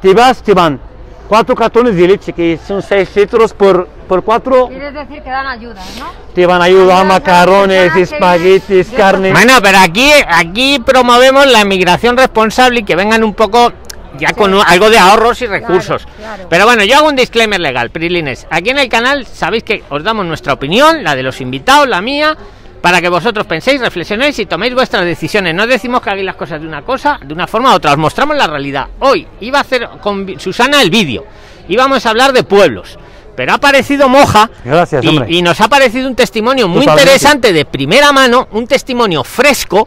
te 0.00 0.12
vas, 0.14 0.42
te 0.42 0.54
van 0.54 0.80
cuatro 1.28 1.54
cartones 1.54 1.94
de 1.96 2.08
leche, 2.08 2.32
que 2.32 2.58
son 2.66 2.80
seis 2.82 3.10
litros 3.14 3.52
por, 3.52 3.86
por 4.08 4.22
cuatro, 4.24 4.68
Quieres 4.68 4.94
decir 4.94 5.22
que 5.22 5.28
dan 5.30 5.46
ayudas, 5.46 5.84
¿no? 5.98 6.06
te 6.34 6.46
van 6.46 6.62
a 6.62 6.64
ayudar 6.64 7.04
macarrones, 7.06 7.94
espaguetis, 7.96 8.88
carne. 8.96 9.32
Bueno, 9.32 9.54
pero 9.62 9.78
aquí, 9.78 10.10
aquí 10.26 10.78
promovemos 10.84 11.46
la 11.46 11.60
inmigración 11.62 12.16
responsable 12.16 12.80
y 12.80 12.82
que 12.84 12.96
vengan 12.96 13.22
un 13.24 13.34
poco 13.34 13.72
ya 14.18 14.32
con 14.32 14.54
un- 14.54 14.62
algo 14.66 14.88
de 14.88 14.98
ahorros 14.98 15.42
y 15.42 15.46
recursos. 15.46 16.06
claro. 16.16 16.46
Pero 16.48 16.64
bueno, 16.64 16.82
yo 16.84 16.96
hago 16.96 17.08
un 17.08 17.16
disclaimer 17.16 17.60
legal, 17.60 17.90
Prilines. 17.90 18.46
Aquí 18.50 18.70
en 18.70 18.78
el 18.78 18.88
canal 18.88 19.26
sabéis 19.26 19.64
que 19.64 19.84
os 19.90 20.02
damos 20.02 20.24
nuestra 20.24 20.54
opinión, 20.54 21.04
la 21.04 21.14
de 21.14 21.22
los 21.22 21.40
invitados, 21.42 21.86
la 21.88 22.00
mía, 22.00 22.36
para 22.80 23.00
que 23.00 23.08
vosotros 23.08 23.46
penséis, 23.46 23.80
reflexionéis 23.80 24.38
y 24.38 24.46
toméis 24.46 24.74
vuestras 24.74 25.04
decisiones. 25.04 25.54
No 25.54 25.66
decimos 25.66 26.00
que 26.00 26.10
hagáis 26.10 26.24
las 26.24 26.36
cosas 26.36 26.60
de 26.60 26.66
una 26.66 26.82
cosa, 26.82 27.18
de 27.24 27.34
una 27.34 27.46
forma 27.46 27.72
u 27.72 27.76
otra, 27.76 27.92
os 27.92 27.98
mostramos 27.98 28.36
la 28.36 28.46
realidad. 28.46 28.86
Hoy 29.00 29.26
iba 29.40 29.58
a 29.58 29.62
hacer 29.62 29.88
con 30.00 30.38
Susana 30.38 30.80
el 30.82 30.90
vídeo, 30.90 31.24
íbamos 31.68 32.04
a 32.06 32.10
hablar 32.10 32.32
de 32.32 32.44
pueblos. 32.44 32.98
Pero 33.36 33.52
ha 33.52 33.54
aparecido 33.56 34.08
Moja 34.08 34.50
Gracias, 34.64 35.04
y, 35.04 35.08
hombre. 35.08 35.26
y 35.30 35.42
nos 35.42 35.60
ha 35.60 35.68
parecido 35.68 36.08
un 36.08 36.16
testimonio 36.16 36.66
muy 36.66 36.80
Totalmente. 36.80 37.02
interesante 37.12 37.52
de 37.52 37.64
primera 37.64 38.10
mano, 38.10 38.48
un 38.50 38.66
testimonio 38.66 39.22
fresco 39.22 39.86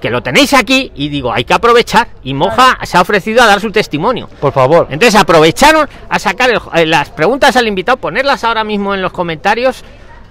que 0.00 0.10
lo 0.10 0.22
tenéis 0.24 0.54
aquí 0.54 0.90
y 0.96 1.08
digo, 1.08 1.32
hay 1.32 1.44
que 1.44 1.54
aprovechar. 1.54 2.08
Y 2.24 2.34
Moja 2.34 2.78
se 2.82 2.96
ha 2.96 3.00
ofrecido 3.02 3.42
a 3.42 3.46
dar 3.46 3.60
su 3.60 3.70
testimonio. 3.70 4.28
Por 4.40 4.52
favor. 4.52 4.88
Entonces 4.90 5.20
aprovecharon 5.20 5.88
a 6.08 6.18
sacar 6.18 6.50
el- 6.50 6.60
eh, 6.74 6.86
las 6.86 7.10
preguntas 7.10 7.54
al 7.54 7.68
invitado, 7.68 7.96
ponerlas 7.98 8.42
ahora 8.42 8.64
mismo 8.64 8.92
en 8.92 9.02
los 9.02 9.12
comentarios, 9.12 9.84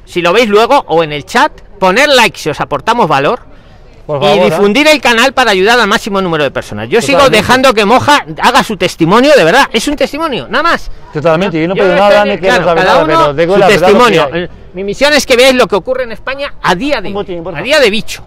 si 0.04 0.22
lo 0.22 0.34
veis 0.34 0.50
luego, 0.50 0.84
o 0.88 1.02
en 1.04 1.14
el 1.14 1.24
chat, 1.26 1.54
poner 1.80 2.10
like 2.10 2.38
si 2.38 2.50
os 2.50 2.60
aportamos 2.62 3.08
valor. 3.08 3.42
Por 4.06 4.24
y 4.24 4.26
¿eh? 4.26 4.46
difundir 4.46 4.88
el 4.88 5.00
canal 5.02 5.34
para 5.34 5.52
ayudar 5.52 5.80
al 5.80 5.88
máximo 5.88 6.20
número 6.20 6.44
de 6.44 6.50
personas. 6.50 6.90
Yo 6.90 7.00
sigo 7.00 7.30
dejando 7.30 7.76
que 7.76 7.86
Moja 7.86 8.26
haga 8.42 8.64
su 8.64 8.76
testimonio, 8.76 9.34
de 9.36 9.44
verdad. 9.44 9.70
Es 9.72 9.88
un 9.88 9.96
testimonio, 9.96 10.48
nada 10.50 10.64
más. 10.64 10.90
Totalmente, 11.14 11.62
yo 11.62 11.68
no 11.68 11.76
estoy 11.76 11.90
nada 11.90 12.24
quiero 12.24 12.40
claro, 12.42 12.64
saber 12.66 12.86
cada 12.86 12.94
nada, 12.94 13.04
uno 13.04 13.20
pero 13.20 13.34
digo 13.36 13.54
su 13.56 13.62
que 13.62 13.78
testimonio. 13.78 14.30
Mi 14.74 14.84
misión 14.84 15.14
es 15.14 15.28
que 15.28 15.36
veáis 15.36 15.56
lo 15.56 15.68
que 15.68 15.76
ocurre 15.76 16.04
en 16.04 16.12
España 16.12 16.56
a 16.62 16.74
día 16.74 17.02
de 17.02 17.12
botín, 17.12 17.44
a 17.56 17.62
día 17.62 17.80
de 17.80 17.90
bicho. 17.92 18.24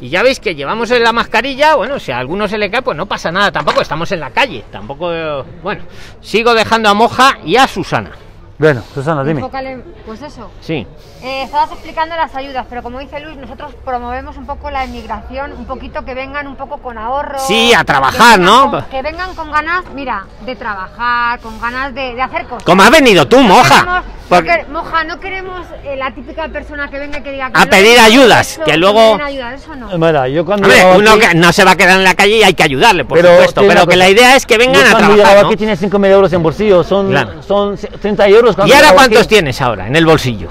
Y 0.00 0.08
ya 0.10 0.22
veis 0.22 0.38
que 0.38 0.54
llevamos 0.54 0.90
en 0.92 1.02
la 1.02 1.12
mascarilla, 1.12 1.74
bueno, 1.74 1.98
si 1.98 2.12
a 2.12 2.18
alguno 2.18 2.46
se 2.46 2.56
le 2.56 2.70
cae, 2.70 2.82
pues 2.82 2.96
no 2.96 3.06
pasa 3.06 3.32
nada, 3.32 3.50
tampoco 3.50 3.82
estamos 3.82 4.10
en 4.12 4.20
la 4.20 4.30
calle, 4.30 4.64
tampoco, 4.70 5.44
bueno, 5.62 5.82
sigo 6.20 6.54
dejando 6.54 6.88
a 6.88 6.94
Moja 6.94 7.38
y 7.44 7.56
a 7.56 7.66
Susana. 7.66 8.12
Bueno, 8.58 8.82
Susana, 8.92 9.22
dime. 9.22 9.40
Enfócale- 9.40 9.82
Pues 10.04 10.20
eso. 10.22 10.50
Sí, 10.60 10.86
Eh, 11.22 11.42
estabas 11.44 11.70
explicando 11.72 12.14
las 12.16 12.34
ayudas, 12.36 12.64
pero 12.70 12.82
como 12.82 12.98
dice 13.00 13.18
Luis, 13.20 13.36
nosotros 13.36 13.72
promovemos 13.84 14.36
un 14.36 14.46
poco 14.46 14.70
la 14.70 14.84
emigración, 14.84 15.52
un 15.52 15.64
poquito 15.66 16.04
que 16.04 16.14
vengan 16.14 16.46
un 16.46 16.54
poco 16.56 16.78
con 16.78 16.96
ahorro. 16.96 17.38
Sí, 17.40 17.72
a 17.74 17.78
que 17.80 17.84
trabajar, 17.86 18.38
¿no? 18.38 18.70
con- 18.70 18.84
que 18.84 19.02
vengan 19.02 19.34
con 19.34 19.50
ganas, 19.50 19.82
mira, 19.94 20.24
de 20.46 20.54
trabajar, 20.56 21.40
con 21.40 21.60
ganas 21.60 21.92
de, 21.94 22.14
de 22.14 22.22
hacer 22.22 22.44
cosas. 22.46 22.62
como 22.64 22.82
has 22.82 22.90
venido 22.90 23.26
tú, 23.26 23.36
No 23.38 23.48
Moja. 23.48 23.80
queremos- 23.80 24.02
Porque- 24.28 24.64
no 24.68 24.82
moja, 24.84 25.04
no 25.04 25.18
queremos 25.20 25.66
eh, 25.84 25.96
la 25.96 26.12
típica 26.14 26.48
persona 26.48 26.88
que 26.90 26.98
venga 26.98 27.18
y 27.18 27.22
que 27.22 27.32
diga 27.32 27.50
que 27.50 27.58
A 27.60 27.64
no 27.64 27.70
pedir 27.70 27.98
ayudas, 27.98 28.52
eso, 28.52 28.62
que 28.64 28.76
luego- 28.76 29.00
den 29.16 29.22
ayuda, 29.22 29.54
eso 29.54 29.74
no. 29.74 29.98
Mira, 29.98 30.28
yo 30.28 30.44
cuando 30.44 30.68
Hombre, 30.68 30.84
uno 30.96 31.10
aquí- 31.12 31.20
que 31.28 31.34
no 31.34 31.52
se 31.52 31.64
va 31.64 31.70
a 31.72 31.76
quedar 31.76 31.96
en 31.98 32.04
la 32.04 32.14
calle 32.14 32.36
y 32.36 32.42
hay 32.42 32.52
que 32.54 32.62
ayudarle, 32.62 33.04
por 33.06 33.18
Pero 33.18 33.30
supuesto, 33.32 33.62
pero 33.66 33.86
que 33.86 33.96
la 33.96 34.08
idea 34.08 34.36
es 34.36 34.44
que 34.46 34.56
vengan 34.58 34.74
Yo 34.74 34.80
a 34.80 34.82
cuando 34.90 34.98
trabajar, 34.98 35.16
llegaba 35.16 35.42
¿no? 35.42 35.48
aquí 35.48 35.56
tenía 35.56 35.76
5.000 35.76 36.10
euros 36.12 36.32
en 36.32 36.42
bolsillo, 36.42 36.84
son, 36.84 37.08
Claro. 37.08 37.42
son 37.42 37.76
30 37.76 38.28
euros. 38.28 38.47
Cuando 38.56 38.72
¿Y 38.72 38.76
ahora 38.76 38.92
cuántos 38.92 39.20
aquí. 39.20 39.28
tienes 39.28 39.60
ahora 39.60 39.86
en 39.86 39.96
el 39.96 40.04
bolsillo? 40.06 40.48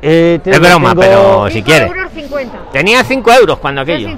Eh, 0.00 0.38
Es 0.44 0.60
broma, 0.60 0.90
tengo- 0.90 1.00
pero- 1.00 1.46
si 1.48 1.52
Cinco 1.54 1.66
quiere. 1.66 1.86
euros 1.86 2.12
50. 2.14 2.58
Tenía 2.72 3.04
5 3.04 3.32
euros 3.32 3.58
cuando 3.58 3.80
aquello. 3.80 4.10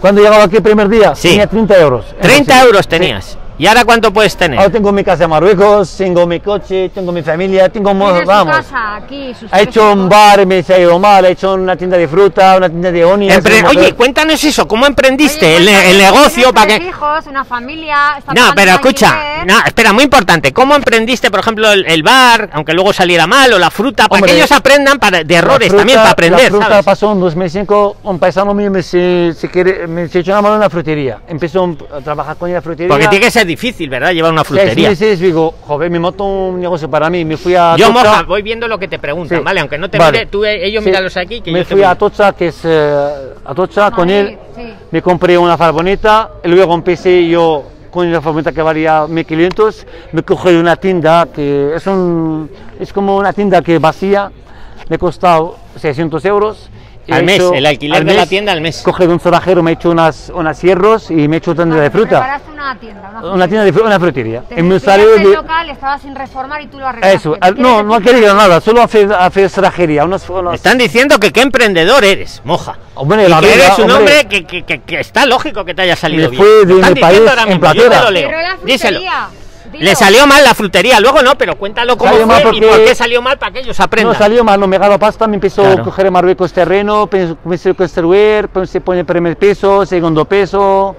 Cuando 0.00 0.20
llegaba 0.20 0.44
aquí 0.44 0.56
el 0.56 0.62
primer 0.62 0.88
día, 0.88 1.14
Sí. 1.14 1.28
tenía 1.30 1.46
30 1.46 1.78
euros. 1.78 2.06
en 2.12 2.20
30 2.20 2.52
bolsillo. 2.54 2.66
euros 2.66 2.88
Sí. 2.88 3.38
¿Y 3.58 3.66
ahora 3.66 3.84
cuánto 3.86 4.12
puedes 4.12 4.36
tener? 4.36 4.58
Ahora 4.58 4.70
tengo 4.70 4.92
mi 4.92 5.02
casa 5.02 5.24
en 5.24 5.30
Marruecos, 5.30 5.96
tengo 5.96 6.26
mi 6.26 6.40
coche, 6.40 6.90
tengo 6.90 7.10
mi 7.10 7.22
familia, 7.22 7.70
tengo... 7.70 7.94
mo- 7.94 8.06
Tiene 8.08 8.20
su 8.20 8.26
vamos. 8.26 8.56
casa 8.56 8.96
aquí, 8.96 9.32
sus 9.34 9.50
Ha 9.52 9.60
hecho 9.62 9.92
un 9.92 10.08
bar, 10.10 10.44
me 10.44 10.62
ha 10.68 10.78
ido 10.78 10.98
mal, 10.98 11.24
ha 11.24 11.28
hecho 11.30 11.54
una 11.54 11.74
tienda 11.74 11.96
de 11.96 12.06
fruta, 12.06 12.56
una 12.58 12.68
tienda 12.68 12.92
de 12.92 13.04
onias. 13.04 13.42
Empre- 13.42 13.60
una 13.60 13.68
Oye, 13.70 13.78
mujer- 13.78 13.94
cuéntanos 13.94 14.44
eso, 14.44 14.68
¿cómo 14.68 14.84
emprendiste 14.86 15.56
Oye, 15.56 15.90
el, 15.90 15.96
negocio 15.98 16.52
para 16.52 16.78
que... 16.78 16.84
hijos, 16.86 17.26
una 17.28 17.44
familia, 17.44 18.18
No, 18.34 18.50
pero 18.54 18.72
escucha, 18.72 19.16
no, 19.46 19.54
espera, 19.64 19.94
muy 19.94 20.04
importante, 20.04 20.52
¿cómo 20.52 20.74
emprendiste, 20.74 21.30
por 21.30 21.40
ejemplo, 21.40 21.72
el, 21.72 21.86
el 21.86 22.02
bar, 22.02 22.50
aunque 22.52 22.74
luego 22.74 22.92
saliera 22.92 23.26
mal, 23.26 23.50
o 23.54 23.58
la 23.58 23.70
fruta, 23.70 24.06
para 24.06 24.16
Hombre, 24.18 24.32
que 24.32 24.36
ellos 24.38 24.52
aprendan 24.52 24.98
para, 24.98 25.24
de 25.24 25.34
errores 25.34 25.68
fruta- 25.68 25.78
también, 25.80 25.98
para 25.98 26.10
aprender, 26.10 26.42
La 26.42 26.48
fruta 26.50 26.68
¿sabes? 26.68 26.84
pasó 26.84 27.12
en 27.12 27.20
2005, 27.20 27.96
un 28.02 28.18
paisano 28.18 28.52
mío 28.52 28.70
me 28.70 28.82
se, 28.82 29.32
se 29.34 29.48
quiere, 29.50 29.86
me 29.86 30.08
se 30.08 30.18
echó 30.18 30.32
una 30.32 30.42
mano 30.42 30.54
en 30.56 30.60
la 30.60 30.68
frutería. 30.68 31.20
Empezó 31.26 31.74
a 31.96 32.00
trabajar 32.02 32.36
con 32.36 32.52
la 32.52 32.60
frutería. 32.60 32.90
Porque 32.90 33.08
tiene 33.08 33.24
que 33.24 33.30
ser 33.30 33.45
difícil, 33.46 33.88
¿verdad? 33.88 34.12
Llevar 34.12 34.32
una 34.32 34.44
frutería. 34.44 34.90
meses, 34.90 35.18
digo, 35.20 35.54
joder, 35.66 35.90
me 35.90 35.98
monto 35.98 36.24
un 36.24 36.60
negocio 36.60 36.88
para 36.90 37.08
mí. 37.10 37.24
Me 37.24 37.36
fui 37.36 37.54
a 37.54 37.76
Yo. 37.76 37.90
Moja, 37.92 38.22
voy 38.22 38.42
viendo 38.42 38.68
lo 38.68 38.78
que 38.78 38.88
te 38.88 38.98
preguntan, 38.98 39.38
Sí. 39.38 39.44
¿vale? 39.44 39.60
Aunque 39.60 39.78
no 39.78 39.88
te 39.88 39.98
Vale. 39.98 40.12
mire, 40.12 40.26
tú, 40.26 40.44
eh, 40.44 40.66
ellos 40.66 40.82
Sí. 40.84 40.90
míralos 40.90 41.16
aquí, 41.16 41.40
que 41.40 41.50
me 41.52 41.60
yo 41.60 41.64
te 41.64 41.74
fui 41.74 41.82
a 41.82 41.90
Atocha, 41.92 42.32
que 42.32 42.48
es 42.48 42.60
eh, 42.64 43.06
Atocha, 43.44 43.90
con 43.90 44.10
él. 44.10 44.36
sí. 44.54 44.74
Me 44.90 45.02
compré 45.02 45.36
una 45.38 45.56
farboneta, 45.56 46.30
y 46.44 46.48
luego 46.48 46.74
empecé 46.74 47.26
yo 47.28 47.64
con 47.90 48.06
una 48.06 48.20
farboneta 48.20 48.52
que 48.52 48.62
valía 48.62 49.06
1500. 49.08 49.86
Me 50.12 50.22
cogí 50.22 50.50
una 50.54 50.76
tienda 50.76 51.26
que 51.34 51.74
es, 51.74 51.86
un, 51.86 52.50
es 52.78 52.92
como 52.92 53.16
una 53.16 53.32
tienda 53.32 53.62
que 53.62 53.78
vacía, 53.78 54.30
me 54.88 54.98
costó 54.98 55.56
600 55.76 56.24
euros. 56.26 56.68
Al 57.14 57.24
mes, 57.24 57.36
hecho- 57.36 57.54
el 57.54 57.66
alquiler 57.66 58.04
de 58.04 58.14
la 58.14 58.26
tienda 58.26 58.52
al 58.52 58.60
mes. 58.60 58.82
Coge 58.82 59.06
de 59.06 59.12
un 59.12 59.20
cerrajero, 59.20 59.62
me 59.62 59.70
he 59.70 59.74
hecho 59.74 59.90
unas, 59.90 60.30
unas 60.34 60.60
hierros 60.62 61.10
y 61.10 61.28
me 61.28 61.36
he 61.36 61.38
hecho 61.38 61.54
tienda 61.54 61.76
de 61.76 61.90
fruta. 61.90 62.40
una 62.52 62.76
tienda, 62.78 63.10
una, 63.10 63.32
Una 63.32 63.46
tienda 63.48 63.64
de 63.64 63.72
fruta, 63.72 63.86
una 63.86 64.00
frutería. 64.00 64.42
Te 64.42 64.80
salió 64.80 65.14
el 65.14 65.22
de- 65.22 65.34
local, 65.36 65.70
estaba 65.70 65.98
sin 65.98 66.14
reformar 66.16 66.62
y 66.62 66.66
tú 66.66 66.78
lo 66.78 66.86
arreglaste. 66.88 67.16
Eso, 67.16 67.32
¿Qué 67.34 67.38
al- 67.42 67.60
no, 67.60 67.82
no 67.82 67.98
decir? 68.00 68.12
quería 68.14 68.34
nada, 68.34 68.60
solo 68.60 68.82
hacer, 68.82 69.12
hacer 69.12 69.48
cerrajería. 69.50 70.04
Unos- 70.04 70.28
Me 70.28 70.54
están 70.56 70.78
diciendo 70.78 71.18
que 71.20 71.32
qué 71.32 71.42
emprendedor 71.42 72.04
eres, 72.04 72.42
Moja. 72.44 72.76
Hombre, 72.96 73.24
Y 73.26 73.28
la 73.28 73.40
que 73.40 73.46
verdad, 73.46 73.64
eres 73.66 73.78
un 73.78 73.90
hombre. 73.90 73.96
hombre 74.20 74.26
que, 74.28 74.44
que- 74.44 74.62
que- 74.64 74.80
que 74.80 75.00
está 75.00 75.26
lógico 75.26 75.64
que 75.64 75.74
te 75.74 75.82
haya 75.82 75.96
salido 75.96 76.30
Me 76.30 76.36
bien. 76.36 76.42
de 76.66 76.74
mi 76.74 76.80
diciendo 76.80 77.00
país 77.00 77.20
ahora 77.28 77.42
en 77.42 77.60
platera. 77.60 78.04
Díselo. 78.64 79.00
Le 79.78 79.94
salió 79.94 80.26
mal 80.26 80.42
la 80.44 80.54
frutería, 80.54 80.98
luego 81.00 81.22
no, 81.22 81.36
pero 81.36 81.56
cuéntalo 81.56 81.96
cómo 81.96 82.10
Salió 82.12 82.26
fue 82.26 82.34
mal 82.34 82.42
y 82.42 82.44
porque- 82.60 82.66
por 82.76 82.84
qué 82.84 82.94
salió 82.94 83.22
mal 83.22 83.38
para 83.38 83.52
que 83.52 83.60
ellos 83.60 83.78
aprendan. 83.80 84.12
No 84.12 84.18
salió 84.18 84.44
mal, 84.44 84.58
no 84.60 84.66
me 84.66 84.78
ganó 84.78 84.98
pasta, 84.98 85.26
me 85.26 85.34
empezó 85.36 85.62
Claro. 85.62 85.82
a 85.82 85.84
coger 85.84 86.06
en 86.06 86.12
Marruecos 86.12 86.52
terreno, 86.52 87.06
pe- 87.06 87.34
comencé 87.42 87.70
a 87.70 87.74
construir, 87.74 88.48
se 88.66 88.80
pone 88.80 89.04
primer 89.04 89.36
peso, 89.36 89.84
segundo 89.86 90.24
peso, 90.24 90.96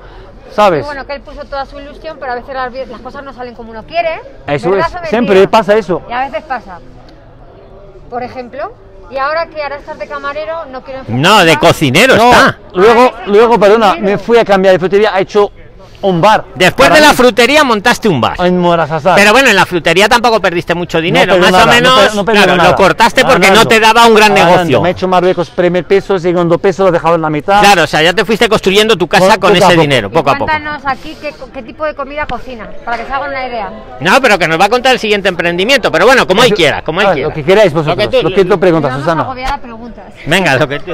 ¿sabes? 0.53 0.85
Bueno, 0.85 1.05
que 1.05 1.13
él 1.15 1.21
puso 1.21 1.43
toda 1.45 1.65
su 1.65 1.79
ilusión, 1.79 2.17
pero 2.19 2.33
a 2.33 2.35
veces 2.35 2.53
las, 2.53 2.73
las 2.89 3.01
cosas 3.01 3.23
no 3.23 3.33
salen 3.33 3.55
como 3.55 3.71
uno 3.71 3.83
quiere. 3.85 4.19
Eso 4.47 4.69
¿Verdad 4.71 5.01
es, 5.03 5.09
siempre 5.09 5.47
pasa 5.47 5.75
eso. 5.75 6.01
Y 6.09 6.13
a 6.13 6.21
veces 6.21 6.43
pasa. 6.43 6.79
Por 8.09 8.23
ejemplo, 8.23 8.73
y 9.11 9.17
ahora 9.17 9.47
que 9.47 9.61
ahora 9.61 9.77
estás 9.77 9.99
de 9.99 10.07
camarero, 10.07 10.65
no 10.65 10.81
quiero 10.83 11.01
No, 11.07 11.43
de 11.43 11.57
cocinero 11.57 12.15
No, 12.15 12.31
está. 12.31 12.57
luego, 12.73 13.11
Ah, 13.15 13.21
luego, 13.27 13.59
perdona, 13.59 13.87
cocinero. 13.89 14.11
me 14.11 14.17
fui 14.17 14.37
a 14.37 14.45
cambiar 14.45 14.73
de 14.73 14.79
frutería, 14.79 15.13
ha 15.13 15.19
hecho 15.19 15.51
un 16.01 16.21
bar. 16.21 16.45
Después 16.55 16.91
de 16.93 16.99
la 17.01 17.09
mí, 17.09 17.15
frutería 17.15 17.63
montaste 17.63 18.07
un 18.07 18.21
bar. 18.21 18.35
En 18.39 18.57
Morazazar. 18.59 19.15
Pero 19.15 19.31
bueno, 19.31 19.49
en 19.49 19.55
la 19.55 19.65
frutería 19.65 20.07
tampoco 20.07 20.39
perdiste 20.39 20.75
mucho 20.75 21.01
dinero, 21.01 21.33
perdí 21.33 21.41
más 21.41 21.51
nada, 21.51 21.63
o 21.63 21.65
no 21.67 21.71
menos. 21.73 22.15
no 22.15 22.25
claro, 22.25 22.55
nada. 22.55 22.69
lo 22.69 22.75
cortaste 22.75 23.25
porque 23.25 23.49
no 23.51 23.65
te 23.67 23.79
daba 23.79 24.05
un 24.05 24.13
gran 24.13 24.33
Ganando. 24.35 24.53
negocio. 24.57 24.81
Me 24.81 24.89
he 24.89 24.91
hecho 24.91 25.07
Marruecos 25.07 25.49
primer 25.49 25.85
peso, 25.85 26.19
segundo 26.19 26.57
peso, 26.59 26.83
lo 26.83 26.89
he 26.89 26.91
dejado 26.91 27.15
en 27.15 27.21
la 27.23 27.29
mitad. 27.29 27.59
Claro, 27.61 27.83
o 27.83 27.87
sea, 27.87 28.01
ya 28.03 28.13
te 28.13 28.23
fuiste 28.25 28.47
construyendo 28.47 28.95
tu 28.95 29.07
casa 29.07 29.37
con 29.39 29.53
a 29.53 29.57
ese 29.57 29.67
poco. 29.67 29.81
dinero, 29.81 30.07
Y 30.11 30.13
poco 30.13 30.29
a 30.29 30.33
poco. 30.33 30.45
cuéntanos 30.51 30.81
aquí 30.85 31.17
qué, 31.19 31.33
qué 31.53 31.63
tipo 31.63 31.83
de 31.85 31.95
comida 31.95 32.25
cocina, 32.27 32.69
para 32.85 32.97
que 32.97 33.05
se 33.05 33.13
hagan 33.13 33.29
una 33.31 33.47
idea. 33.47 33.69
No, 33.99 34.21
pero 34.21 34.37
que 34.37 34.47
nos 34.47 34.59
va 34.59 34.65
a 34.65 34.69
contar 34.69 34.93
el 34.93 34.99
siguiente 34.99 35.29
emprendimiento. 35.29 35.91
Pero 35.91 36.05
bueno, 36.05 36.27
como 36.27 36.43
él 36.43 36.53
quiera, 36.53 36.83
como 36.83 37.01
él 37.01 37.07
Ah, 37.09 37.13
quiera. 37.13 37.27
Lo 37.29 37.33
que 37.33 37.43
queráis 37.43 37.73
vosotros, 37.73 37.97
Lo 38.05 38.09
que 38.11 38.17
tú- 38.21 38.29
lo 38.29 38.35
que 38.35 38.45
tú 38.45 38.59
preguntas, 38.59 38.91
Pero 38.91 39.03
Susana. 39.03 39.27
Venga, 40.25 40.55
lo 40.57 40.67
que 40.67 40.79
tú. 40.79 40.91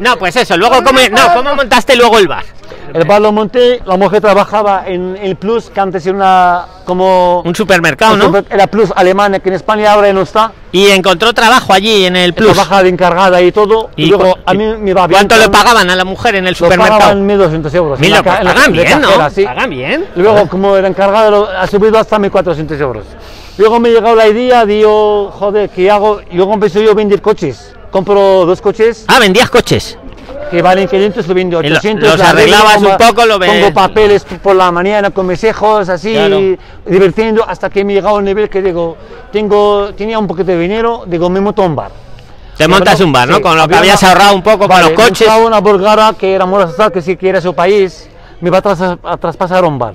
No, 0.00 0.16
pues 0.16 0.36
eso, 0.36 0.56
luego 0.56 0.76
Por 0.76 0.84
cómo, 0.84 0.98
una 1.00 1.08
no, 1.28 1.34
¿cómo 1.34 1.54
montaste 1.54 1.96
luego 1.96 2.18
el 2.18 2.28
bar? 2.28 2.44
El 2.92 3.04
bar 3.04 3.20
lo 3.20 3.32
monté, 3.32 3.80
la 3.84 3.96
mujer 3.96 4.20
trabajaba 4.26 4.82
en 4.86 5.16
el 5.22 5.36
Plus, 5.36 5.70
que 5.70 5.78
antes 5.80 6.04
era 6.04 6.16
una, 6.16 6.64
como... 6.84 7.42
Un 7.42 7.54
supermercado, 7.54 8.16
¿no? 8.16 8.36
Era 8.50 8.66
Plus 8.66 8.92
alemana, 8.94 9.38
que 9.38 9.48
en 9.50 9.54
España 9.54 9.92
ahora 9.92 10.12
no 10.12 10.22
está. 10.22 10.50
Y 10.72 10.88
encontró 10.88 11.32
trabajo 11.32 11.72
allí 11.72 12.04
en 12.06 12.16
el 12.16 12.34
Plus. 12.34 12.52
Trabaja 12.52 12.82
de 12.82 12.88
encargada 12.88 13.40
y 13.40 13.52
todo. 13.52 13.90
Y, 13.94 14.06
luego 14.06 14.32
cu- 14.32 14.38
a 14.44 14.52
mí 14.54 14.64
me 14.80 14.92
va 14.94 15.06
bien. 15.06 15.18
¿Cuánto 15.20 15.36
le 15.36 15.48
pagaban 15.48 15.88
a 15.90 15.94
la 15.96 16.04
mujer 16.04 16.34
en 16.34 16.46
el 16.48 16.52
Lo 16.52 16.56
supermercado? 16.58 16.98
pagaban 16.98 17.28
1.200 17.28 17.74
euros. 17.74 17.98
en 17.98 18.00
Mira, 18.00 18.16
la 18.16 18.22
pues 18.24 18.38
en 18.40 18.44
la- 18.44 18.54
pagan 18.54 18.72
bien, 18.72 19.00
¿no? 19.00 19.08
cajera, 19.08 19.30
sí. 19.30 19.44
Pagan 19.44 19.70
bien. 19.70 20.04
Luego, 20.16 20.48
como 20.48 20.76
era 20.76 20.88
encargada, 20.88 21.62
ha 21.62 21.66
subido 21.68 21.98
hasta 21.98 22.18
1.400 22.18 22.80
euros. 22.80 23.06
Luego 23.58 23.78
me 23.80 23.90
llegó 23.90 24.14
la 24.16 24.26
idea, 24.26 24.66
digo, 24.66 25.30
joder, 25.32 25.70
¿qué 25.70 25.90
hago? 25.90 26.20
Y 26.30 26.36
luego 26.36 26.52
empecé 26.54 26.82
yo 26.84 26.90
a 26.90 26.94
vender 26.94 27.22
coches. 27.22 27.72
Compro 27.90 28.44
dos 28.44 28.60
coches 28.60 29.04
Ah, 29.08 29.18
vendías 29.20 29.48
coches. 29.48 29.96
Que 30.50 30.62
valen 30.62 30.86
500, 30.88 31.26
lo 31.26 31.34
vendo 31.34 31.60
Y 31.62 31.68
lo- 31.68 31.76
800. 31.76 32.08
los 32.18 32.20
arreglabas 32.20 32.76
un 32.82 32.96
poco, 32.96 33.26
lo 33.26 33.38
ves- 33.38 33.50
Pongo 33.50 33.74
papeles 33.74 34.24
por 34.42 34.54
la 34.56 34.70
mañana 34.70 35.10
con 35.10 35.26
mesejos, 35.26 35.88
así, 35.88 36.12
Claro. 36.12 36.38
divirtiendo, 36.86 37.44
hasta 37.48 37.68
que 37.70 37.84
me 37.84 37.92
he 37.92 37.96
llegado 37.96 38.16
a 38.16 38.18
un 38.18 38.24
nivel 38.24 38.48
que 38.48 38.62
digo, 38.62 38.96
tengo, 39.32 39.92
tenía 39.96 40.18
un 40.18 40.26
poquito 40.26 40.52
de 40.52 40.58
dinero, 40.58 41.04
digo, 41.06 41.28
me 41.30 41.40
monto 41.40 41.62
un 41.62 41.74
bar. 41.76 41.90
Te 42.56 42.66
montas 42.68 43.00
un 43.00 43.12
bar, 43.12 43.28
¿no? 43.28 43.36
Sí, 43.36 43.42
Con 43.42 43.56
lo 43.56 43.68
que 43.68 43.74
había 43.74 43.78
habías 43.80 44.02
una- 44.02 44.12
ahorrado 44.12 44.34
un 44.34 44.42
poco 44.42 44.66
Vale, 44.66 44.94
con 44.94 44.94
los 44.94 45.08
coches. 45.10 45.28
una 45.44 45.58
bulgara 45.60 46.14
que 46.18 46.34
era 46.34 46.46
Morazat, 46.46 46.92
que 46.92 47.02
sí 47.02 47.16
que 47.16 47.28
era 47.28 47.40
su 47.40 47.54
país, 47.54 48.08
me 48.40 48.48
va 48.50 48.58
a, 48.58 48.62
tras- 48.62 48.98
a 49.02 49.16
traspasar 49.18 49.64
un 49.64 49.78
bar. 49.78 49.94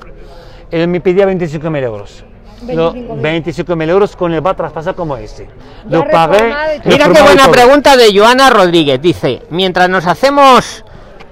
Él 0.70 0.88
me 0.88 1.02
pedía 1.02 1.26
25.000 1.26 1.84
euros. 1.84 2.24
Lo- 2.68 2.94
25.000. 2.94 3.44
25.000 3.66 3.90
euros 3.90 4.16
con 4.16 4.34
el 4.34 4.42
bar 4.42 4.56
traspasar 4.56 4.96
como 4.96 5.18
este. 5.18 5.48
Ya 5.90 5.98
Lo 5.98 6.08
pagué. 6.08 6.54
Mira 6.86 7.10
qué 7.12 7.22
buena 7.22 7.44
todo. 7.44 7.52
pregunta 7.52 7.98
de 7.98 8.18
Joana 8.18 8.50
Rodríguez. 8.50 9.02
Dice, 9.02 9.42
mientras 9.50 9.90
nos 9.90 10.06
hacemos 10.06 10.84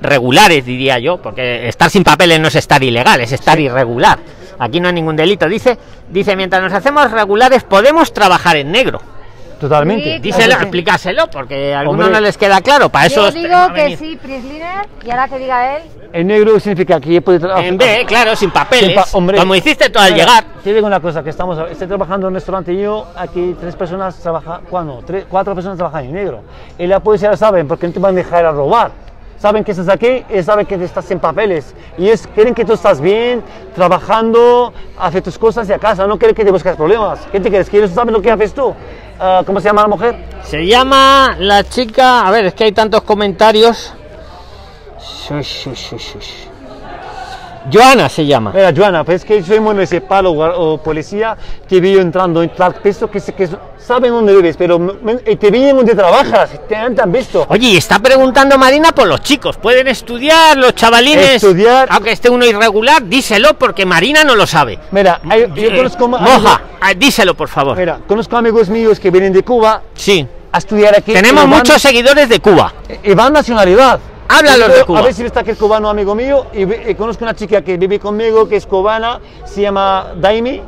regulares, 0.01 0.65
diría 0.65 0.97
yo, 0.99 1.17
porque 1.21 1.67
estar 1.67 1.89
sin 1.89 2.03
papeles 2.03 2.39
no 2.39 2.47
es 2.47 2.55
estar 2.55 2.81
ilegal, 2.81 3.21
es 3.21 3.31
estar 3.31 3.59
irregular. 3.59 4.19
Aquí 4.57 4.79
no 4.79 4.87
hay 4.87 4.93
ningún 4.93 5.15
delito. 5.15 5.47
Dice, 5.47 5.77
dice, 6.09 6.35
mientras 6.35 6.61
nos 6.61 6.73
hacemos 6.73 7.11
regulares 7.11 7.63
podemos 7.63 8.11
trabajar 8.13 8.55
en 8.57 8.71
negro. 8.71 9.01
Totalmente. 9.59 10.15
Sí, 10.15 10.19
Díselo, 10.19 10.45
Claro. 10.47 10.61
explícaselo, 10.63 11.27
porque 11.29 11.73
a 11.73 11.81
algunos 11.81 12.05
Hombre. 12.05 12.19
no 12.19 12.25
les 12.25 12.37
queda 12.37 12.61
claro. 12.61 12.89
Para 12.89 13.05
eso 13.07 13.29
Yo 13.29 13.31
digo 13.31 13.73
que 13.75 13.97
sí, 13.97 14.17
Prisliner, 14.21 14.87
y 15.05 15.09
ahora 15.11 15.27
que 15.27 15.37
diga 15.39 15.77
él, 15.77 15.83
El 16.11 16.25
negro 16.25 16.59
significa 16.59 16.99
que 16.99 17.21
puede 17.21 17.39
trabajar. 17.39 17.65
En 17.65 17.77
B, 17.77 18.03
claro, 18.07 18.35
sin 18.35 18.49
papeles. 18.49 18.87
Sin 18.87 18.95
pa- 18.95 19.05
hombre. 19.13 19.37
como 19.37 19.53
hiciste 19.53 19.89
tú 19.91 19.99
al 19.99 20.13
Mira, 20.13 20.25
llegar. 20.25 20.43
Te 20.63 20.73
digo 20.73 20.87
una 20.87 20.99
cosa, 20.99 21.21
que 21.23 21.29
estamos, 21.29 21.59
estoy 21.69 21.87
trabajando 21.87 22.25
en 22.25 22.31
un 22.31 22.35
restaurante 22.35 22.73
y 22.73 22.81
yo, 22.81 23.05
aquí 23.15 23.55
tres 23.59 23.75
personas 23.75 24.15
trabajan, 24.17 24.61
¿cuándo? 24.69 25.03
Tres, 25.05 25.25
cuatro 25.29 25.53
personas 25.53 25.77
trabajan 25.77 26.05
en 26.05 26.13
negro. 26.13 26.41
Y 26.79 26.87
la 26.87 26.99
policía 26.99 27.29
lo 27.29 27.37
saben, 27.37 27.67
porque 27.67 27.85
no 27.87 27.93
te 27.93 27.99
van 27.99 28.13
a 28.15 28.17
dejar 28.17 28.43
a 28.45 28.51
robar. 28.51 28.91
saben 29.37 29.63
que 29.63 29.71
estás 29.71 29.87
aquí 29.87 30.25
y 30.29 30.43
saben 30.43 30.65
que 30.65 30.75
estás 30.83 31.05
sin 31.05 31.17
papeles. 31.19 31.73
Y 31.97 32.09
es, 32.09 32.27
quieren 32.35 32.53
que 32.53 32.65
tú 32.65 32.73
estás 32.73 32.99
bien, 32.99 33.41
trabajando, 33.73 34.73
haces 34.99 35.23
tus 35.23 35.37
cosas 35.39 35.69
y 35.69 35.73
a 35.73 35.79
casa, 35.79 36.05
no 36.07 36.17
quieren 36.17 36.35
que 36.35 36.43
te 36.43 36.51
busques 36.51 36.75
problemas. 36.75 37.19
¿Qué 37.31 37.39
te 37.39 37.49
quieres? 37.49 37.69
¿Quieres 37.69 37.91
saber 37.91 38.13
lo 38.13 38.21
que 38.21 38.29
haces 38.31 38.53
tú? 38.53 38.73
Ah, 39.19 39.43
¿Cómo 39.45 39.59
se 39.59 39.67
llama 39.67 39.81
la 39.81 39.87
mujer? 39.89 40.15
Se 40.43 40.65
llama 40.65 41.35
la 41.37 41.63
chica. 41.63 42.25
A 42.25 42.31
ver, 42.31 42.45
es 42.45 42.53
que 42.53 42.63
hay 42.65 42.71
tantos 42.71 43.01
comentarios. 43.01 43.93
Joana 47.71 48.09
se 48.09 48.25
llama. 48.25 48.51
Mira, 48.53 48.71
Joana, 48.75 49.03
pues 49.03 49.25
que 49.25 49.43
soy 49.43 49.59
municipal 49.59 50.25
o, 50.25 50.31
o 50.31 50.77
policía, 50.81 51.35
te 51.67 51.79
veo 51.81 51.99
entrando 52.01 52.41
en 52.41 52.51
piso 52.81 53.09
que, 53.09 53.19
que 53.21 53.49
saben 53.77 54.11
dónde 54.11 54.35
vives, 54.35 54.55
pero 54.57 54.77
me- 54.79 55.19
y 55.25 55.35
te 55.35 55.51
vienen 55.51 55.75
donde 55.75 55.95
trabajas, 55.95 56.49
te 56.67 56.75
han, 56.75 56.95
te 56.95 57.01
han 57.01 57.11
visto. 57.11 57.45
Oye, 57.49 57.67
y 57.69 57.77
está 57.77 57.99
preguntando 57.99 58.57
Marina 58.57 58.91
por 58.91 59.07
los 59.07 59.21
chicos. 59.21 59.57
¿Pueden 59.57 59.87
estudiar 59.87 60.57
los 60.57 60.73
chavalines? 60.75 61.35
Estudiar. 61.43 61.87
Aunque 61.91 62.11
esté 62.11 62.29
uno 62.29 62.45
irregular, 62.45 63.03
díselo 63.05 63.57
porque 63.57 63.85
Marina 63.85 64.23
no 64.23 64.35
lo 64.35 64.45
sabe. 64.47 64.79
Mira, 64.91 65.19
hay- 65.29 65.47
yo 65.55 65.69
Eh, 65.69 65.75
conozco 65.77 66.07
ma- 66.07 66.19
Moja, 66.19 66.61
ah, 66.81 66.93
díselo 66.95 67.33
por 67.35 67.47
favor. 67.49 67.77
Mira, 67.77 67.99
conozco 68.07 68.37
amigos 68.37 68.69
míos 68.69 68.99
que 68.99 69.11
vienen 69.11 69.33
de 69.33 69.43
Cuba 69.43 69.81
Sí. 69.95 70.25
a 70.51 70.57
estudiar 70.57 70.95
aquí. 70.95 71.13
Tenemos 71.13 71.43
y 71.45 71.47
van- 71.47 71.57
muchos 71.59 71.81
seguidores 71.81 72.29
de 72.29 72.39
Cuba. 72.39 72.73
Y 73.03 73.13
van 73.13 73.33
nacionalidad. 73.33 73.99
Háblalos 74.29 74.75
de 74.75 74.85
Cuba. 74.85 74.99
A 74.99 75.01
ver 75.01 75.13
si 75.13 75.23
está 75.25 75.39
aquí 75.39 75.49
el 75.49 75.57
cubano 75.57 75.89
amigo 75.89 76.13
mío. 76.13 76.45
Y 76.53 76.93
conozco 76.95 77.23
una 77.25 77.35
chica 77.35 77.61
que 77.63 77.77
vive 77.77 77.99
conmigo, 77.99 78.47
que 78.47 78.57
es 78.57 78.65
cubana, 78.65 79.19
se 79.43 79.61
llama 79.61 80.13
Daimi. 80.15 80.61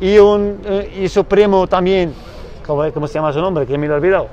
Y, 0.00 0.18
un, 0.18 0.60
eh, 0.64 1.00
y 1.02 1.08
su 1.08 1.24
primo 1.24 1.66
también, 1.66 2.14
¿cómo, 2.66 2.92
cómo 2.92 3.06
se 3.08 3.14
llama 3.14 3.32
su 3.32 3.40
nombre? 3.40 3.66
Que 3.66 3.78
me 3.78 3.86
lo 3.88 3.94
he 3.94 3.96
olvidado. 3.96 4.28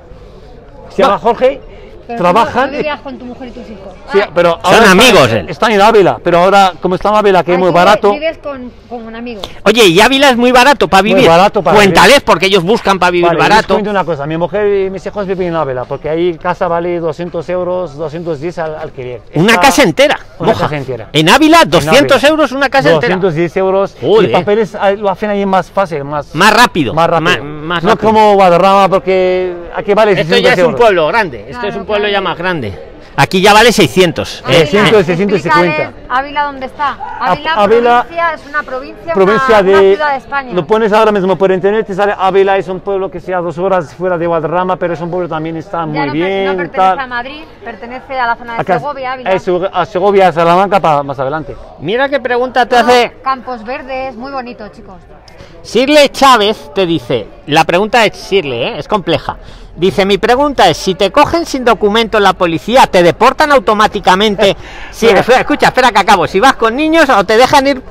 Se 0.90 1.02
llama 1.02 1.18
Jorge. 1.18 1.60
Trabajan. 2.06 2.70
y- 2.74 3.02
con 3.02 3.18
tu 3.18 3.24
mujer 3.24 3.48
y 3.48 3.50
tus 3.50 3.64
hijos? 3.70 3.92
sí, 4.12 4.20
pero 4.34 4.50
Son 4.52 4.60
ahora 4.64 4.78
está- 4.78 4.90
amigos, 4.92 5.30
él. 5.32 5.48
Están 5.48 5.72
en 5.72 5.80
Ávila, 5.80 6.18
pero 6.22 6.38
ahora, 6.38 6.72
como 6.80 6.94
está 6.94 7.08
en 7.10 7.16
Ávila, 7.16 7.42
que 7.44 7.52
es 7.54 7.58
muy 7.58 7.70
barato. 7.70 8.12
Vives 8.12 8.38
con, 8.38 8.70
con 8.88 9.02
un 9.06 9.14
amigo. 9.14 9.40
Oye, 9.64 9.86
y 9.88 10.00
Ávila 10.00 10.30
es 10.30 10.36
muy 10.36 10.52
barato 10.52 10.88
para 10.88 11.02
Muy 11.02 11.14
vivir. 11.14 11.28
barato 11.28 11.62
para 11.62 11.76
Cuéntales 11.76 12.20
porque 12.20 12.46
ellos 12.46 12.62
buscan 12.64 12.98
para 12.98 13.10
vivir 13.10 13.26
Vale, 13.26 13.38
barato. 13.38 13.74
cuento 13.74 13.90
una 13.90 14.04
cosa. 14.04 14.26
Mi 14.26 14.36
mujer 14.36 14.86
y 14.86 14.90
mis 14.90 15.04
hijos 15.06 15.26
viven 15.26 15.48
en 15.48 15.56
Ávila, 15.56 15.84
porque 15.84 16.08
ahí 16.08 16.34
casa 16.38 16.68
vale 16.68 16.98
200 17.00 17.48
euros, 17.48 17.96
210 17.96 18.58
al 18.58 18.76
alquiler. 18.76 19.22
Una 19.34 19.58
casa 19.58 19.82
entera. 19.82 20.18
Una 20.38 20.50
moja. 20.52 20.64
casa 20.64 20.76
entera. 20.76 21.08
En 21.12 21.28
Ávila, 21.28 21.64
200 21.66 22.12
Ávila. 22.18 22.28
euros 22.28 22.52
una 22.52 22.68
casa 22.68 22.90
entera. 22.92 23.14
210 23.16 23.56
euros. 23.56 23.96
Joder. 24.00 24.30
Y 24.30 24.32
papeles 24.32 24.74
ah, 24.74 24.92
lo 24.92 25.10
hacen 25.10 25.30
ahí 25.30 25.44
más 25.46 25.70
fácil, 25.70 26.04
más, 26.04 26.34
Más 26.34 26.52
rápido. 26.54 26.94
más 26.94 27.08
rápido. 27.08 27.44
Ma- 27.44 27.50
más 27.66 27.82
no 27.82 27.90
rápido. 27.90 28.08
como 28.08 28.34
Guadarrama, 28.34 28.88
porque 28.88 29.54
aquí 29.74 29.94
vale 29.94 30.12
Esto 30.12 30.22
600 30.34 30.42
ya 30.42 30.52
es 30.52 30.58
un 30.58 30.64
euros. 30.66 30.80
pueblo 30.80 31.06
grande. 31.08 31.38
Esto 31.40 31.52
Claro, 31.52 31.68
es 31.68 31.76
un 31.76 31.84
pueblo 31.86 31.95
claro. 32.00 32.12
ya 32.12 32.20
más 32.20 32.38
grande. 32.38 32.92
Aquí 33.18 33.40
ya 33.40 33.54
vale 33.54 33.72
600. 33.72 34.40
Eh, 34.46 34.50
Eh, 34.50 34.52
600, 34.66 35.00
eh, 35.00 35.04
650. 35.04 35.66
Explícales 35.66 35.94
Ávila 36.10 36.42
dónde 36.44 36.66
está. 36.66 36.98
Ávila, 37.18 37.54
Ávila- 37.54 38.02
provincia, 38.02 38.34
es 38.34 38.46
una 38.46 38.62
provincia, 38.62 39.14
Provincia 39.14 39.46
una, 39.48 39.62
de. 39.62 39.70
una 39.72 39.80
ciudad 39.80 40.10
de 40.10 40.16
España. 40.18 40.52
Lo 40.52 40.66
pones 40.66 40.92
ahora 40.92 41.12
mismo 41.12 41.34
por 41.36 41.50
internet, 41.50 41.86
te 41.86 41.94
sale 41.94 42.14
Ávila, 42.18 42.58
es 42.58 42.68
un 42.68 42.80
pueblo 42.80 43.10
que 43.10 43.18
sea 43.20 43.38
dos 43.40 43.56
horas 43.56 43.94
fuera 43.94 44.18
de 44.18 44.26
Guadarrama, 44.26 44.76
pero 44.76 44.92
es 44.92 45.00
un 45.00 45.10
pueblo 45.10 45.30
también 45.30 45.56
está 45.56 45.78
Ya 45.78 45.86
muy 45.86 46.06
no, 46.08 46.12
bien. 46.12 46.44
no 46.44 46.56
pertenece 46.58 46.76
tal. 46.76 46.98
a 46.98 47.06
Madrid, 47.06 47.42
pertenece 47.64 48.18
a 48.20 48.26
la 48.26 48.36
zona 48.36 48.52
de 48.56 48.60
Acá- 48.60 48.78
Segovia, 48.80 49.12
Ávila. 49.14 49.30
a 49.30 49.38
Sego- 49.38 49.70
a 49.72 49.86
Segovia, 49.86 50.28
a 50.28 50.32
Salamanca, 50.32 50.78
para 50.78 51.02
más 51.02 51.18
adelante. 51.18 51.56
Mira 51.80 52.10
qué 52.10 52.20
pregunta 52.20 52.66
te 52.66 52.76
No, 52.76 52.82
hace 52.86 53.12
Campos 53.24 53.64
Verdes, 53.64 54.14
muy 54.14 54.30
bonito, 54.30 54.68
chicos. 54.68 54.96
Shirley 55.66 56.08
Chávez. 56.10 56.70
Te 56.74 56.86
dice: 56.86 57.26
La 57.46 57.64
pregunta 57.64 58.04
es 58.04 58.14
Shirley, 58.14 58.62
¿eh? 58.62 58.78
es 58.78 58.86
compleja. 58.86 59.36
Dice: 59.76 60.06
Mi 60.06 60.16
pregunta 60.18 60.68
es: 60.68 60.76
si 60.76 60.94
te 60.94 61.10
cogen 61.10 61.44
sin 61.44 61.64
documento 61.64 62.20
la 62.20 62.34
policía, 62.34 62.86
¿te 62.86 63.02
deportan 63.02 63.52
automáticamente? 63.52 64.56
Si, 64.90 65.06
escucha, 65.06 65.66
espera 65.66 65.92
que 65.92 65.98
acabo. 65.98 66.26
Si 66.26 66.40
vas 66.40 66.54
con 66.54 66.74
niños 66.74 67.08
o 67.10 67.24
te 67.24 67.36
dejan 67.36 67.66
ir 67.66 67.82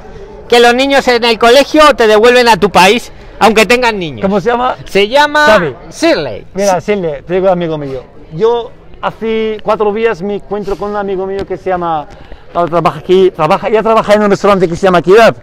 que 0.48 0.60
los 0.60 0.74
niños 0.74 1.08
en 1.08 1.24
el 1.24 1.38
colegio 1.38 1.84
o 1.90 1.96
te 1.96 2.08
devuelven 2.08 2.48
a 2.48 2.58
tu 2.58 2.72
país, 2.72 3.12
aunque 3.40 3.66
tengan 3.66 4.00
niños. 4.00 4.22
¿Cómo 4.22 4.40
se 4.40 4.50
llama? 4.50 4.76
Se 4.86 5.08
llama 5.08 5.46
Sabe. 5.46 5.76
Shirley. 5.92 6.48
Mira, 6.54 6.82
Silvia, 6.82 7.22
te 7.22 7.36
digo 7.36 7.50
amigo 7.50 7.78
mío. 7.78 8.04
Yo 8.34 8.72
hace 9.02 9.60
cuatro 9.62 9.94
días 9.94 10.22
me 10.22 10.36
encuentro 10.36 10.76
con 10.76 10.92
un 10.92 10.96
amigo 10.96 11.28
mío 11.28 11.46
que 11.46 11.58
se 11.58 11.70
llama, 11.70 12.08
ahora 12.54 12.70
trabaja 12.72 13.00
aquí, 13.00 13.30
trabaja, 13.32 13.70
ya 13.70 13.84
trabaja 13.84 14.14
en 14.14 14.24
un 14.24 14.32
restaurante 14.32 14.68
que 14.68 14.76
se 14.76 14.88
llama 14.88 15.02
Kebab. 15.02 15.36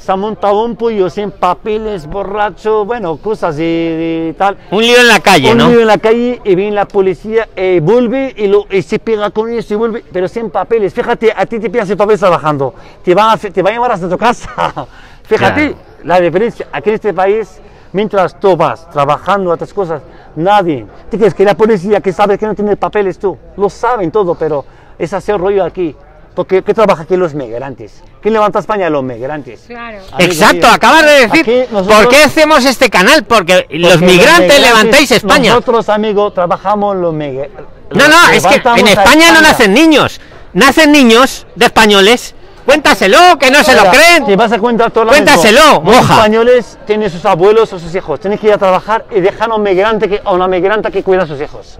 Se 0.00 0.10
ha 0.12 0.16
montado 0.16 0.64
un 0.64 0.76
pollo 0.76 1.10
sin 1.10 1.30
papeles, 1.30 2.06
borracho, 2.06 2.86
bueno, 2.86 3.18
cosas 3.18 3.56
de, 3.58 3.62
de 3.64 4.34
tal. 4.38 4.56
Un 4.70 4.80
lío 4.82 4.96
en 4.98 5.08
la 5.08 5.20
calle, 5.20 5.52
un 5.52 5.58
¿no? 5.58 5.68
lío 5.68 5.80
en 5.82 5.86
la 5.86 5.98
calle 5.98 6.40
y 6.42 6.54
viene 6.54 6.74
la 6.74 6.86
policía 6.86 7.46
y 7.54 7.80
vuelve 7.80 8.32
y, 8.34 8.46
lo, 8.46 8.64
y 8.70 8.80
se 8.80 8.98
pega 8.98 9.28
con 9.30 9.50
ellos 9.50 9.70
y 9.70 9.74
vuelve, 9.74 10.02
pero 10.10 10.26
sin 10.26 10.48
papeles. 10.48 10.94
Fíjate, 10.94 11.32
a 11.36 11.44
ti 11.44 11.60
te 11.60 11.68
pillan 11.68 11.86
sin 11.86 11.98
papeles 11.98 12.18
trabajando. 12.20 12.74
Te 13.04 13.14
van 13.14 13.30
a, 13.30 13.36
te 13.36 13.60
van 13.62 13.72
a 13.72 13.76
llevar 13.76 13.92
hasta 13.92 14.08
tu 14.08 14.16
casa. 14.16 14.86
Fíjate 15.24 15.68
Claro. 15.74 15.82
la 16.04 16.18
diferencia. 16.20 16.66
Aquí 16.72 16.88
en 16.88 16.94
este 16.94 17.12
país, 17.12 17.60
mientras 17.92 18.40
tú 18.40 18.56
vas 18.56 18.88
trabajando 18.90 19.50
a 19.50 19.54
otras 19.54 19.72
cosas, 19.74 20.00
nadie. 20.34 20.86
¿Te 21.10 21.18
crees 21.18 21.34
que 21.34 21.44
la 21.44 21.54
policía 21.54 22.00
que 22.00 22.12
sabe 22.12 22.38
que 22.38 22.46
no 22.46 22.54
tiene 22.54 22.74
papeles 22.76 23.18
tú? 23.18 23.36
Lo 23.56 23.68
saben 23.68 24.10
todo, 24.10 24.34
pero 24.34 24.64
es 24.98 25.12
hacer 25.12 25.38
rollo 25.38 25.62
aquí. 25.62 25.94
Porque 26.34 26.62
¿qué 26.62 26.74
trabaja 26.74 27.02
aquí 27.02 27.16
los 27.16 27.34
migrantes? 27.34 28.02
¿Quién 28.22 28.34
levanta 28.34 28.60
España? 28.60 28.88
Los 28.88 29.02
migrantes. 29.02 29.64
Claro. 29.66 29.98
Amigo 30.12 30.32
Exacto, 30.32 30.66
mío, 30.66 30.74
acabas 30.74 31.04
de 31.04 31.26
decir. 31.26 31.68
nosotros- 31.70 31.96
¿Por 31.98 32.08
qué 32.08 32.22
hacemos 32.22 32.64
este 32.64 32.88
canal? 32.88 33.24
Porque 33.24 33.66
los 33.70 33.92
porque 33.92 34.06
migrantes 34.06 34.60
levantáis 34.60 35.10
España. 35.10 35.50
Nosotros, 35.50 35.88
amigos, 35.88 36.32
trabajamos 36.34 36.96
los 36.96 37.12
migrantes. 37.12 37.64
No, 37.92 38.06
no, 38.08 38.28
es 38.32 38.46
que 38.46 38.62
en 38.76 38.88
España 38.88 39.32
no 39.32 39.40
nacen 39.40 39.74
niños. 39.74 40.20
Nacen 40.52 40.92
niños 40.92 41.46
de 41.56 41.66
españoles. 41.66 42.34
Cuéntaselo, 42.64 43.18
que 43.38 43.50
no 43.50 43.64
se 43.64 43.74
lo 43.74 43.90
creen. 43.90 44.26
Te 44.26 44.36
vas 44.36 44.52
a 44.52 44.58
contar 44.58 44.90
todo 44.92 45.04
lo 45.06 45.10
Cuéntaselo, 45.10 45.80
mismo. 45.80 45.90
Los 45.90 45.96
moja. 46.02 46.14
españoles 46.14 46.78
tienen 46.86 47.10
sus 47.10 47.24
abuelos 47.24 47.72
o 47.72 47.78
sus 47.80 47.92
hijos. 47.94 48.20
Tienen 48.20 48.38
que 48.38 48.46
ir 48.46 48.52
a 48.52 48.58
trabajar 48.58 49.06
y 49.10 49.20
dejan 49.20 49.50
a 49.50 49.56
un 49.56 49.62
migrante 49.62 50.08
que, 50.08 50.20
a 50.24 50.30
una 50.32 50.46
migrante 50.46 50.92
que 50.92 51.02
cuida 51.02 51.22
a 51.22 51.26
sus 51.26 51.40
hijos. 51.40 51.78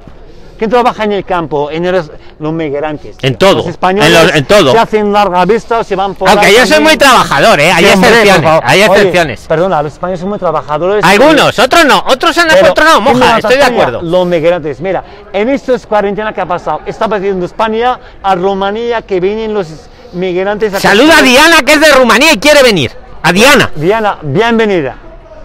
¿Quién 0.61 0.69
trabaja 0.69 1.05
en 1.05 1.13
el 1.13 1.25
campo? 1.25 1.71
En 1.71 1.87
el- 1.87 2.03
los 2.39 2.53
migrantes. 2.53 3.17
En 3.23 3.37
todo, 3.37 3.55
Los 3.55 3.69
españoles 3.69 4.31
en 4.35 4.45
todo. 4.45 4.73
se 4.73 4.79
hacen 4.79 5.11
larga 5.11 5.47
vista 5.47 5.79
o 5.79 5.85
se 5.85 5.97
van 5.97 6.15
por 6.15 6.29
Aunque 6.29 6.53
yo 6.53 6.67
soy 6.67 6.81
muy 6.81 6.99
trabajador, 6.99 7.59
¿eh? 7.61 7.73
Hay 7.73 7.87
Sí, 7.87 7.91
hombre, 7.95 8.11
por 8.11 8.19
excepciones, 8.19 8.61
hay 8.63 8.83
Oye, 8.83 8.85
excepciones. 8.85 9.41
perdona, 9.49 9.83
los 9.83 9.95
españoles 9.95 10.21
son 10.21 10.29
muy 10.29 10.39
trabajadores. 10.39 11.03
Algunos, 11.03 11.59
otros 11.59 11.87
no. 11.87 12.05
Otros 12.07 12.37
han 12.37 12.49
¿quién 12.51 13.01
moja, 13.01 13.39
estoy 13.39 13.57
de 13.57 13.63
acuerdo. 13.63 14.03
Los 14.03 14.27
migrantes. 14.27 14.83
Mira, 14.83 15.03
en 15.33 15.49
estas 15.49 15.87
cuarentena 15.87 16.35
que 16.35 16.43
ha 16.43 16.47
pasado, 16.47 16.83
está 16.85 17.09
pasando 17.09 17.47
España 17.47 17.99
a 18.23 18.35
Rumanía 18.35 19.01
que 19.01 19.19
vienen 19.19 19.55
los 19.55 19.67
migrantes. 20.13 20.75
a 20.75 20.81
Saluda 20.81 21.21
a 21.21 21.23
Diana, 21.23 21.63
que 21.65 21.73
es 21.73 21.81
de 21.81 21.91
Rumanía 21.95 22.35
y 22.35 22.39
quiere 22.39 22.63
venir. 22.63 22.93
A 23.23 23.33
Diana, 23.33 23.71
Diana, 23.77 24.19
bienvenida 24.21 24.95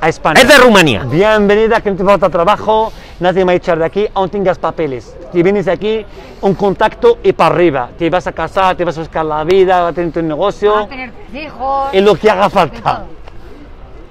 a 0.01 0.09
España. 0.09 0.41
es 0.41 0.47
de 0.47 0.57
Rumanía. 0.57 1.03
Bienvenida, 1.03 1.81
que 1.81 1.91
no 1.91 1.97
te 1.97 2.03
falta 2.03 2.29
trabajo, 2.29 2.91
nadie 3.19 3.39
me 3.39 3.45
va 3.45 3.51
a 3.53 3.55
echar 3.55 3.77
de 3.79 3.85
aquí, 3.85 4.07
aún 4.13 4.29
tengas 4.29 4.57
papeles. 4.57 5.15
Te 5.31 5.41
vienes 5.43 5.65
de 5.65 5.71
aquí, 5.71 6.05
un 6.41 6.53
contacto 6.55 7.17
y 7.23 7.33
para 7.33 7.53
arriba. 7.55 7.89
Te 7.97 8.09
vas 8.09 8.25
a 8.27 8.31
casar, 8.31 8.75
te 8.75 8.85
vas 8.85 8.97
a 8.97 9.01
buscar 9.01 9.25
la 9.25 9.43
vida, 9.43 9.81
vas 9.81 9.91
a 9.91 9.95
tener 9.95 10.11
tu 10.11 10.19
Va 10.19 10.25
a 10.25 10.27
negocio 10.29 10.87
tener 10.87 11.11
hijos. 11.33 11.89
y 11.93 12.01
lo 12.01 12.15
que 12.15 12.29
haga 12.29 12.49
falta. 12.49 13.05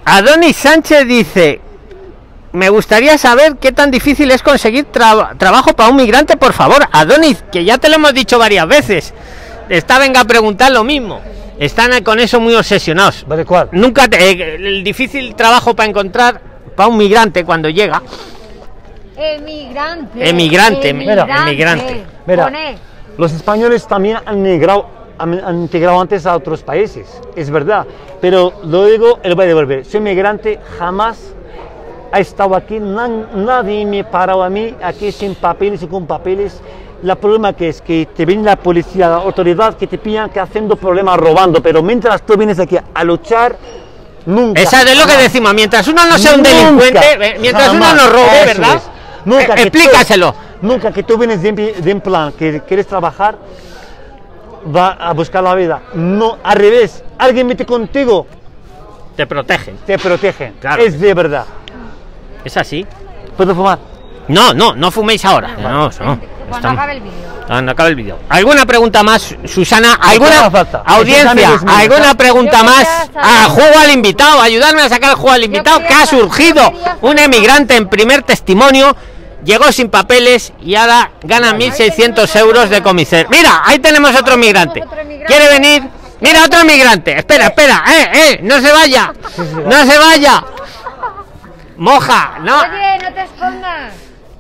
Adonis 0.05 0.57
Sánchez 0.57 1.07
dice: 1.07 1.61
Me 2.53 2.68
gustaría 2.68 3.16
saber 3.18 3.57
qué 3.57 3.73
tan 3.73 3.90
difícil 3.90 4.31
es 4.31 4.42
conseguir 4.42 4.87
tra- 4.92 5.37
trabajo 5.38 5.73
para 5.75 5.88
un 5.90 5.97
migrante, 5.97 6.37
por 6.37 6.53
favor. 6.53 6.87
Adonis, 6.92 7.42
que 7.51 7.64
ya 7.64 7.79
te 7.79 7.88
lo 7.88 7.97
hemos 7.97 8.12
dicho 8.12 8.38
varias 8.38 8.66
veces. 8.68 9.14
Está 9.68 9.99
venga 9.99 10.20
a 10.20 10.25
preguntar 10.25 10.70
lo 10.73 10.85
mismo. 10.85 11.20
Están 11.59 12.03
con 12.03 12.19
eso 12.21 12.40
muy 12.40 12.55
obsesionados. 12.55 13.25
¿Vale 13.29 13.45
cuál? 13.45 13.69
Nunca 13.73 14.09
te- 14.09 14.31
eh, 14.31 14.55
el 14.57 14.83
difícil 14.85 15.35
trabajo 15.35 15.75
para 15.75 15.88
encontrar 15.88 16.40
para 16.75 16.88
un 16.88 16.97
migrante 16.97 17.45
cuando 17.45 17.69
llega. 17.69 18.03
Emigrante. 19.17 20.29
Emigrante, 20.29 20.93
mira, 20.93 21.27
emigrante. 21.47 22.05
Mira, 22.27 22.45
Pone. 22.45 22.79
los 23.17 23.33
españoles 23.33 23.87
también 23.87 24.19
han 24.27 24.43
migrado, 24.43 24.88
han, 25.19 25.38
han 25.45 25.61
integrado 25.62 26.01
antes 26.01 26.27
a 26.27 26.35
otros 26.35 26.62
países, 26.62 27.07
es 27.37 27.49
verdad. 27.51 27.87
Pero 28.21 28.53
lo 28.64 28.87
digo, 28.87 29.21
él 29.23 29.38
va 29.38 29.45
a 29.45 29.47
devolver. 29.47 29.85
Soy 29.85 30.01
migrante, 30.01 30.59
jamás 30.79 31.33
ha 32.11 32.19
estado 32.19 32.57
aquí, 32.57 32.79
nadie 32.81 33.87
me 33.87 34.01
ha 34.01 34.11
parado 34.11 34.43
a 34.43 34.51
mí 34.51 34.75
aquí 34.83 35.12
sin 35.12 35.37
papeles 35.37 35.83
y 35.83 35.87
con 35.87 36.07
papeles. 36.07 36.61
El 37.03 37.17
problema 37.17 37.53
que 37.53 37.69
es 37.69 37.83
que 37.83 38.09
te 38.15 38.25
viene 38.25 38.43
la 38.45 38.57
policía, 38.57 39.09
la 39.09 39.17
autoridad 39.17 39.77
que 39.77 39.87
te 39.87 39.99
pillan 39.99 40.31
que 40.31 40.41
haciendo 40.41 40.77
problemas 40.77 41.19
robando, 41.19 41.63
pero 41.63 41.83
mientras 41.83 42.23
tú 42.25 42.37
vienes 42.37 42.59
aquí 42.59 42.79
a 42.95 43.05
luchar, 43.05 43.57
nunca. 44.27 44.61
Esa 44.63 44.83
es 44.83 44.99
lo 44.99 45.07
que 45.07 45.17
decimos. 45.19 45.53
Mientras 45.55 45.87
uno 45.88 46.07
no 46.07 46.17
sea 46.19 46.33
un 46.35 46.38
Nunca, 46.42 46.51
delincuente, 46.51 47.13
eh, 47.21 47.37
mientras 47.40 47.69
jamás, 47.69 47.92
uno 47.92 48.03
no 48.05 48.11
robe, 48.11 48.45
¿verdad? 48.47 48.75
es. 48.77 48.83
Nunca 49.27 49.42
Eh, 49.42 49.57
tú- 49.57 49.63
explícaselo. 49.79 50.35
nunca 50.63 50.92
que 50.92 51.03
tú 51.03 51.19
vienes 51.19 51.42
de, 51.42 51.53
de 51.53 51.90
en 51.90 52.01
plan 52.01 52.33
que 52.33 52.63
quieres 52.67 52.87
trabajar, 52.87 53.37
va 54.75 54.92
a 54.92 55.13
buscar 55.13 55.42
la 55.42 55.55
vida. 55.55 55.83
No, 55.95 56.38
al 56.42 56.57
revés. 56.57 57.03
Alguien 57.19 57.47
mete 57.47 57.67
contigo, 57.67 58.27
Te 59.17 59.27
protegen. 59.27 59.77
te 59.87 59.99
protegen. 59.99 60.55
Claro. 60.61 60.83
Es 60.83 60.99
de 60.99 61.13
verdad. 61.15 61.45
Es 62.45 62.57
así. 62.57 62.87
¿Puedo 63.37 63.55
fumar? 63.55 63.79
No, 64.29 64.55
no, 64.55 64.75
no 64.75 64.90
fuméis 64.90 65.23
ahora. 65.25 65.55
No, 65.61 65.90
no. 66.01 66.19
Cuando 66.49 66.57
Estamos- 66.69 66.79
acabe 66.79 66.92
el 66.92 67.01
vídeo. 67.01 67.45
Cuando 67.47 67.73
acabe 67.73 67.88
el 67.90 67.95
vídeo. 67.97 68.19
¿Alguna 68.29 68.67
pregunta 68.67 69.03
más, 69.03 69.35
Susana? 69.47 69.95
¿Alguna 69.95 70.51
falta. 70.51 70.83
audiencia? 70.87 71.61
¿Alguna 71.67 72.15
pregunta 72.15 72.63
más? 72.63 72.85
saber- 72.87 73.11
Ah, 73.17 73.47
juego 73.49 73.79
al 73.79 73.90
invitado. 73.90 74.40
Ayudarme 74.40 74.83
a 74.83 74.88
sacar 74.88 75.11
el 75.11 75.17
juego 75.17 75.33
al 75.33 75.45
invitado. 75.45 75.81
Que 75.81 75.95
ha 75.95 76.07
surgido 76.07 76.73
un 77.03 77.19
emigrante 77.19 77.77
en 77.77 77.88
primer 77.88 78.23
testimonio. 78.23 78.97
Llegó 79.45 79.71
sin 79.73 79.90
papeles 79.90 80.55
y 80.63 80.75
ahora 80.75 81.11
gana 81.23 81.53
1.600 81.53 82.35
euros 82.37 82.71
de 82.71 82.83
comisaría. 82.83 83.27
Mira, 83.31 83.63
ahí 83.67 83.79
tenemos 83.79 84.15
otro 84.19 84.38
migrante. 84.38 84.83
¿Quiere 85.27 85.49
venir? 85.49 85.83
Mira, 86.21 86.45
otro 86.45 86.61
emigrante. 86.61 87.19
Espera, 87.19 87.47
espera. 87.49 87.85
¡Eh, 87.87 88.11
eh! 88.15 88.40
¡No 88.42 88.59
se 88.61 88.73
vaya! 88.73 89.13
¡No 89.67 89.85
se 89.85 89.99
vaya! 89.99 90.42
Moja, 91.77 92.38
no. 92.40 92.61
Oye, 92.61 92.99
no 93.03 93.13
te 93.13 93.23
escondas. 93.23 93.92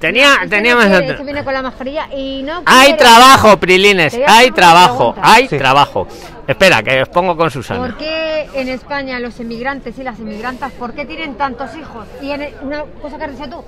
Tenía, 0.04 0.28
teníamos 0.50 0.84
no 0.84 0.90
quiere, 0.98 1.12
otro. 1.12 1.24
viene 1.24 1.44
con 1.44 1.54
la 1.54 1.62
mascarilla 1.62 2.08
y 2.14 2.42
no 2.42 2.62
Hay 2.66 2.94
trabajo, 2.94 3.56
Prilines, 3.58 4.18
hay 4.26 4.50
trabajo, 4.50 5.14
hay 5.22 5.48
Sí. 5.48 5.56
trabajo. 5.56 6.06
Espera, 6.46 6.82
que 6.82 7.00
os 7.02 7.08
pongo 7.08 7.34
con 7.38 7.50
Susana. 7.50 7.80
¿Por 7.80 7.96
qué 7.96 8.46
en 8.52 8.68
España 8.68 9.18
los 9.18 9.40
emigrantes 9.40 9.98
y 9.98 10.02
las 10.02 10.18
emigrantas, 10.18 10.72
por 10.72 10.92
qué 10.92 11.06
tienen 11.06 11.36
tantos 11.36 11.74
hijos? 11.74 12.06
Y 12.20 12.32
en 12.32 12.52
una 12.60 12.84
cosa 13.00 13.16
que 13.16 13.24
has 13.24 13.30
dicho 13.38 13.48
tú, 13.48 13.64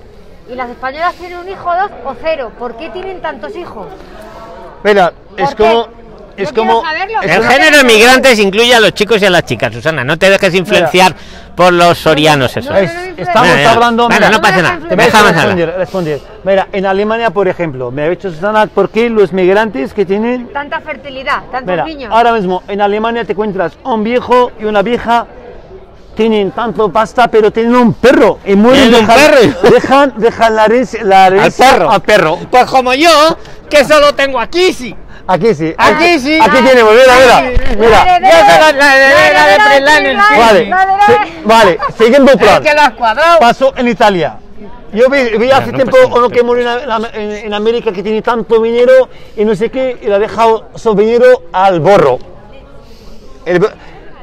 ¿y 0.51 0.55
las 0.55 0.69
españolas 0.69 1.15
tienen 1.15 1.39
un 1.39 1.49
hijo, 1.49 1.73
dos 1.75 1.91
o 2.05 2.15
cero? 2.21 2.51
¿Por 2.59 2.77
qué 2.77 2.89
tienen 2.91 3.19
tantos 3.19 3.55
hijos? 3.55 3.87
Mira, 4.83 5.11
¿Por 5.31 5.39
es 5.41 5.55
qué? 5.55 5.63
como. 5.63 5.96
Es 6.37 6.51
como. 6.53 6.81
saberlo. 6.81 7.21
El 7.21 7.43
género 7.43 7.77
emigrantes 7.79 8.39
incluye 8.39 8.73
a 8.73 8.79
los 8.79 8.93
chicos 8.93 9.21
y 9.21 9.25
a 9.25 9.29
las 9.29 9.43
chicas, 9.43 9.73
Susana. 9.73 10.03
No 10.03 10.17
te 10.17 10.29
dejes 10.29 10.53
influenciar 10.55 11.15
por 11.55 11.73
los 11.73 11.97
sorianos, 11.97 12.55
eso. 12.55 12.71
no, 12.71 12.77
es- 12.77 12.93
no, 12.93 13.01
no, 13.01 13.23
estamos 13.23 13.55
ya. 13.57 13.71
hablando. 13.71 14.09
Mira, 14.09 14.29
no 14.29 14.39
pasa 14.41 14.61
nada. 14.61 14.79
Te 14.87 14.95
voy 14.95 15.05
a 15.05 15.31
responder, 15.31 15.73
responder. 15.77 16.19
Mira, 16.43 16.67
en 16.71 16.85
Alemania, 16.85 17.31
por 17.31 17.47
ejemplo, 17.47 17.89
me 17.91 18.03
ha 18.03 18.09
dicho 18.09 18.29
Susana, 18.29 18.67
¿por 18.67 18.89
qué 18.89 19.09
los 19.09 19.33
migrantes 19.33 19.93
que 19.93 20.05
tienen 20.05 20.47
Tanta 20.53 20.79
fertilidad, 20.81 21.41
tantos 21.51 21.71
Mira, 21.71 21.85
niños. 21.85 22.11
ahora 22.13 22.33
mismo 22.33 22.61
en 22.67 22.81
Alemania 22.81 23.25
te 23.25 23.31
encuentras 23.33 23.73
un 23.83 24.03
viejo 24.03 24.51
y 24.59 24.65
una 24.65 24.83
vieja 24.83 25.25
tienen 26.17 26.51
tanto 26.51 26.91
pasta, 26.91 27.27
pero 27.29 27.51
tienen 27.51 27.75
un 27.75 27.93
perro 27.93 28.39
y 28.45 28.55
mueren 28.55 28.89
¿Tienen 28.89 29.01
un 29.01 29.07
dejan, 29.07 29.31
perro? 29.31 29.69
dejan, 29.71 30.13
dejan 30.17 30.55
la 30.55 30.65
herencia, 30.65 31.03
la 31.03 31.27
herencia 31.27 31.69
al 31.89 32.01
perro. 32.01 32.39
Pues 32.51 32.65
como 32.65 32.93
yo, 32.93 33.09
que 33.69 33.85
solo 33.85 34.13
tengo 34.15 34.39
aquí, 34.39 34.73
sí. 34.73 34.93
Aquí 35.29 35.53
sí, 35.53 35.73
Aquí 35.77 36.19
sí. 36.19 36.39
Aquí 36.41 36.57
tiene, 36.63 36.83
mira, 36.83 37.13
mira, 37.21 37.75
mira. 37.77 38.19
La 38.19 38.29
Yo 38.29 38.37
soy 38.37 38.59
la- 38.59 38.71
la 38.71 38.97
heredera 38.97 39.99
de. 39.99 40.15
Vale, 40.37 40.71
vale, 41.43 41.79
siguiente 41.97 42.37
plan. 42.37 42.63
Es 42.63 42.69
que 42.69 42.75
lo 42.75 42.81
has 42.81 42.91
cuadrado. 42.93 43.39
Pasó 43.39 43.73
en 43.75 43.87
Italia. 43.89 44.37
Yo 44.93 45.09
vi, 45.09 45.37
vi 45.37 45.51
hace 45.51 45.71
no 45.73 45.77
tiempo 45.79 45.97
uno 46.15 46.29
que 46.29 46.43
murió 46.43 46.65
en, 46.79 46.89
en- 47.21 47.31
en 47.45 47.53
América 47.53 47.91
que 47.91 48.01
tiene 48.01 48.21
tanto 48.21 48.61
dinero 48.61 49.09
y 49.35 49.43
no 49.43 49.53
sé 49.53 49.69
qué, 49.69 49.97
y 50.01 50.05
le 50.07 50.15
ha 50.15 50.19
dejado 50.19 50.69
su 50.75 50.95
dinero 50.95 51.43
al 51.51 51.81
borro. 51.81 52.19
El- 53.45 53.67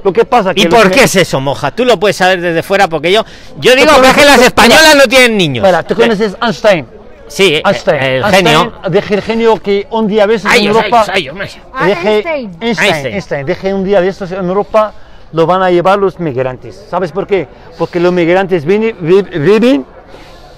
lo 0.04 0.12
que 0.12 0.24
pasa 0.24 0.54
que 0.54 0.60
¿Y 0.60 0.66
por 0.66 0.90
qué 0.90 1.04
es 1.04 1.16
eso, 1.16 1.40
moja? 1.40 1.70
Tú 1.72 1.84
lo 1.84 1.98
puedes 1.98 2.16
saber 2.16 2.40
desde 2.40 2.62
fuera 2.62 2.86
porque 2.88 3.10
yo 3.10 3.24
yo 3.58 3.74
digo 3.74 3.90
que 4.00 4.08
es 4.08 4.14
que 4.14 4.24
las 4.24 4.36
mira, 4.36 4.46
españolas 4.46 4.94
no 4.96 5.02
tienen 5.08 5.36
niños. 5.36 5.64
Mira, 5.66 5.82
tú 5.82 5.94
conoces 5.96 6.36
Einstein. 6.40 6.86
Sí, 7.26 7.62
Einstein. 7.64 8.02
el 8.02 8.22
Einstein, 8.22 8.46
genio. 8.46 8.72
Deje 8.90 9.14
el 9.14 9.22
genio 9.22 9.56
que 9.62 9.86
un 9.90 10.06
día 10.06 10.26
de 10.26 10.34
estos 10.34 10.54
en 10.54 10.64
Europa. 10.66 11.06
Ah, 11.72 11.86
deje, 11.86 12.22
Einstein. 12.60 13.06
Einstein, 13.14 13.74
un 13.74 13.84
día 13.84 14.00
de 14.02 14.08
estos 14.08 14.30
en 14.30 14.44
Europa, 14.46 14.92
lo 15.32 15.46
van 15.46 15.62
a 15.62 15.70
llevar 15.70 15.98
los 15.98 16.20
migrantes. 16.20 16.84
¿Sabes 16.90 17.10
por 17.10 17.26
qué? 17.26 17.48
Porque 17.78 17.98
los 17.98 18.12
migrantes 18.12 18.64
vienen, 18.66 18.94
vi- 19.00 19.22
viven, 19.22 19.86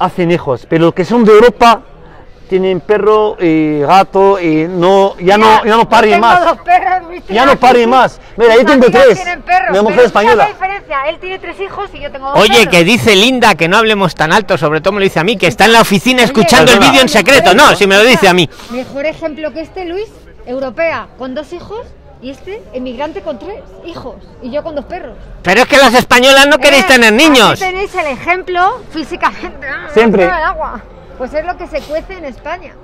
hacen 0.00 0.30
hijos, 0.32 0.66
pero 0.68 0.86
los 0.86 0.94
que 0.94 1.04
son 1.04 1.24
de 1.24 1.32
Europa 1.32 1.82
tienen 2.48 2.80
perro 2.80 3.36
y 3.40 3.80
gato 3.80 4.40
y 4.40 4.66
no, 4.68 5.16
ya 5.18 5.36
no, 5.36 5.64
ya 5.64 5.76
no 5.76 5.88
paren 5.88 6.12
tengo 6.12 6.26
más. 6.26 6.44
dos 6.44 6.58
perros, 6.60 7.08
¿viste? 7.10 7.34
Ya 7.34 7.44
no 7.46 7.56
paren 7.56 7.90
más. 7.90 8.20
Mira, 8.36 8.54
yo 8.56 8.64
tengo 8.64 8.86
tres. 8.90 9.18
perros, 9.44 9.70
Mi 9.72 9.80
mujer 9.80 10.00
española. 10.06 10.44
¿sabes 10.44 10.58
la 10.58 10.66
diferencia? 10.66 11.08
Él 11.08 11.18
tiene 11.18 11.38
tres 11.38 11.60
hijos 11.60 11.90
y 11.92 12.00
yo 12.00 12.10
tengo 12.12 12.30
dos 12.30 12.38
Oye, 12.40 12.54
perros. 12.58 12.68
que 12.68 12.84
dice 12.84 13.16
Linda 13.16 13.54
que 13.54 13.68
no 13.68 13.76
hablemos 13.76 14.14
tan 14.14 14.32
alto, 14.32 14.56
sobre 14.58 14.80
todo 14.80 14.92
me 14.92 15.00
lo 15.00 15.04
dice 15.04 15.20
a 15.20 15.24
mí, 15.24 15.36
que 15.36 15.46
está 15.46 15.64
en 15.66 15.72
la 15.72 15.80
oficina 15.80 16.18
Oye, 16.22 16.24
escuchando 16.26 16.72
el 16.72 16.78
vídeo 16.78 17.00
en 17.02 17.08
secreto. 17.08 17.54
No, 17.54 17.74
si 17.76 17.86
me 17.86 17.96
lo 17.96 18.04
dice 18.04 18.28
a 18.28 18.32
mí. 18.34 18.48
Mejor 18.70 19.06
ejemplo 19.06 19.52
que 19.52 19.60
este, 19.60 19.84
Luis, 19.84 20.08
europea 20.46 21.08
con 21.18 21.34
dos 21.34 21.52
hijos 21.52 21.80
y 22.22 22.30
este 22.30 22.62
emigrante 22.72 23.20
con 23.20 23.38
tres 23.38 23.60
hijos 23.84 24.16
y 24.42 24.50
yo 24.50 24.62
con 24.62 24.74
dos 24.74 24.84
perros. 24.86 25.16
Pero 25.42 25.60
es 25.62 25.66
que 25.68 25.76
las 25.76 25.92
españolas 25.94 26.46
no 26.46 26.58
queréis 26.58 26.84
Eh, 26.84 26.88
tener 26.88 27.12
niños. 27.12 27.50
Aquí 27.50 27.60
tenéis 27.60 27.94
el 27.94 28.06
ejemplo 28.06 28.80
físicamente. 28.92 29.66
Ah, 29.68 29.88
Siempre. 29.92 30.24
el 30.24 30.30
agua. 30.30 30.80
Pues 31.18 31.32
es 31.34 31.44
lo 31.44 31.56
que 31.56 31.66
se 31.66 31.80
cuece 31.80 32.14
en 32.14 32.24
España. 32.26 32.74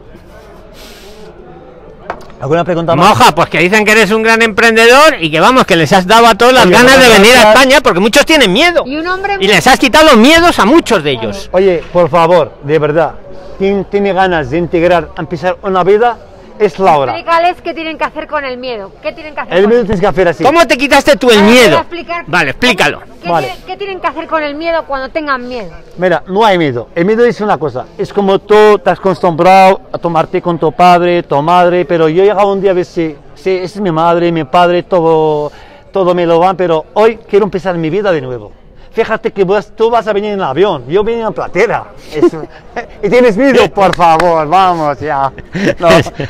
¿Alguna 2.40 2.64
pregunta 2.64 2.96
más? 2.96 3.10
Moja, 3.10 3.32
pues 3.34 3.48
que 3.48 3.58
dicen 3.60 3.84
que 3.84 3.92
eres 3.92 4.10
un 4.10 4.22
gran 4.22 4.42
emprendedor 4.42 5.16
y 5.20 5.30
que 5.30 5.38
vamos, 5.38 5.64
que 5.64 5.76
les 5.76 5.92
has 5.92 6.08
dado 6.08 6.26
a 6.26 6.34
todos 6.34 6.52
las 6.52 6.66
Oye, 6.66 6.74
ganas 6.74 6.98
de 6.98 7.08
venir 7.08 7.36
a. 7.36 7.52
España 7.52 7.80
porque 7.80 8.00
muchos 8.00 8.26
tienen 8.26 8.52
miedo. 8.52 8.82
Y 8.84 8.96
un 8.96 9.06
hombre 9.06 9.36
Y 9.38 9.46
les 9.46 9.64
has 9.68 9.78
quitado 9.78 10.06
los 10.06 10.16
miedos 10.16 10.58
a 10.58 10.64
muchos 10.64 11.04
de 11.04 11.12
ellos. 11.12 11.48
Oye, 11.52 11.84
por 11.92 12.08
favor, 12.08 12.52
de 12.64 12.80
verdad, 12.80 13.12
quien 13.58 13.84
tiene 13.84 14.12
ganas 14.12 14.50
de 14.50 14.58
integrar, 14.58 15.10
empezar 15.16 15.56
una 15.62 15.84
vida, 15.84 16.18
es 16.58 16.78
la 16.78 16.96
hora. 16.98 17.12
Explícales 17.12 17.60
qué 17.62 17.74
tienen 17.74 17.98
que 17.98 18.04
hacer 18.04 18.26
con 18.26 18.44
el 18.44 18.56
miedo. 18.58 18.92
¿Qué 19.02 19.12
tienen 19.12 19.34
que 19.34 19.40
hacer 19.40 19.54
El 19.54 19.62
con 19.62 19.70
miedo 19.70 19.82
tienes 19.84 20.00
que 20.00 20.06
hacer 20.06 20.28
así. 20.28 20.44
¿Cómo 20.44 20.66
te 20.66 20.76
quitaste 20.76 21.16
tú 21.16 21.30
el 21.30 21.38
Ahora 21.38 21.50
miedo? 21.50 21.76
explicar 21.78 22.24
Vale, 22.26 22.50
explícalo. 22.50 23.00
cómo- 23.00 23.12
¿Qué, 23.22 23.28
Vale. 23.30 23.46
tienen, 23.46 23.64
qué 23.66 23.76
tienen 23.76 24.00
que 24.00 24.06
hacer 24.08 24.26
con 24.26 24.42
el 24.42 24.54
miedo 24.54 24.84
cuando 24.86 25.08
tengan 25.08 25.46
miedo? 25.48 25.70
Mira, 25.96 26.22
no 26.26 26.44
hay 26.44 26.58
miedo. 26.58 26.88
El 26.94 27.04
miedo 27.04 27.24
es 27.24 27.40
una 27.40 27.56
cosa. 27.58 27.86
Es 27.96 28.12
como 28.12 28.38
tú 28.38 28.78
te 28.78 28.90
has 28.90 28.98
acostumbrado 28.98 29.80
a 29.92 29.98
tomarte 29.98 30.42
con 30.42 30.58
tu 30.58 30.72
padre, 30.72 31.22
tu 31.22 31.40
madre, 31.42 31.84
pero 31.84 32.08
yo 32.08 32.22
he 32.22 32.26
llegado 32.26 32.52
un 32.52 32.60
día 32.60 32.72
a 32.72 32.74
ver 32.74 32.84
si, 32.84 33.16
si 33.34 33.50
es 33.50 33.80
mi 33.80 33.90
madre, 33.92 34.32
mi 34.32 34.44
padre, 34.44 34.82
todo, 34.82 35.52
todo 35.92 36.14
me 36.14 36.26
lo 36.26 36.38
van, 36.40 36.56
pero 36.56 36.86
hoy 36.94 37.16
quiero 37.28 37.44
empezar 37.44 37.76
mi 37.76 37.90
vida 37.90 38.10
de 38.10 38.20
nuevo. 38.20 38.52
Fíjate 38.94 39.30
que 39.32 39.44
vas- 39.44 39.72
tú 39.74 39.88
vas 39.90 40.06
a 40.06 40.12
venir 40.12 40.32
en 40.32 40.42
avión, 40.42 40.84
yo 40.86 41.02
vengo 41.02 41.26
en 41.28 41.32
platera. 41.32 41.84
Es- 42.12 42.36
y 43.02 43.08
tienes 43.08 43.36
miedo, 43.36 43.68
por 43.74 43.94
favor, 43.96 44.46
vamos 44.46 45.00
ya. 45.00 45.32
No, 45.78 45.88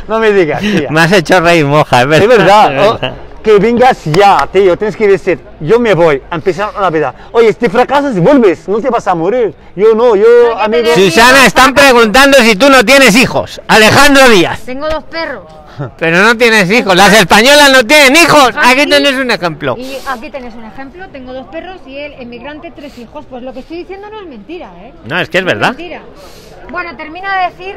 no 0.08 0.18
me 0.20 0.32
digas, 0.32 0.60
tía. 0.60 0.88
Me 0.90 1.00
has 1.00 1.12
hecho 1.12 1.40
reír, 1.40 1.64
moja, 1.66 2.02
es 2.02 2.06
verdad. 2.08 2.22
Es 2.22 2.28
verdad, 2.38 2.74
es 2.76 2.88
oh, 2.88 2.92
verdad. 2.94 3.14
que 3.42 3.58
vengas 3.58 4.04
ya, 4.04 4.48
tío, 4.52 4.76
tienes 4.78 4.96
que 4.96 5.08
decir, 5.08 5.40
yo 5.60 5.80
me 5.80 5.94
voy 5.94 6.22
a 6.30 6.36
empezar 6.36 6.70
una 6.78 6.88
vida. 6.90 7.12
Oye, 7.32 7.52
si 7.52 7.68
fracasas, 7.68 8.18
vuelves, 8.20 8.68
no 8.68 8.80
te 8.80 8.90
vas 8.90 9.06
a 9.08 9.14
morir. 9.16 9.54
Yo 9.74 9.94
no, 9.94 10.14
yo, 10.14 10.56
amigo. 10.58 10.86
Susana, 10.94 11.44
están 11.46 11.74
preguntando 11.74 12.38
si 12.38 12.54
tú 12.54 12.68
no 12.70 12.84
tienes 12.84 13.16
hijos. 13.16 13.60
Alejandro 13.66 14.28
Díaz. 14.28 14.60
Tengo 14.60 14.88
dos 14.88 15.02
perros. 15.04 15.42
Pero 15.98 16.18
no 16.18 16.36
tienes 16.36 16.70
hijos. 16.70 16.94
Las 16.96 17.12
españolas 17.12 17.70
no 17.72 17.84
tienen 17.84 18.16
hijos. 18.16 18.50
Aquí 18.56 18.88
tenés 18.88 19.14
un 19.14 19.30
ejemplo. 19.30 19.74
Y 19.78 19.96
aquí 20.06 20.30
tenés 20.30 20.54
un 20.54 20.64
ejemplo. 20.64 21.08
Tengo 21.08 21.32
dos 21.32 21.46
perros 21.48 21.80
y 21.86 21.96
el 21.98 22.12
emigrante 22.14 22.70
tres 22.74 22.96
hijos. 22.98 23.24
Pues 23.28 23.42
lo 23.42 23.52
que 23.52 23.60
estoy 23.60 23.78
diciendo 23.78 24.08
no 24.10 24.20
es 24.20 24.26
mentira, 24.26 24.70
¿eh? 24.82 24.92
No, 25.04 25.18
es 25.18 25.28
que 25.28 25.38
es 25.38 25.44
No 25.44 25.48
verdad. 25.50 25.68
mentira. 25.68 26.00
Bueno, 26.70 26.96
termino 26.96 27.28
de 27.30 27.50
decir 27.50 27.76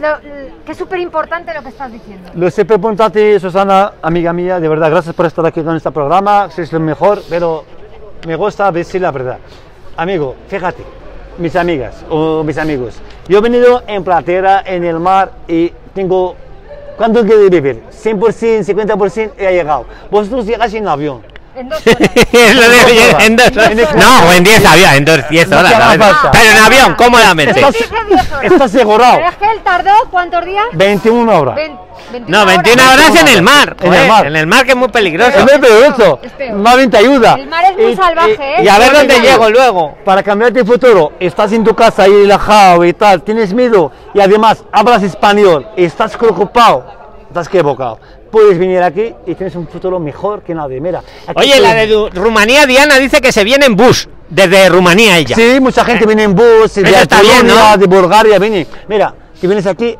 lo- 0.00 0.20
que 0.64 0.72
es 0.72 0.78
súper 0.78 1.00
importante 1.00 1.52
lo 1.54 1.62
que 1.62 1.68
estás 1.70 1.90
diciendo. 1.90 2.30
Lo 2.34 2.50
sé 2.50 2.64
preguntarte, 2.64 3.40
Susana, 3.40 3.92
amiga 4.02 4.32
mía, 4.32 4.60
de 4.60 4.68
verdad, 4.68 4.90
gracias 4.90 5.14
por 5.14 5.26
estar 5.26 5.44
aquí 5.46 5.62
con 5.62 5.74
este 5.76 5.90
programa, 5.90 6.48
sois 6.50 6.72
lo 6.72 6.78
mejor, 6.80 7.22
pero 7.28 7.64
me 8.26 8.36
gusta 8.36 8.70
decir 8.70 9.00
la 9.00 9.10
verdad. 9.10 9.38
Amigo, 9.96 10.36
fíjate, 10.48 10.84
mis 11.38 11.56
amigas 11.56 12.04
o 12.10 12.44
mis 12.44 12.58
amigos, 12.58 12.94
yo 13.28 13.38
he 13.38 13.40
venido 13.40 13.82
en 13.86 14.04
platera, 14.04 14.62
en 14.64 14.84
el 14.84 15.00
mar 15.00 15.32
y 15.48 15.72
tengo... 15.94 16.36
¿Cuánto 16.98 17.24
quiero 17.24 17.48
vivir? 17.48 17.84
¿100%, 17.92 18.64
50% 18.64 19.30
he 19.38 19.52
llegado. 19.52 19.86
Vosotros 20.10 20.44
llegáis 20.44 20.74
en 20.74 20.88
avión. 20.88 21.22
En 21.62 21.68
dos 21.68 21.80
horas. 21.86 23.24
En 23.24 23.36
dos 23.36 23.46
horas. 23.56 23.70
horas. 23.72 23.94
No, 23.96 24.28
o 24.28 24.32
en 24.32 24.44
10 24.44 24.64
avión, 24.66 24.90
en 24.94 25.04
dos, 25.04 25.28
10 25.28 25.48
No 25.48 25.58
horas. 25.58 25.72
falta. 25.74 26.30
Pero 26.32 26.50
en 26.50 26.58
avión, 26.58 26.94
cómodamente. 26.94 27.60
Yo 27.60 27.70
dije 27.70 27.84
10 28.08 28.32
horas. 28.32 28.52
Está 28.52 28.64
asegurado. 28.64 29.16
Pero 29.16 29.28
es 29.28 29.36
que 29.36 29.44
él 29.50 29.60
tardó, 29.64 29.92
¿cuántos 30.10 30.44
días? 30.44 30.64
21 30.72 31.38
horas. 31.40 31.56
Vein- 31.56 31.78
21 32.12 32.38
No, 32.38 32.46
21 32.46 32.82
horas 32.92 33.14
en 33.20 33.28
el 33.28 33.42
mar. 33.42 33.76
En 33.82 33.92
el 33.92 34.08
mar. 34.08 34.26
En 34.26 34.36
el 34.36 34.46
mar 34.46 34.64
que 34.64 34.70
es 34.70 34.76
muy 34.76 34.88
peligroso. 34.88 35.30
Es 35.30 35.42
muy 35.44 35.58
peligroso. 35.60 36.20
Más 36.54 36.76
bien 36.76 36.90
te 36.90 36.96
ayuda. 36.98 37.34
El 37.34 37.48
mar 37.48 37.64
es 37.70 37.76
muy 37.76 37.94
salvaje, 37.96 38.36
¿eh? 38.60 38.62
Y 38.64 38.68
a 38.68 38.78
ver 38.78 38.92
dónde 38.92 39.20
llego 39.20 39.50
luego. 39.50 39.98
Para 40.04 40.22
cambiarte 40.22 40.60
el 40.60 40.66
futuro, 40.66 41.12
estás 41.20 41.52
en 41.52 41.64
tu 41.64 41.74
casa 41.74 42.04
ahí 42.04 42.12
relajado 42.12 42.84
y 42.84 42.92
tal, 42.94 43.22
tienes 43.22 43.52
miedo 43.52 43.92
y 44.14 44.20
además 44.20 44.64
hablas 44.72 45.02
español 45.02 45.66
y 45.76 45.84
estás 45.84 46.16
preocupado, 46.16 46.86
estás 47.40 47.54
equivocado. 47.54 47.98
Puedes 48.30 48.58
venir 48.58 48.82
aquí 48.82 49.14
y 49.26 49.34
tienes 49.34 49.54
un 49.56 49.66
futuro 49.68 49.98
mejor 49.98 50.42
que 50.42 50.54
nadie. 50.54 50.80
Mira, 50.80 51.02
aquí 51.26 51.40
Oye, 51.40 51.60
la 51.60 51.74
de 51.74 51.86
Du- 51.86 52.10
Rumanía, 52.10 52.66
Diana 52.66 52.98
dice 52.98 53.20
que 53.20 53.32
se 53.32 53.44
viene 53.44 53.66
en 53.66 53.76
bus. 53.76 54.08
Desde 54.28 54.68
Rumanía 54.68 55.16
ella. 55.18 55.34
Sí, 55.34 55.58
mucha 55.60 55.84
gente 55.84 56.04
viene 56.04 56.24
en 56.24 56.34
bus, 56.34 56.74
de 56.74 56.82
Eso 56.82 57.00
está 57.00 57.22
bien, 57.22 57.38
Polonia, 57.46 57.70
¿no? 57.72 57.78
de 57.78 57.86
Bulgaria, 57.86 58.38
viene. 58.38 58.66
Mira, 58.88 59.14
si 59.40 59.46
vienes 59.46 59.66
aquí, 59.66 59.96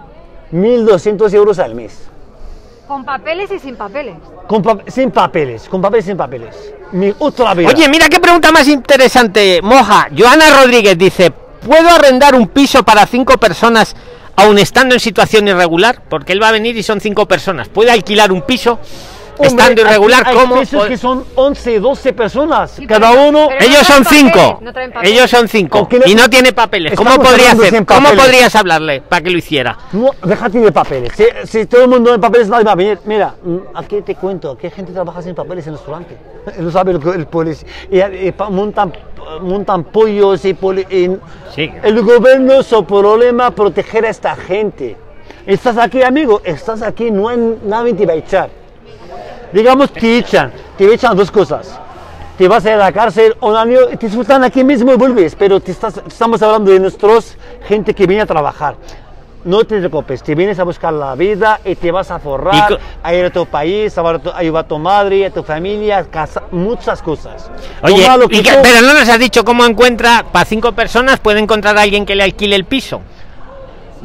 1.200 0.52 1.32
euros 1.34 1.58
al 1.58 1.74
mes. 1.74 1.92
Con 2.86 3.04
papeles 3.04 3.50
y 3.50 3.58
sin 3.58 3.76
papeles. 3.76 4.16
Con 4.46 4.62
pa- 4.62 4.78
sin 4.86 5.10
papeles, 5.10 5.68
con 5.68 5.80
papeles 5.80 6.04
sin 6.06 6.16
papeles. 6.16 6.54
Mi 6.92 7.14
otra 7.18 7.54
vida. 7.54 7.68
Oye, 7.68 7.88
mira 7.88 8.08
qué 8.08 8.18
pregunta 8.18 8.50
más 8.50 8.66
interesante, 8.68 9.60
Moja. 9.62 10.08
Joana 10.16 10.50
Rodríguez 10.62 10.96
dice, 10.96 11.30
¿puedo 11.30 11.88
arrendar 11.90 12.34
un 12.34 12.48
piso 12.48 12.82
para 12.82 13.06
cinco 13.06 13.36
personas 13.38 13.94
aun 14.38 14.58
estando 14.58 14.94
en 14.94 15.00
situación 15.00 15.48
irregular, 15.48 16.02
porque 16.08 16.32
él 16.32 16.42
va 16.42 16.48
a 16.48 16.52
venir 16.52 16.76
y 16.76 16.82
son 16.82 17.00
cinco 17.00 17.26
personas. 17.26 17.68
Puede 17.68 17.90
alquilar 17.90 18.32
un 18.32 18.42
piso 18.42 18.78
estando 19.40 19.82
irregular 19.82 20.24
hay 20.26 20.34
como 20.36 20.58
pisos 20.58 20.86
que 20.86 20.96
son 20.98 21.24
11, 21.36 21.78
12 21.78 22.12
personas. 22.12 22.72
Sí, 22.72 22.86
Cada 22.88 23.10
pero- 23.10 23.28
uno. 23.28 23.46
pero- 23.48 23.64
ellos 23.64 23.88
no 23.88 23.94
son 23.94 24.04
cinco. 24.04 24.60
no. 24.60 24.72
Ellos 25.04 25.30
son 25.30 25.46
cinco. 25.48 25.78
¿Con 25.78 25.88
qué 25.88 25.98
le- 26.00 26.10
Y 26.10 26.14
no 26.16 26.28
tiene 26.28 26.52
papeles. 26.52 26.94
¿Cómo 26.96 27.14
podría 27.20 27.52
hacer? 27.52 27.84
¿Cómo 27.86 28.00
papeles. 28.08 28.24
podrías 28.24 28.56
hablarle 28.56 29.00
para 29.00 29.22
que 29.22 29.30
lo 29.30 29.38
hiciera? 29.38 29.78
No, 29.92 30.10
déjate 30.24 30.58
de 30.58 30.72
papeles. 30.72 31.12
Si, 31.16 31.24
si 31.46 31.66
todo 31.66 31.82
el 31.82 31.88
mundo 31.88 32.12
en 32.14 32.20
papeles, 32.20 32.48
nadie 32.48 32.64
va 32.64 32.72
a 32.72 32.74
venir. 32.74 32.98
Mira, 33.04 33.34
mm, 33.40 33.56
aquí 33.74 34.02
te 34.02 34.16
cuento, 34.16 34.58
hay 34.60 34.70
gente 34.70 34.90
que 34.90 34.94
trabaja 34.94 35.22
sin 35.22 35.36
papeles 35.36 35.64
en 35.68 35.72
el 35.74 35.78
restaurante. 35.78 36.16
No 36.58 36.70
sabe 36.72 36.94
lo 36.94 36.98
que 37.00 37.10
el 37.10 37.26
policía. 37.26 37.68
Y, 37.92 37.98
y 38.00 38.34
montan, 38.50 38.92
montan 39.40 39.84
pollos 39.84 40.44
y, 40.44 40.54
poli- 40.54 40.86
y 40.90 41.16
Sí. 41.54 41.70
El 41.82 42.02
gobierno 42.02 42.62
su 42.62 42.84
problema 42.84 43.50
proteger 43.50 44.04
a 44.04 44.10
esta 44.10 44.36
gente. 44.36 44.96
Estás 45.46 45.76
aquí, 45.78 46.02
amigo, 46.02 46.40
estás 46.44 46.82
aquí, 46.82 47.10
no 47.10 47.28
hay 47.28 47.58
nadie 47.64 47.94
te 47.94 48.06
va 48.06 48.12
a 48.12 48.16
echar. 48.16 48.50
Digamos, 49.52 49.90
te 49.92 50.18
echan, 50.18 50.52
te 50.76 50.92
echan 50.92 51.16
dos 51.16 51.30
cosas. 51.30 51.78
Te 52.36 52.46
vas 52.46 52.64
a 52.66 52.68
ir 52.68 52.74
a 52.74 52.78
la 52.78 52.92
cárcel 52.92 53.34
un 53.40 53.56
año 53.56 53.80
te 53.98 54.08
sueltan 54.08 54.44
aquí 54.44 54.62
mismo 54.62 54.92
y 54.92 54.96
vuelves, 54.96 55.34
pero 55.34 55.58
te 55.58 55.72
estás- 55.72 56.00
estamos 56.06 56.40
hablando 56.42 56.70
de 56.70 56.78
nuestros 56.78 57.36
gente 57.66 57.92
que 57.94 58.06
viene 58.06 58.22
a 58.22 58.26
trabajar. 58.26 58.76
No 59.44 59.64
te 59.64 59.78
preocupes, 59.78 60.22
te 60.22 60.34
vienes 60.34 60.58
a 60.58 60.64
buscar 60.64 60.92
la 60.92 61.14
vida 61.14 61.60
y 61.64 61.76
te 61.76 61.92
vas 61.92 62.10
a 62.10 62.18
forrar, 62.18 62.78
a 63.02 63.14
ir 63.14 63.24
a 63.26 63.30
tu 63.30 63.46
país, 63.46 63.96
a, 63.96 64.02
ayudar 64.34 64.64
a 64.64 64.68
tu 64.68 64.78
madre, 64.78 65.26
a 65.26 65.30
tu 65.30 65.42
familia, 65.44 65.98
a 65.98 66.04
casa, 66.04 66.42
muchas 66.50 67.00
cosas. 67.00 67.48
Lo 67.82 67.94
Oye, 67.94 68.06
y 68.30 68.42
que 68.42 68.50
tú- 68.52 68.58
pero 68.62 68.82
no 68.82 68.94
nos 68.94 69.08
has 69.08 69.18
dicho 69.18 69.44
cómo 69.44 69.64
encuentra, 69.64 70.24
para 70.32 70.44
cinco 70.44 70.72
personas, 70.72 71.20
puede 71.20 71.38
encontrar 71.40 71.78
a 71.78 71.82
alguien 71.82 72.04
que 72.04 72.16
le 72.16 72.24
alquile 72.24 72.56
el 72.56 72.64
piso. 72.64 73.00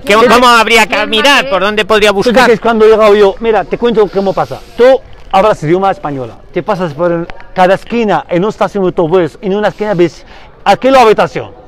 ¿Qué- 0.06 0.14
¿Quién 0.16 0.30
¿Cómo 0.32 0.48
habría 0.48 0.86
que 0.86 1.06
mirar? 1.08 1.50
¿Por 1.50 1.62
dónde 1.62 1.84
podría 1.86 2.10
¿Tú 2.10 2.16
buscar? 2.16 2.46
crees 2.46 2.60
cuando 2.60 2.86
he 2.86 2.90
llegado 2.90 3.16
yo? 3.16 3.36
Mira, 3.40 3.64
te 3.64 3.78
cuento 3.78 4.08
cómo 4.08 4.34
pasa. 4.34 4.60
Tú 4.78 5.00
hablas 5.32 5.62
idioma 5.64 5.90
española, 5.92 6.36
te 6.54 6.62
pasas 6.62 6.94
por 6.94 7.12
el- 7.12 7.28
cada 7.56 7.74
esquina 7.76 8.26
en 8.30 8.44
una 8.44 8.50
estación 8.50 8.84
de 8.84 8.88
autobús, 8.90 9.38
en 9.42 9.56
una 9.56 9.70
esquina 9.70 9.94
ves 9.96 10.26
aquí 10.64 10.90
la 10.92 11.02
habitación. 11.02 11.63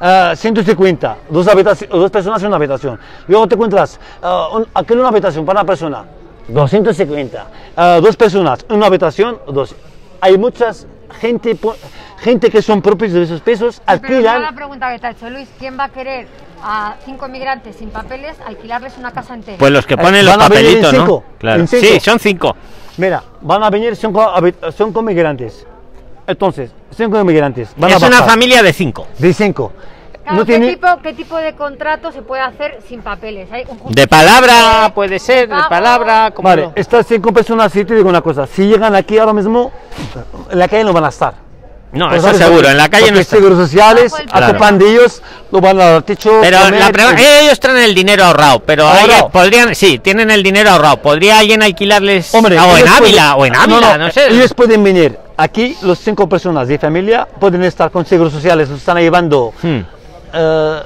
Ah, 0.00 0.32
150, 0.34 1.16
dos, 1.28 1.46
habitaci- 1.46 1.86
dos 1.88 2.10
personas 2.10 2.40
en 2.42 2.46
una 2.48 2.56
habitación. 2.56 2.98
Luego 3.28 3.46
te 3.46 3.54
encuentras 3.54 4.00
ah, 4.22 4.48
un- 4.54 4.66
aquí 4.72 4.94
una 4.94 5.08
habitación 5.08 5.44
para 5.44 5.60
una 5.60 5.66
persona, 5.66 6.04
250. 6.48 7.46
Ah, 7.76 7.98
dos 8.02 8.16
personas 8.16 8.64
en 8.68 8.76
una 8.76 8.86
habitación, 8.86 9.38
dos. 9.48 9.74
Hay 10.22 10.38
muchas 10.38 10.86
gente, 11.20 11.56
gente 12.18 12.50
que 12.50 12.62
son 12.62 12.80
propios 12.80 13.12
de 13.12 13.22
esos 13.24 13.40
pesos, 13.42 13.80
Pero 13.84 13.98
alquilan. 14.00 14.42
la 14.42 14.52
pregunta 14.52 14.90
que 14.92 14.98
te 14.98 15.06
ha 15.06 15.10
hecho 15.10 15.28
Luis, 15.28 15.48
¿quién 15.58 15.78
va 15.78 15.84
a 15.84 15.88
querer 15.90 16.26
a 16.62 16.94
cinco 17.04 17.26
inmigrantes 17.26 17.76
sin 17.76 17.90
papeles 17.90 18.36
alquilarles 18.46 18.96
una 18.98 19.10
casa 19.12 19.34
entera? 19.34 19.58
Pues 19.58 19.70
los 19.72 19.86
que 19.86 19.94
Eh, 19.94 19.98
ponen 19.98 20.24
los 20.24 20.36
venir 20.36 20.42
en 20.42 20.48
papelitos, 20.82 20.92
¿no? 20.94 20.98
cinco, 21.00 21.24
Claro. 21.38 21.60
en 21.60 21.68
cinco. 21.68 21.86
Sí, 21.86 22.00
son 22.00 22.18
cinco. 22.18 22.56
Mira, 22.96 23.22
van 23.42 23.62
a 23.64 23.70
venir, 23.70 23.96
son, 23.96 24.12
co- 24.12 24.22
habi- 24.34 24.54
son 24.72 24.92
con 24.92 25.04
migrantes. 25.04 25.66
Entonces, 26.30 26.70
son 26.96 27.10
con 27.10 27.26
migrantes. 27.26 27.70
Van 27.76 27.90
es 27.90 28.02
a 28.02 28.06
una 28.06 28.22
familia 28.22 28.62
de 28.62 28.72
cinco. 28.72 29.06
De 29.18 29.32
cinco. 29.32 29.72
Claro, 30.22 30.36
no 30.38 30.44
¿qué, 30.44 30.52
tiene. 30.58 30.68
tipo, 30.74 30.86
¿Qué 31.02 31.12
tipo 31.14 31.36
de 31.38 31.54
contrato 31.54 32.12
se 32.12 32.22
puede 32.22 32.42
hacer 32.42 32.78
sin 32.86 33.00
papeles? 33.02 33.50
¿Hay 33.50 33.64
un 33.68 33.92
De 33.92 34.06
palabra, 34.06 34.92
puede 34.94 35.18
ser, 35.18 35.48
de 35.48 35.56
palabra. 35.68 36.30
como 36.32 36.48
Vale, 36.48 36.62
lo- 36.62 36.72
estas 36.76 37.06
cinco 37.06 37.32
personas, 37.32 37.72
sí 37.72 37.84
te 37.84 37.94
digo 37.94 38.08
una 38.08 38.20
cosa. 38.20 38.46
Si 38.46 38.66
llegan 38.66 38.94
aquí 38.94 39.18
ahora 39.18 39.32
mismo, 39.32 39.72
en 40.50 40.58
la 40.58 40.68
calle 40.68 40.84
no 40.84 40.92
van 40.92 41.04
a 41.04 41.08
estar. 41.08 41.34
No, 41.92 42.08
Pues, 42.08 42.22
eso 42.24 42.34
seguro, 42.34 42.68
en 42.68 42.76
la 42.76 42.88
calle 42.88 43.06
Porque 43.06 43.14
no 43.14 43.20
está. 43.20 43.36
seguros 43.36 43.58
sociales, 43.58 44.12
a 44.14 44.22
Claro. 44.24 44.52
tu 44.52 44.58
pan 44.60 44.78
de 44.78 44.90
ellos, 44.92 45.20
lo 45.50 45.60
van 45.60 45.80
a 45.80 45.84
dar 45.86 46.02
techo. 46.04 46.38
Pero 46.40 46.58
comer, 46.60 46.78
la 46.80 46.92
pre- 46.92 47.02
eh, 47.22 47.40
ellos 47.42 47.58
traen 47.58 47.78
el 47.78 47.94
dinero 47.96 48.24
ahorrado, 48.24 48.60
pero 48.60 48.86
¿Ahorrado? 48.86 49.28
podrían, 49.30 49.74
sí, 49.74 49.98
tienen 49.98 50.30
el 50.30 50.42
dinero 50.44 50.70
ahorrado. 50.70 50.98
¿Podría 50.98 51.38
alguien 51.40 51.62
alquilarles 51.64 52.32
Hombre, 52.32 52.58
o 52.60 52.62
en 52.76 52.76
ellos 52.84 52.90
Ávila, 52.96 53.34
pueden- 53.36 53.54
o 53.54 53.66
en 53.66 53.72
Ávila, 53.72 53.98
no, 53.98 54.10
sé? 54.12 54.28
Ellos 54.28 54.54
pueden 54.54 54.84
venir 54.84 55.18
aquí, 55.36 55.76
los 55.82 55.98
cinco 55.98 56.28
personas 56.28 56.68
de 56.68 56.78
familia, 56.78 57.26
pueden 57.40 57.64
estar 57.64 57.90
con 57.90 58.06
seguros 58.06 58.32
sociales, 58.32 58.68
los 58.68 58.78
están 58.78 58.98
llevando 58.98 59.52
Hmm. 59.60 59.80
eh, 60.32 60.80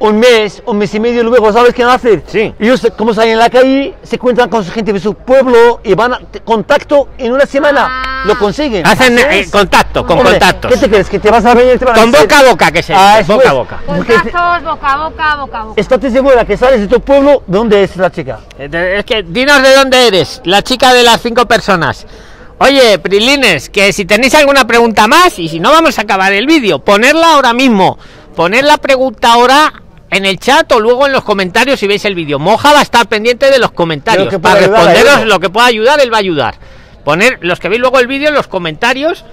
un 0.00 0.18
mes, 0.18 0.62
un 0.66 0.78
mes 0.78 0.94
y 0.94 0.98
medio, 1.00 1.22
luego, 1.22 1.52
¿sabes 1.52 1.74
qué 1.74 1.84
van 1.84 1.92
a 1.92 1.96
hacer? 1.96 2.22
Sí. 2.26 2.54
Ellos, 2.58 2.86
como 2.96 3.12
salen 3.12 3.32
en 3.32 3.38
la 3.38 3.50
calle, 3.50 3.94
se 4.02 4.16
encuentran 4.16 4.48
con 4.48 4.64
su 4.64 4.72
gente 4.72 4.92
de 4.94 4.98
su 5.00 5.14
pueblo 5.14 5.80
y 5.84 5.94
van 5.94 6.14
a 6.14 6.20
contacto 6.44 7.08
en 7.18 7.32
una 7.32 7.44
semana. 7.46 7.86
Ah. 7.88 8.22
Lo 8.26 8.38
consiguen. 8.38 8.86
Hacen 8.86 9.18
eh, 9.18 9.46
contacto, 9.50 10.04
con 10.06 10.18
Hombre, 10.18 10.32
contactos. 10.32 10.72
¿Qué 10.72 10.78
te 10.78 10.88
crees? 10.88 11.08
¿Que 11.08 11.18
te 11.18 11.30
vas 11.30 11.44
a 11.44 11.54
venir? 11.54 11.78
Te 11.78 11.84
van 11.84 11.94
Con 11.94 12.12
boca 12.12 12.38
a 12.40 12.42
boca, 12.50 12.72
que 12.72 12.82
se 12.82 12.94
Ah, 12.94 13.20
boca 13.26 13.50
a 13.50 13.52
boca. 13.52 13.80
Contactos 13.86 14.32
boca 14.32 14.42
a 14.42 14.58
boca, 14.60 14.96
boca 14.96 15.60
a 15.60 15.64
boca. 15.64 15.80
Estate 15.80 16.10
segura 16.10 16.44
que 16.46 16.56
sales 16.56 16.80
de 16.80 16.88
tu 16.88 17.00
pueblo, 17.00 17.42
¿de 17.46 17.58
dónde 17.58 17.82
es 17.82 17.96
la 17.96 18.10
chica? 18.10 18.40
Eh, 18.58 18.96
Es 18.98 19.04
que 19.04 19.22
dinos 19.22 19.62
de 19.62 19.74
dónde 19.74 20.06
eres, 20.06 20.40
la 20.44 20.62
chica 20.62 20.92
de 20.94 21.02
las 21.02 21.20
cinco 21.20 21.46
personas. 21.46 22.06
Oye, 22.58 22.98
Prilines, 22.98 23.70
que 23.70 23.92
si 23.92 24.04
tenéis 24.06 24.34
alguna 24.34 24.66
pregunta 24.66 25.06
más, 25.08 25.38
y 25.38 25.48
si 25.48 25.60
no 25.60 25.70
vamos 25.72 25.98
a 25.98 26.02
acabar 26.02 26.32
el 26.32 26.46
vídeo, 26.46 26.78
ponerla 26.78 27.34
ahora 27.34 27.52
mismo. 27.54 27.98
Poner 28.36 28.64
la 28.64 28.76
pregunta 28.78 29.32
ahora 29.32 29.72
en 30.10 30.26
el 30.26 30.38
chat 30.38 30.70
o 30.72 30.80
luego 30.80 31.06
en 31.06 31.12
los 31.12 31.22
comentarios 31.24 31.78
si 31.80 31.86
veis 31.86 32.04
el 32.04 32.14
vídeo. 32.14 32.38
Moja 32.38 32.72
va 32.72 32.80
a 32.80 32.82
estar 32.82 33.06
pendiente 33.08 33.50
de 33.50 33.58
los 33.58 33.70
comentarios. 33.72 34.34
Para 34.40 34.60
responderos 34.60 35.24
lo 35.26 35.38
que 35.40 35.50
pueda 35.50 35.66
ayudar, 35.66 36.00
él 36.00 36.12
va 36.12 36.16
a 36.16 36.20
ayudar. 36.20 36.54
Poner 37.04 37.38
los 37.42 37.58
que 37.60 37.68
veis 37.68 37.80
luego 37.80 37.98
el 37.98 38.06
vídeo 38.06 38.28
en 38.28 38.34
los 38.34 38.46
comentarios 38.48 39.24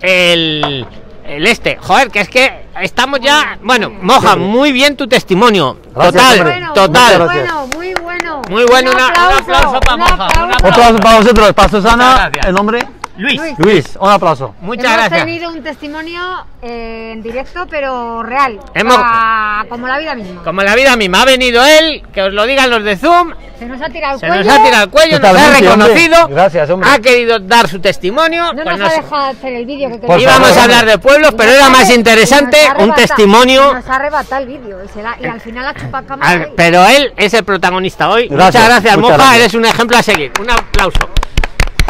el, 0.00 0.86
el 1.26 1.46
este. 1.46 1.76
Joder, 1.80 2.10
que 2.10 2.20
es 2.20 2.28
que 2.28 2.66
estamos 2.80 3.20
ya. 3.20 3.58
Bueno, 3.62 3.90
Moja, 3.90 4.36
muy 4.36 4.72
bien 4.72 4.96
tu 4.96 5.06
testimonio. 5.06 5.78
Gracias, 5.94 6.12
total. 6.12 6.42
Bueno, 6.44 6.72
total. 6.72 7.18
Muy 7.18 7.26
bueno, 7.28 7.66
muy 7.68 7.94
bueno. 7.94 8.42
Muy 8.48 8.64
bueno, 8.64 8.90
Un 8.90 8.96
una- 8.96 9.06
un 9.06 9.38
aplauso 9.38 9.80
para 9.80 9.94
un 9.94 10.00
Moja, 10.00 10.14
un 10.14 10.20
aplauso. 10.22 10.42
aplauso. 10.42 10.66
Otro 10.66 10.82
aplauso 10.82 10.98
para 11.02 11.16
vosotros, 11.18 11.52
para 11.52 11.68
Susana, 11.68 12.14
gracias. 12.30 12.46
el 12.46 12.54
nombre. 12.54 12.86
Luis, 13.20 13.38
Luis. 13.40 13.58
Luis, 13.58 13.84
un 14.00 14.08
aplauso. 14.10 14.54
muchas 14.60 14.84
Hemos 14.84 14.96
gracias. 14.96 15.20
tenido 15.24 15.50
un 15.50 15.62
testimonio 15.62 16.20
eh, 16.62 17.10
en 17.12 17.22
directo, 17.22 17.66
pero 17.68 18.22
real. 18.22 18.58
Hemos- 18.74 18.96
Ah, 18.98 19.64
como 19.68 19.86
la 19.88 19.98
vida 19.98 20.14
misma. 20.14 20.42
Como 20.42 20.62
la 20.62 20.74
vida 20.74 20.96
misma 20.96 21.22
ha 21.22 21.24
venido 21.24 21.64
él, 21.64 22.02
que 22.12 22.22
os 22.22 22.32
lo 22.32 22.46
digan 22.46 22.70
los 22.70 22.82
de 22.84 22.96
Zoom, 22.96 23.32
Se 23.58 23.66
nos 23.66 23.80
ha 23.82 23.88
tirado 23.90 24.14
el 24.14 24.20
se 24.20 24.26
cuello. 24.26 24.44
nos 24.44 24.54
ha 24.58 24.62
tirado 24.64 24.84
el 24.84 24.90
cuello, 24.90 25.18
nos 25.18 25.28
ha 25.28 25.30
hombre. 25.46 25.60
reconocido, 25.60 26.28
Gracias, 26.28 26.70
hombre. 26.70 26.90
ha 26.90 26.98
querido 26.98 27.38
dar 27.40 27.68
su 27.68 27.78
testimonio. 27.80 28.52
No 28.54 28.62
pues 28.62 28.66
nos 28.66 28.78
nos- 28.78 28.92
ha 28.92 29.02
dejado 29.02 29.24
hacer 29.30 29.52
el 29.54 29.66
vídeo 29.66 29.88
que 29.90 30.00
queríamos. 30.00 30.22
íbamos 30.22 30.56
a 30.56 30.64
hablar 30.64 30.86
de 30.86 30.98
pueblos, 30.98 31.34
pero 31.36 31.52
era 31.52 31.68
más 31.68 31.90
interesante 31.90 32.58
un 32.78 32.94
testimonio. 32.94 33.70
y 33.70 33.74
Nos 33.74 33.88
ha 33.88 33.96
arrebatado 33.96 34.42
el 34.42 34.48
vídeo 34.48 34.78
y, 34.84 34.88
se 34.88 35.02
la- 35.02 35.16
y 35.20 35.26
al 35.26 35.40
final 35.40 35.66
ha 35.66 35.74
chupado 35.74 36.06
cámara. 36.06 36.48
Pero 36.56 36.84
él 36.86 37.12
es 37.16 37.34
el 37.34 37.44
protagonista 37.44 38.08
hoy. 38.08 38.28
Gracias, 38.28 38.46
muchas 38.54 38.68
gracias, 38.68 38.96
muchas 38.96 39.10
Moja. 39.18 39.24
gracias. 39.24 39.40
Eres 39.40 39.54
un 39.54 39.64
ejemplo 39.66 39.96
a 39.98 40.02
seguir. 40.02 40.32
Un 40.40 40.50
aplauso. 40.50 40.98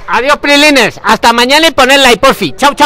Adiós, 0.08 0.38
Prilines. 0.38 1.00
Hasta 1.04 1.32
mañana 1.32 1.68
y 1.68 1.70
ponerla 1.72 2.08
ahí, 2.08 2.16
porfi. 2.16 2.52
Chao, 2.56 2.74
chao. 2.74 2.78